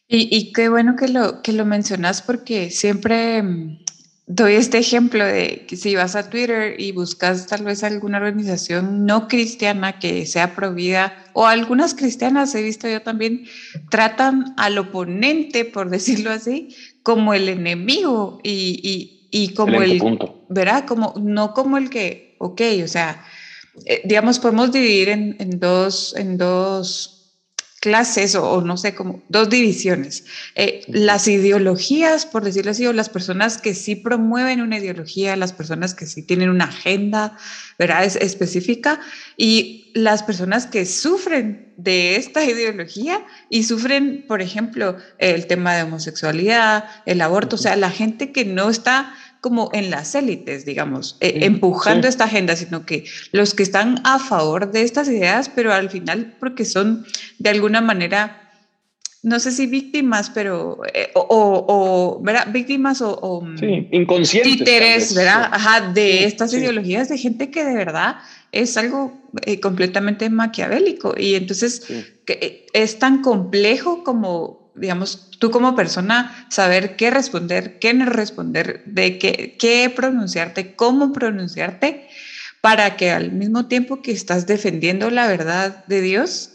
y, 0.06 0.36
y, 0.36 0.52
qué 0.52 0.68
bueno 0.68 0.94
que 0.94 1.08
lo, 1.08 1.42
que 1.42 1.52
lo 1.52 1.64
mencionas 1.64 2.22
porque 2.22 2.70
siempre 2.70 3.42
mm, 3.42 3.82
doy 4.27 4.55
este 4.55 4.79
ejemplo 4.79 5.25
de 5.25 5.66
que 5.66 5.77
si 5.77 5.97
vas 5.97 6.14
a 6.14 6.31
Twitter 6.31 6.81
y 6.81 6.93
buscas 6.93 7.47
tal 7.47 7.64
vez 7.64 7.83
alguna 7.83 8.18
organización 8.18 9.05
no 9.05 9.27
cristiana 9.29 9.99
que 9.99 10.27
sea 10.27 10.55
provida, 10.55 11.25
o 11.33 11.47
algunas 11.47 11.95
cristianas 11.95 12.55
he 12.55 12.62
visto 12.62 12.89
yo 12.89 13.03
también, 13.03 13.47
tratan 13.91 14.55
al 14.57 14.79
oponente, 14.79 15.64
por 15.64 15.91
decirlo 15.91 16.31
así, 16.31 16.75
como 17.03 17.35
el 17.35 17.49
enemigo 17.49 18.39
y, 18.43 19.29
y, 19.31 19.55
como 19.55 19.83
el, 19.83 20.01
¿verdad? 20.49 20.85
Como, 20.87 21.14
no 21.20 21.53
como 21.53 21.79
el 21.79 21.91
que, 21.91 22.37
ok, 22.39 22.61
o 22.85 22.89
sea, 22.89 23.25
eh, 23.87 24.03
digamos, 24.05 24.39
podemos 24.39 24.70
dividir 24.70 25.09
en, 25.09 25.37
en, 25.41 25.59
dos, 25.59 26.14
en 26.16 26.37
dos 26.37 27.22
clases 27.83 28.37
o, 28.37 28.61
no 28.61 28.76
sé, 28.76 28.95
como 28.95 29.24
dos 29.28 29.51
divisiones. 29.51 30.24
Eh, 30.55 30.85
las 30.87 31.26
ideologías, 31.26 32.26
por 32.26 32.45
decirlo 32.45 32.70
así, 32.70 32.87
o 32.87 32.93
las 32.93 33.09
personas 33.09 33.59
que 33.59 33.74
sí 33.74 33.97
promueven 33.97 34.61
una 34.61 34.78
ideología, 34.78 35.35
las 35.35 35.53
personas 35.53 35.93
que 35.93 36.07
sí 36.07 36.22
tienen 36.22 36.49
una 36.49 36.66
agenda, 36.66 37.37
¿verdad? 37.80 38.05
Es 38.05 38.14
específica, 38.14 39.01
y 39.37 39.91
las 39.95 40.22
personas 40.22 40.68
que 40.68 40.87
sufren 40.87 41.72
de 41.76 42.14
esta 42.14 42.45
ideología 42.49 43.20
y 43.51 43.64
sufren, 43.64 44.26
por 44.28 44.43
ejemplo, 44.43 44.97
el 45.18 45.49
tema 45.49 45.74
de 45.74 45.83
homosexualidad, 45.83 46.85
el 47.05 47.20
aborto, 47.20 47.57
o 47.57 47.59
sea, 47.59 47.74
la 47.74 47.91
gente 47.91 48.30
que 48.30 48.45
no 48.45 48.70
está 48.70 49.12
como 49.43 49.70
en 49.72 49.90
las 49.90 50.14
élites, 50.14 50.64
digamos, 50.64 51.16
eh, 51.20 51.40
empujando 51.43 52.07
esta 52.07 52.24
agenda, 52.24 52.55
sino 52.55 52.86
que 52.86 53.05
los 53.32 53.55
que 53.55 53.64
están 53.64 54.01
a 54.05 54.20
favor 54.20 54.70
de 54.70 54.82
estas 54.82 55.09
ideas, 55.09 55.51
pero 55.53 55.72
al 55.72 55.90
final 55.90 56.36
porque 56.38 56.64
son 56.64 57.05
de 57.40 57.51
alguna 57.51 57.80
manera, 57.80 58.53
no 59.24 59.40
sé 59.40 59.51
si 59.51 59.66
víctimas, 59.66 60.30
pero, 60.30 60.82
eh, 60.95 61.11
o, 61.14 61.26
o, 61.28 62.22
¿verdad? 62.22 62.53
Víctimas 62.53 63.03
o, 63.03 63.43
mm, 63.43 63.59
sí, 63.59 63.88
inconscientes. 63.90 64.59
Títeres, 64.59 65.12
¿verdad? 65.12 65.49
Ajá, 65.51 65.90
de 65.93 66.24
estas 66.24 66.55
ideologías 66.55 67.09
de 67.09 67.18
gente 67.18 67.51
que 67.51 67.64
de 67.64 67.74
verdad 67.74 68.18
es 68.53 68.76
algo 68.76 69.12
eh, 69.45 69.59
completamente 69.59 70.30
maquiavélico 70.30 71.14
y 71.18 71.34
entonces 71.34 71.82
que 72.26 72.66
es 72.72 73.01
tan 73.01 73.22
complejo 73.22 74.05
como 74.05 74.61
digamos, 74.75 75.31
tú 75.39 75.51
como 75.51 75.75
persona, 75.75 76.47
saber 76.51 76.97
qué 76.97 77.11
responder, 77.11 77.79
qué 77.79 77.95
no 77.95 78.07
responder, 78.07 78.83
de 78.87 79.18
qué, 79.18 79.57
qué 79.59 79.93
pronunciarte, 79.95 80.75
cómo 80.75 81.12
pronunciarte, 81.12 82.09
para 82.61 82.97
que 82.97 83.11
al 83.11 83.33
mismo 83.33 83.66
tiempo 83.66 84.03
que 84.03 84.12
estás 84.12 84.47
defendiendo 84.47 85.11
la 85.11 85.27
verdad 85.27 85.85
de 85.87 86.01
Dios, 86.01 86.51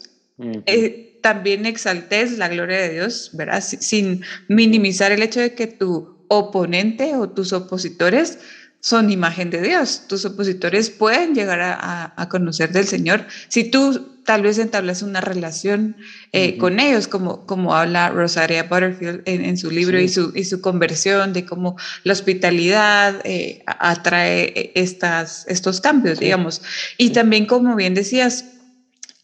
eh, 0.66 1.18
también 1.22 1.66
exaltes 1.66 2.38
la 2.38 2.48
gloria 2.48 2.78
de 2.78 2.90
Dios, 2.90 3.30
¿verdad? 3.34 3.62
Sin 3.62 4.22
minimizar 4.48 5.12
el 5.12 5.22
hecho 5.22 5.40
de 5.40 5.54
que 5.54 5.66
tu 5.66 6.16
oponente 6.28 7.16
o 7.16 7.28
tus 7.28 7.52
opositores 7.52 8.38
son 8.80 9.10
imagen 9.10 9.50
de 9.50 9.60
Dios. 9.60 10.04
Tus 10.08 10.24
opositores 10.24 10.90
pueden 10.90 11.34
llegar 11.34 11.60
a, 11.60 12.28
conocer 12.28 12.72
del 12.72 12.86
Señor 12.86 13.26
si 13.48 13.64
tú 13.64 14.17
tal 14.28 14.42
vez 14.42 14.58
entablas 14.58 15.00
una 15.00 15.22
relación 15.22 15.96
eh, 16.32 16.58
con 16.58 16.80
ellos, 16.80 17.08
como, 17.08 17.46
como 17.46 17.74
habla 17.74 18.10
Rosaria 18.10 18.64
Butterfield 18.64 19.22
en, 19.24 19.56
su 19.56 19.70
libro 19.70 19.98
y, 19.98 20.10
su, 20.10 20.32
y 20.34 20.44
su 20.44 20.60
conversión, 20.60 21.32
de 21.32 21.46
cómo 21.46 21.78
la 22.04 22.12
hospitalidad 22.12 23.22
eh, 23.24 23.62
atrae 23.66 24.52
eh, 24.54 24.72
estas, 24.74 25.46
estos 25.48 25.80
cambios, 25.80 26.18
digamos. 26.18 26.60
Y 26.98 27.08
también, 27.14 27.46
como 27.46 27.74
bien 27.74 27.94
decías, 27.94 28.44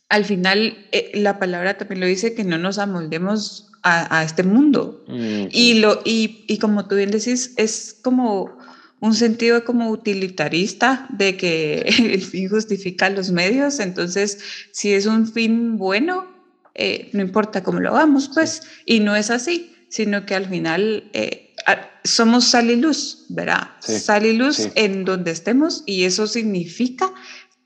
al 0.09 0.25
final 0.25 0.87
la 1.13 1.39
palabra 1.39 1.77
también 1.77 2.01
lo 2.01 2.07
dice, 2.07 2.35
que 2.35 2.45
no 2.45 2.57
nos 2.57 2.79
amoldemos 2.79 3.73
a, 3.83 4.21
a 4.21 4.25
este 4.25 4.43
mundo. 4.43 5.05
y, 5.07 5.81
lo, 5.81 6.01
y, 6.07 6.47
y 6.49 6.57
como 6.57 6.89
tú 6.89 6.95
bien 6.95 7.11
decís, 7.11 7.53
es 7.59 7.95
como 8.03 8.57
un 9.05 9.15
sentido 9.15 9.65
como 9.67 9.91
utilitarista 9.91 11.07
de 11.11 11.37
que 11.37 11.81
el 11.99 12.23
fin 12.23 12.49
justifica 12.49 13.11
los 13.11 13.31
medios, 13.31 13.79
entonces 13.79 14.39
si 14.73 14.95
es 14.95 15.05
un 15.05 15.31
fin 15.31 15.77
bueno, 15.77 16.27
eh, 16.75 17.11
no 17.13 17.21
importa 17.21 17.63
cómo 17.63 17.81
lo 17.81 17.91
hagamos, 17.91 18.31
pues, 18.33 18.63
y 18.87 19.01
no 19.01 19.15
es 19.15 19.31
así, 19.31 19.75
sino 19.91 20.25
que 20.25 20.35
al 20.35 20.47
final 20.49 21.11
eh, 21.13 21.55
somos 22.03 22.47
sal 22.47 22.71
y 22.71 22.77
luz, 22.77 23.27
¿verdad? 23.29 23.73
sal 23.81 24.25
y 24.25 24.33
luz 24.33 24.71
en 24.75 25.05
donde 25.05 25.33
estemos 25.33 25.83
y 25.85 26.05
eso 26.05 26.27
significa 26.27 27.13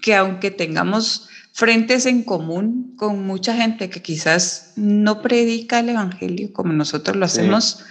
que 0.01 0.16
aunque 0.16 0.51
tengamos 0.51 1.28
frentes 1.53 2.07
en 2.07 2.24
común 2.24 2.95
con 2.97 3.24
mucha 3.24 3.55
gente 3.55 3.91
que 3.91 4.03
quizás 4.03 4.72
no 4.74 5.22
predica 5.22 5.78
el 5.78 5.91
Evangelio 5.91 6.53
como 6.53 6.72
nosotros 6.72 7.16
lo 7.16 7.26
hacemos, 7.26 7.84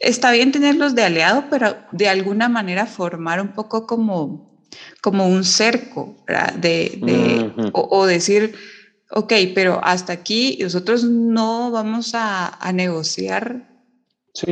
está 0.00 0.32
bien 0.32 0.50
tenerlos 0.50 0.94
de 0.94 1.04
aliado, 1.04 1.44
pero 1.50 1.76
de 1.92 2.08
alguna 2.08 2.48
manera 2.48 2.86
formar 2.86 3.40
un 3.40 3.52
poco 3.52 3.86
como, 3.86 4.58
como 5.02 5.28
un 5.28 5.44
cerco, 5.44 6.16
De, 6.58 7.52
o, 7.72 8.06
decir, 8.06 8.54
ok, 9.10 9.32
pero 9.54 9.80
hasta 9.84 10.14
aquí 10.14 10.58
nosotros 10.60 11.04
no 11.04 11.70
vamos 11.70 12.12
a, 12.14 12.58
negociar 12.72 13.68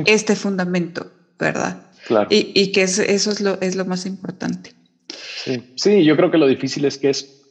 este 0.04 0.36
fundamento, 0.36 1.10
¿verdad? 1.38 1.90
Claro. 2.06 2.28
Y, 2.30 2.72
que 2.72 2.82
eso 2.82 3.02
es 3.02 3.40
lo, 3.40 3.60
es 3.60 3.74
lo 3.74 3.84
más 3.86 4.06
importante. 4.06 4.74
Sí. 5.76 6.04
yo 6.04 6.16
creo 6.16 6.30
que 6.30 6.38
lo 6.38 6.46
difícil 6.46 6.84
es 6.84 6.98
que 6.98 7.10
es, 7.10 7.42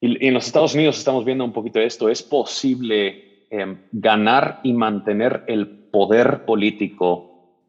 y, 0.00 0.26
en 0.26 0.32
los 0.32 0.46
Estados 0.46 0.74
Unidos 0.74 0.98
estamos 0.98 1.26
viendo 1.26 1.44
un 1.44 1.52
poquito 1.52 1.78
esto, 1.78 2.08
es 2.08 2.22
posible 2.22 3.46
em, 3.50 3.82
ganar 3.92 4.60
y 4.62 4.72
mantener 4.72 5.44
el 5.46 5.83
poder 5.94 6.44
político 6.44 7.60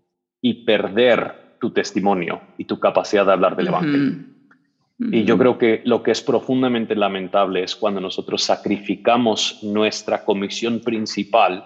y 0.42 0.66
perder 0.66 1.58
tu 1.62 1.70
testimonio 1.70 2.42
y 2.58 2.66
tu 2.66 2.80
capacidad 2.80 3.24
de 3.24 3.34
hablar 3.34 3.56
del 3.56 3.68
Evangelio. 3.68 4.14
Y 5.12 5.26
yo 5.26 5.38
creo 5.38 5.60
que 5.60 5.82
lo 5.86 6.02
que 6.02 6.10
es 6.10 6.22
profundamente 6.24 6.96
lamentable 6.96 7.62
es 7.62 7.76
cuando 7.76 8.02
nosotros 8.02 8.42
sacrificamos 8.42 9.60
nuestra 9.62 10.26
comisión 10.26 10.80
principal 10.80 11.66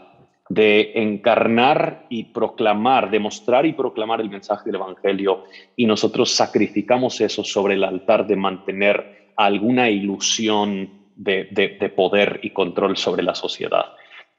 de 0.50 0.92
encarnar 0.96 2.08
y 2.10 2.26
proclamar, 2.26 3.10
demostrar 3.10 3.66
y 3.66 3.72
proclamar 3.72 4.20
el 4.20 4.30
mensaje 4.30 4.66
del 4.66 4.82
Evangelio 4.82 5.46
y 5.78 5.86
nosotros 5.86 6.32
sacrificamos 6.32 7.22
eso 7.22 7.46
sobre 7.46 7.76
el 7.76 7.86
altar 7.86 8.28
de 8.28 8.36
mantener 8.36 9.30
alguna 9.38 9.90
ilusión 9.90 10.90
de, 11.16 11.94
poder 11.96 12.42
y 12.44 12.50
control 12.50 12.98
sobre 12.98 13.24
la 13.24 13.36
sociedad. 13.36 13.86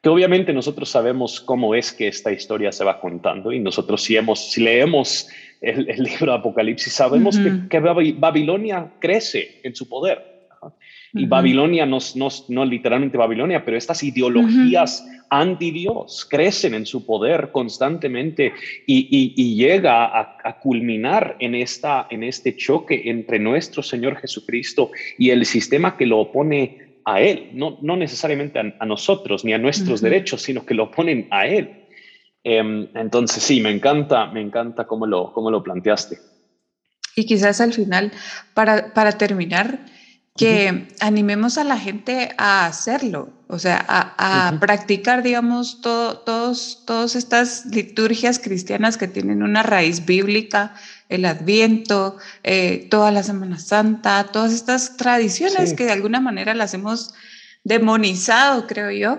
Que 0.02 0.08
obviamente 0.08 0.52
nosotros 0.52 0.88
sabemos 0.88 1.40
cómo 1.40 1.74
es 1.74 1.92
que 1.92 2.08
esta 2.08 2.32
historia 2.32 2.72
se 2.72 2.84
va 2.84 3.00
contando 3.00 3.52
y 3.52 3.60
nosotros 3.60 4.02
si, 4.02 4.16
hemos, 4.16 4.50
si 4.50 4.62
leemos 4.62 5.28
el, 5.60 5.84
libro 5.84 6.32
de 6.32 6.38
Apocalipsis 6.38 6.92
sabemos 6.92 7.38
que 7.68 7.80
Babilonia 7.80 8.92
crece 8.98 9.60
en 9.62 9.74
su 9.74 9.88
poder 9.88 10.30
y 11.12 11.26
Babilonia 11.26 11.86
no, 11.86 11.98
no, 12.14 12.28
no, 12.48 12.64
literalmente 12.64 13.18
Babilonia, 13.18 13.64
pero 13.64 13.76
estas 13.76 14.02
ideologías 14.02 15.04
anti 15.28 15.70
Dios 15.70 16.26
crecen 16.28 16.74
en 16.74 16.86
su 16.86 17.04
poder 17.04 17.50
constantemente 17.50 18.52
y, 18.86 19.34
y, 19.36 19.54
llega 19.56 20.06
a, 20.06 20.60
culminar 20.60 21.36
en, 21.40 21.54
esta, 21.54 22.06
en 22.10 22.22
este 22.22 22.56
choque 22.56 23.02
entre 23.06 23.38
nuestro 23.38 23.82
Señor 23.82 24.16
Jesucristo 24.16 24.90
y 25.18 25.30
el 25.30 25.46
sistema 25.46 25.96
que 25.96 26.06
lo 26.06 26.18
opone 26.18 26.89
a 27.12 27.20
Él, 27.20 27.50
no, 27.54 27.78
no 27.82 27.96
necesariamente 27.96 28.58
a, 28.58 28.86
nosotros 28.86 29.44
ni 29.44 29.52
a 29.52 29.58
nuestros 29.58 30.00
derechos, 30.00 30.42
sino 30.42 30.64
que 30.64 30.74
lo 30.74 30.84
oponen 30.84 31.26
a 31.30 31.46
Él. 31.46 31.86
Em, 32.44 32.88
entonces 32.94 33.42
sí, 33.42 33.60
me 33.60 33.70
encanta, 33.70 34.26
me 34.26 34.40
encanta 34.40 34.86
cómo 34.86 35.06
lo, 35.06 35.32
cómo 35.32 35.50
lo 35.50 35.62
planteaste. 35.62 36.18
Y 37.16 37.26
quizás 37.26 37.60
al 37.60 37.72
final, 37.72 38.12
para, 38.54 38.94
para 38.94 39.12
terminar, 39.12 39.80
que 40.36 40.88
animemos 41.00 41.58
a 41.58 41.64
la 41.64 41.76
gente 41.76 42.30
a 42.38 42.64
hacerlo, 42.64 43.28
o 43.48 43.58
sea, 43.58 43.84
a, 43.88 44.56
practicar, 44.58 45.22
digamos, 45.22 45.82
todos, 45.82 46.82
todas 46.86 47.14
estas 47.16 47.66
liturgias 47.66 48.38
cristianas 48.38 48.96
que 48.96 49.08
tienen 49.08 49.42
una 49.42 49.62
raíz 49.62 50.06
bíblica, 50.06 50.74
el 51.10 51.24
Adviento, 51.26 52.16
eh, 52.42 52.86
toda 52.90 53.10
la 53.10 53.22
Semana 53.22 53.58
Santa, 53.58 54.24
todas 54.32 54.52
estas 54.52 54.96
tradiciones 54.96 55.74
que 55.74 55.84
de 55.84 55.92
alguna 55.92 56.20
manera 56.20 56.54
las 56.54 56.72
hemos 56.72 57.12
demonizado, 57.64 58.66
creo 58.66 58.90
yo, 58.90 59.18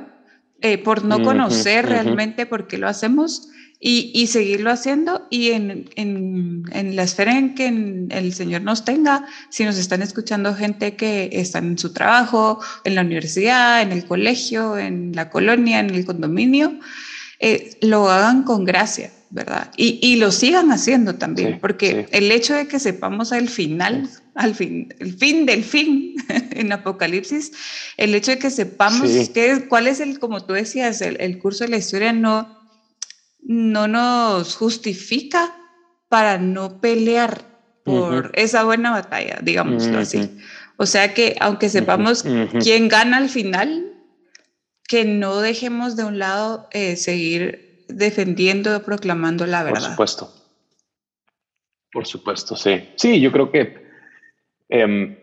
eh, 0.62 0.78
por 0.78 1.04
no 1.04 1.22
conocer 1.22 1.86
realmente 1.88 2.46
por 2.46 2.68
qué 2.68 2.78
lo 2.78 2.88
hacemos 2.88 3.50
y, 3.84 4.28
seguirlo 4.28 4.70
haciendo 4.72 5.28
y 5.32 5.52
en, 5.52 5.90
en, 5.96 6.96
la 6.96 7.04
esfera 7.04 7.38
en 7.38 7.56
que 7.56 7.68
el 8.12 8.34
Señor 8.34 8.62
nos 8.62 8.86
tenga, 8.86 9.26
si 9.50 9.66
nos 9.66 9.78
están 9.78 10.04
escuchando 10.04 10.54
gente 10.54 10.96
que 10.96 11.30
están 11.34 11.66
en 11.66 11.78
su 11.80 11.92
trabajo, 11.92 12.60
en 12.84 12.94
la 12.94 13.02
universidad, 13.02 13.82
en 13.82 13.92
el 13.92 14.06
colegio, 14.06 14.78
en 14.78 15.14
la 15.16 15.32
colonia, 15.32 15.80
en 15.80 15.90
el 15.90 16.06
condominio, 16.06 16.80
eh, 17.42 17.78
lo 17.82 18.10
hagan 18.10 18.44
con 18.44 18.64
gracia, 18.64 19.12
¿verdad? 19.32 19.72
Y, 19.76 20.00
y 20.02 20.16
lo 20.18 20.32
sigan 20.32 20.72
haciendo 20.72 21.16
también, 21.16 21.60
porque 21.60 22.08
el 22.12 22.32
hecho 22.32 22.54
de 22.54 22.68
que 22.68 22.80
sepamos 22.80 23.32
al 23.32 23.50
final, 23.50 24.10
al 24.36 24.56
fin, 24.56 24.94
el 25.00 25.14
fin 25.14 25.46
del 25.46 25.64
fin 25.64 26.16
en 26.30 26.72
Apocalipsis, 26.72 27.52
el 27.98 28.16
hecho 28.16 28.32
de 28.32 28.40
que 28.40 28.50
sepamos 28.50 29.10
qué, 29.34 29.66
cuál 29.68 29.88
es 29.88 30.00
el, 30.00 30.20
como 30.20 30.46
tú 30.46 30.54
decías, 30.54 31.02
el, 31.02 31.20
el 31.20 31.40
curso 31.40 31.64
de 31.64 31.72
la 31.72 31.78
historia 31.78 32.14
no 32.14 32.62
no 33.42 33.88
nos 33.88 34.56
justifica 34.56 35.54
para 36.10 36.38
no 36.38 36.80
pelear 36.80 37.42
por 37.84 38.32
esa 38.36 38.64
buena 38.64 38.92
batalla, 38.92 39.40
digámoslo 39.42 40.00
así. 40.00 40.38
O 40.78 40.86
sea 40.86 41.14
que 41.14 41.36
aunque 41.40 41.70
sepamos 41.70 42.24
quién 42.62 42.88
gana 42.88 43.18
al 43.18 43.30
final, 43.30 43.91
que 44.92 45.06
no 45.06 45.40
dejemos 45.40 45.96
de 45.96 46.04
un 46.04 46.20
lado 46.20 46.68
eh, 46.72 46.98
seguir 46.98 47.86
defendiendo, 47.88 48.84
proclamando 48.84 49.48
la 49.48 49.64
verdad. 49.64 49.80
Por 49.80 49.90
supuesto. 49.90 50.34
Por 51.94 52.06
supuesto, 52.06 52.58
sí. 52.58 52.90
Sí, 52.98 53.22
yo 53.22 53.32
creo 53.32 53.50
que 53.50 53.86
em, 54.68 55.16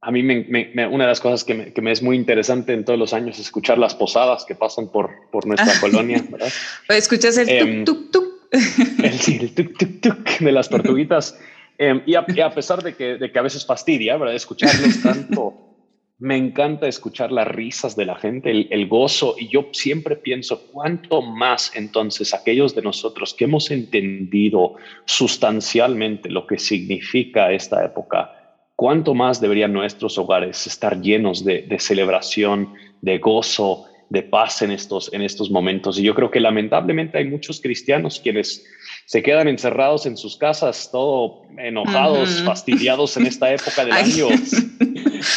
a 0.00 0.10
mí 0.10 0.22
una 0.22 1.04
de 1.04 1.08
las 1.08 1.20
cosas 1.20 1.44
que 1.44 1.54
me, 1.82 1.92
es 1.92 2.02
muy 2.02 2.16
interesante 2.16 2.72
en 2.72 2.86
todos 2.86 2.98
los 2.98 3.12
años 3.12 3.34
es 3.38 3.44
escuchar 3.44 3.76
las 3.76 3.94
posadas 3.94 4.46
que 4.46 4.54
pasan 4.54 4.88
por, 4.88 5.10
por 5.30 5.46
nuestra 5.46 5.78
colonia, 5.82 6.24
¿verdad? 6.30 6.48
Escuchas 6.88 7.36
el 7.36 7.50
em, 7.50 7.84
tuk, 7.84 8.10
tuk, 8.10 8.24
tuk. 8.50 9.04
El, 9.04 9.54
tuk, 9.54 9.76
tuk, 9.76 10.00
tuk 10.00 10.38
de 10.40 10.52
las 10.52 10.70
tortuguitas. 10.70 11.38
Em, 11.76 12.00
y, 12.06 12.14
a, 12.14 12.54
pesar 12.54 12.82
de 12.82 12.94
que, 12.94 13.18
de 13.18 13.30
que 13.30 13.38
a 13.38 13.42
veces 13.42 13.66
fastidia, 13.66 14.16
¿verdad? 14.16 14.34
Escucharlos 14.34 15.02
tanto, 15.02 15.73
me 16.18 16.36
encanta 16.36 16.86
escuchar 16.88 17.32
las 17.32 17.48
risas 17.48 17.96
de 17.96 18.06
la 18.06 18.16
gente, 18.16 18.50
el, 18.50 18.68
el 18.70 18.88
gozo, 18.88 19.34
y 19.38 19.48
yo 19.48 19.68
siempre 19.72 20.16
pienso, 20.16 20.68
¿cuánto 20.72 21.22
más 21.22 21.72
entonces 21.74 22.32
aquellos 22.34 22.74
de 22.74 22.82
nosotros 22.82 23.34
que 23.34 23.44
hemos 23.44 23.70
entendido 23.70 24.74
sustancialmente 25.04 26.30
lo 26.30 26.46
que 26.46 26.58
significa 26.58 27.52
esta 27.52 27.84
época? 27.84 28.40
¿cuánto 28.76 29.14
más 29.14 29.40
deberían 29.40 29.72
nuestros 29.72 30.18
hogares 30.18 30.66
estar 30.66 31.00
llenos 31.00 31.44
de, 31.44 31.76
celebración, 31.78 32.74
de 33.00 33.18
gozo, 33.18 33.86
de 34.10 34.22
paz 34.22 34.62
en 34.62 34.70
estos, 34.70 35.12
en 35.12 35.22
estos 35.22 35.50
momentos? 35.50 35.98
Y 35.98 36.02
yo 36.02 36.14
creo 36.14 36.30
que 36.30 36.40
lamentablemente 36.40 37.18
hay 37.18 37.26
muchos 37.26 37.60
cristianos 37.60 38.20
quienes 38.20 38.64
se 39.06 39.22
quedan 39.22 39.48
encerrados 39.48 40.06
en 40.06 40.16
sus 40.16 40.36
casas, 40.36 40.90
todo 40.90 41.42
enojados, 41.58 42.42
fastidiados 42.42 43.16
en 43.16 43.26
esta 43.26 43.52
época 43.52 43.84
del 43.84 43.92
año. 44.04 44.28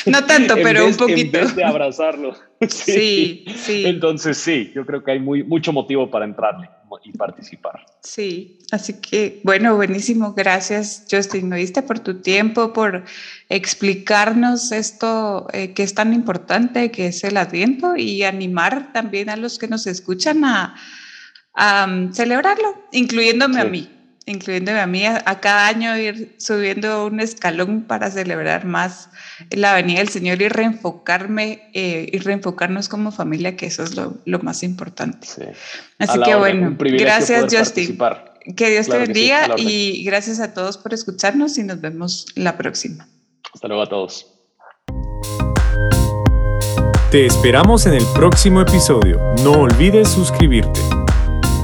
No 0.05 0.23
tanto, 0.27 0.55
pero 0.61 0.85
un 0.85 0.95
poquito. 0.95 1.39
En 1.39 1.45
vez 1.45 1.55
de 1.55 1.63
abrazarlo. 1.63 2.35
sí, 2.69 3.45
sí. 3.55 3.85
Entonces 3.85 4.37
sí, 4.37 4.71
yo 4.75 4.85
creo 4.85 5.03
que 5.03 5.11
hay 5.11 5.19
muy, 5.19 5.43
mucho 5.43 5.73
motivo 5.73 6.09
para 6.09 6.25
entrarle 6.25 6.69
y 7.03 7.11
participar. 7.11 7.85
Sí, 8.01 8.59
así 8.71 9.01
que 9.01 9.41
bueno, 9.43 9.75
buenísimo. 9.75 10.33
Gracias, 10.33 11.05
Justin, 11.09 11.49
¿me 11.49 11.57
diste 11.57 11.81
por 11.81 11.99
tu 11.99 12.21
tiempo, 12.21 12.73
por 12.73 13.03
explicarnos 13.49 14.71
esto 14.71 15.47
eh, 15.53 15.73
que 15.73 15.83
es 15.83 15.93
tan 15.93 16.13
importante, 16.13 16.91
que 16.91 17.07
es 17.07 17.23
el 17.23 17.37
Adviento, 17.37 17.95
y 17.95 18.23
animar 18.23 18.93
también 18.93 19.29
a 19.29 19.35
los 19.35 19.59
que 19.59 19.67
nos 19.67 19.85
escuchan 19.85 20.43
a, 20.45 20.75
um, 21.55 22.13
celebrarlo, 22.13 22.83
incluyéndome 22.91 23.59
a 23.59 23.65
mí 23.65 23.96
incluyéndome 24.27 24.79
a 24.79 24.87
mí, 24.87 25.05
a, 25.05 25.39
cada 25.39 25.67
año 25.67 25.97
ir 25.97 26.35
subiendo 26.37 27.07
un 27.07 27.19
escalón 27.19 27.83
para 27.83 28.11
celebrar 28.11 28.65
más 28.65 29.09
la 29.49 29.73
venida 29.73 29.99
del 29.99 30.09
Señor 30.09 30.41
y 30.41 30.49
reenfocarme 30.49 31.69
eh, 31.73 32.09
y 32.11 32.19
reenfocarnos 32.19 32.89
como 32.89 33.11
familia, 33.11 33.55
que 33.55 33.65
eso 33.65 33.83
es 33.83 33.95
lo, 33.95 34.17
lo 34.25 34.39
más 34.39 34.63
importante. 34.63 35.27
Así 35.97 36.19
que 36.23 36.35
bueno, 36.35 36.75
gracias 36.77 37.45
Justin. 37.51 37.97
Que 38.55 38.69
Dios 38.69 38.87
te 38.87 38.97
bendiga 38.97 39.47
y 39.57 40.03
gracias 40.05 40.39
a 40.39 40.53
todos 40.53 40.77
por 40.77 40.93
escucharnos 40.93 41.57
y 41.57 41.63
nos 41.63 41.81
vemos 41.81 42.27
la 42.35 42.57
próxima. 42.57 43.07
Hasta 43.53 43.67
luego 43.67 43.83
a 43.83 43.89
todos. 43.89 44.33
Te 47.11 47.25
esperamos 47.25 47.85
en 47.85 47.93
el 47.93 48.03
próximo 48.13 48.61
episodio. 48.61 49.19
No 49.41 49.61
olvides 49.61 50.09
suscribirte. 50.09 50.96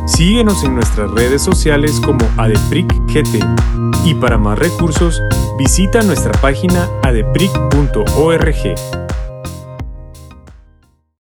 Síguenos 0.06 0.64
en 0.64 0.76
nuestras 0.76 1.10
redes 1.12 1.42
sociales 1.42 2.00
como 2.02 2.20
ADEPRICGT 2.38 3.44
y 4.06 4.14
para 4.16 4.38
más 4.38 4.60
recursos 4.60 5.22
visita 5.58 6.04
nuestra 6.04 6.32
página 6.42 6.90
adepric.org. 7.04 9.03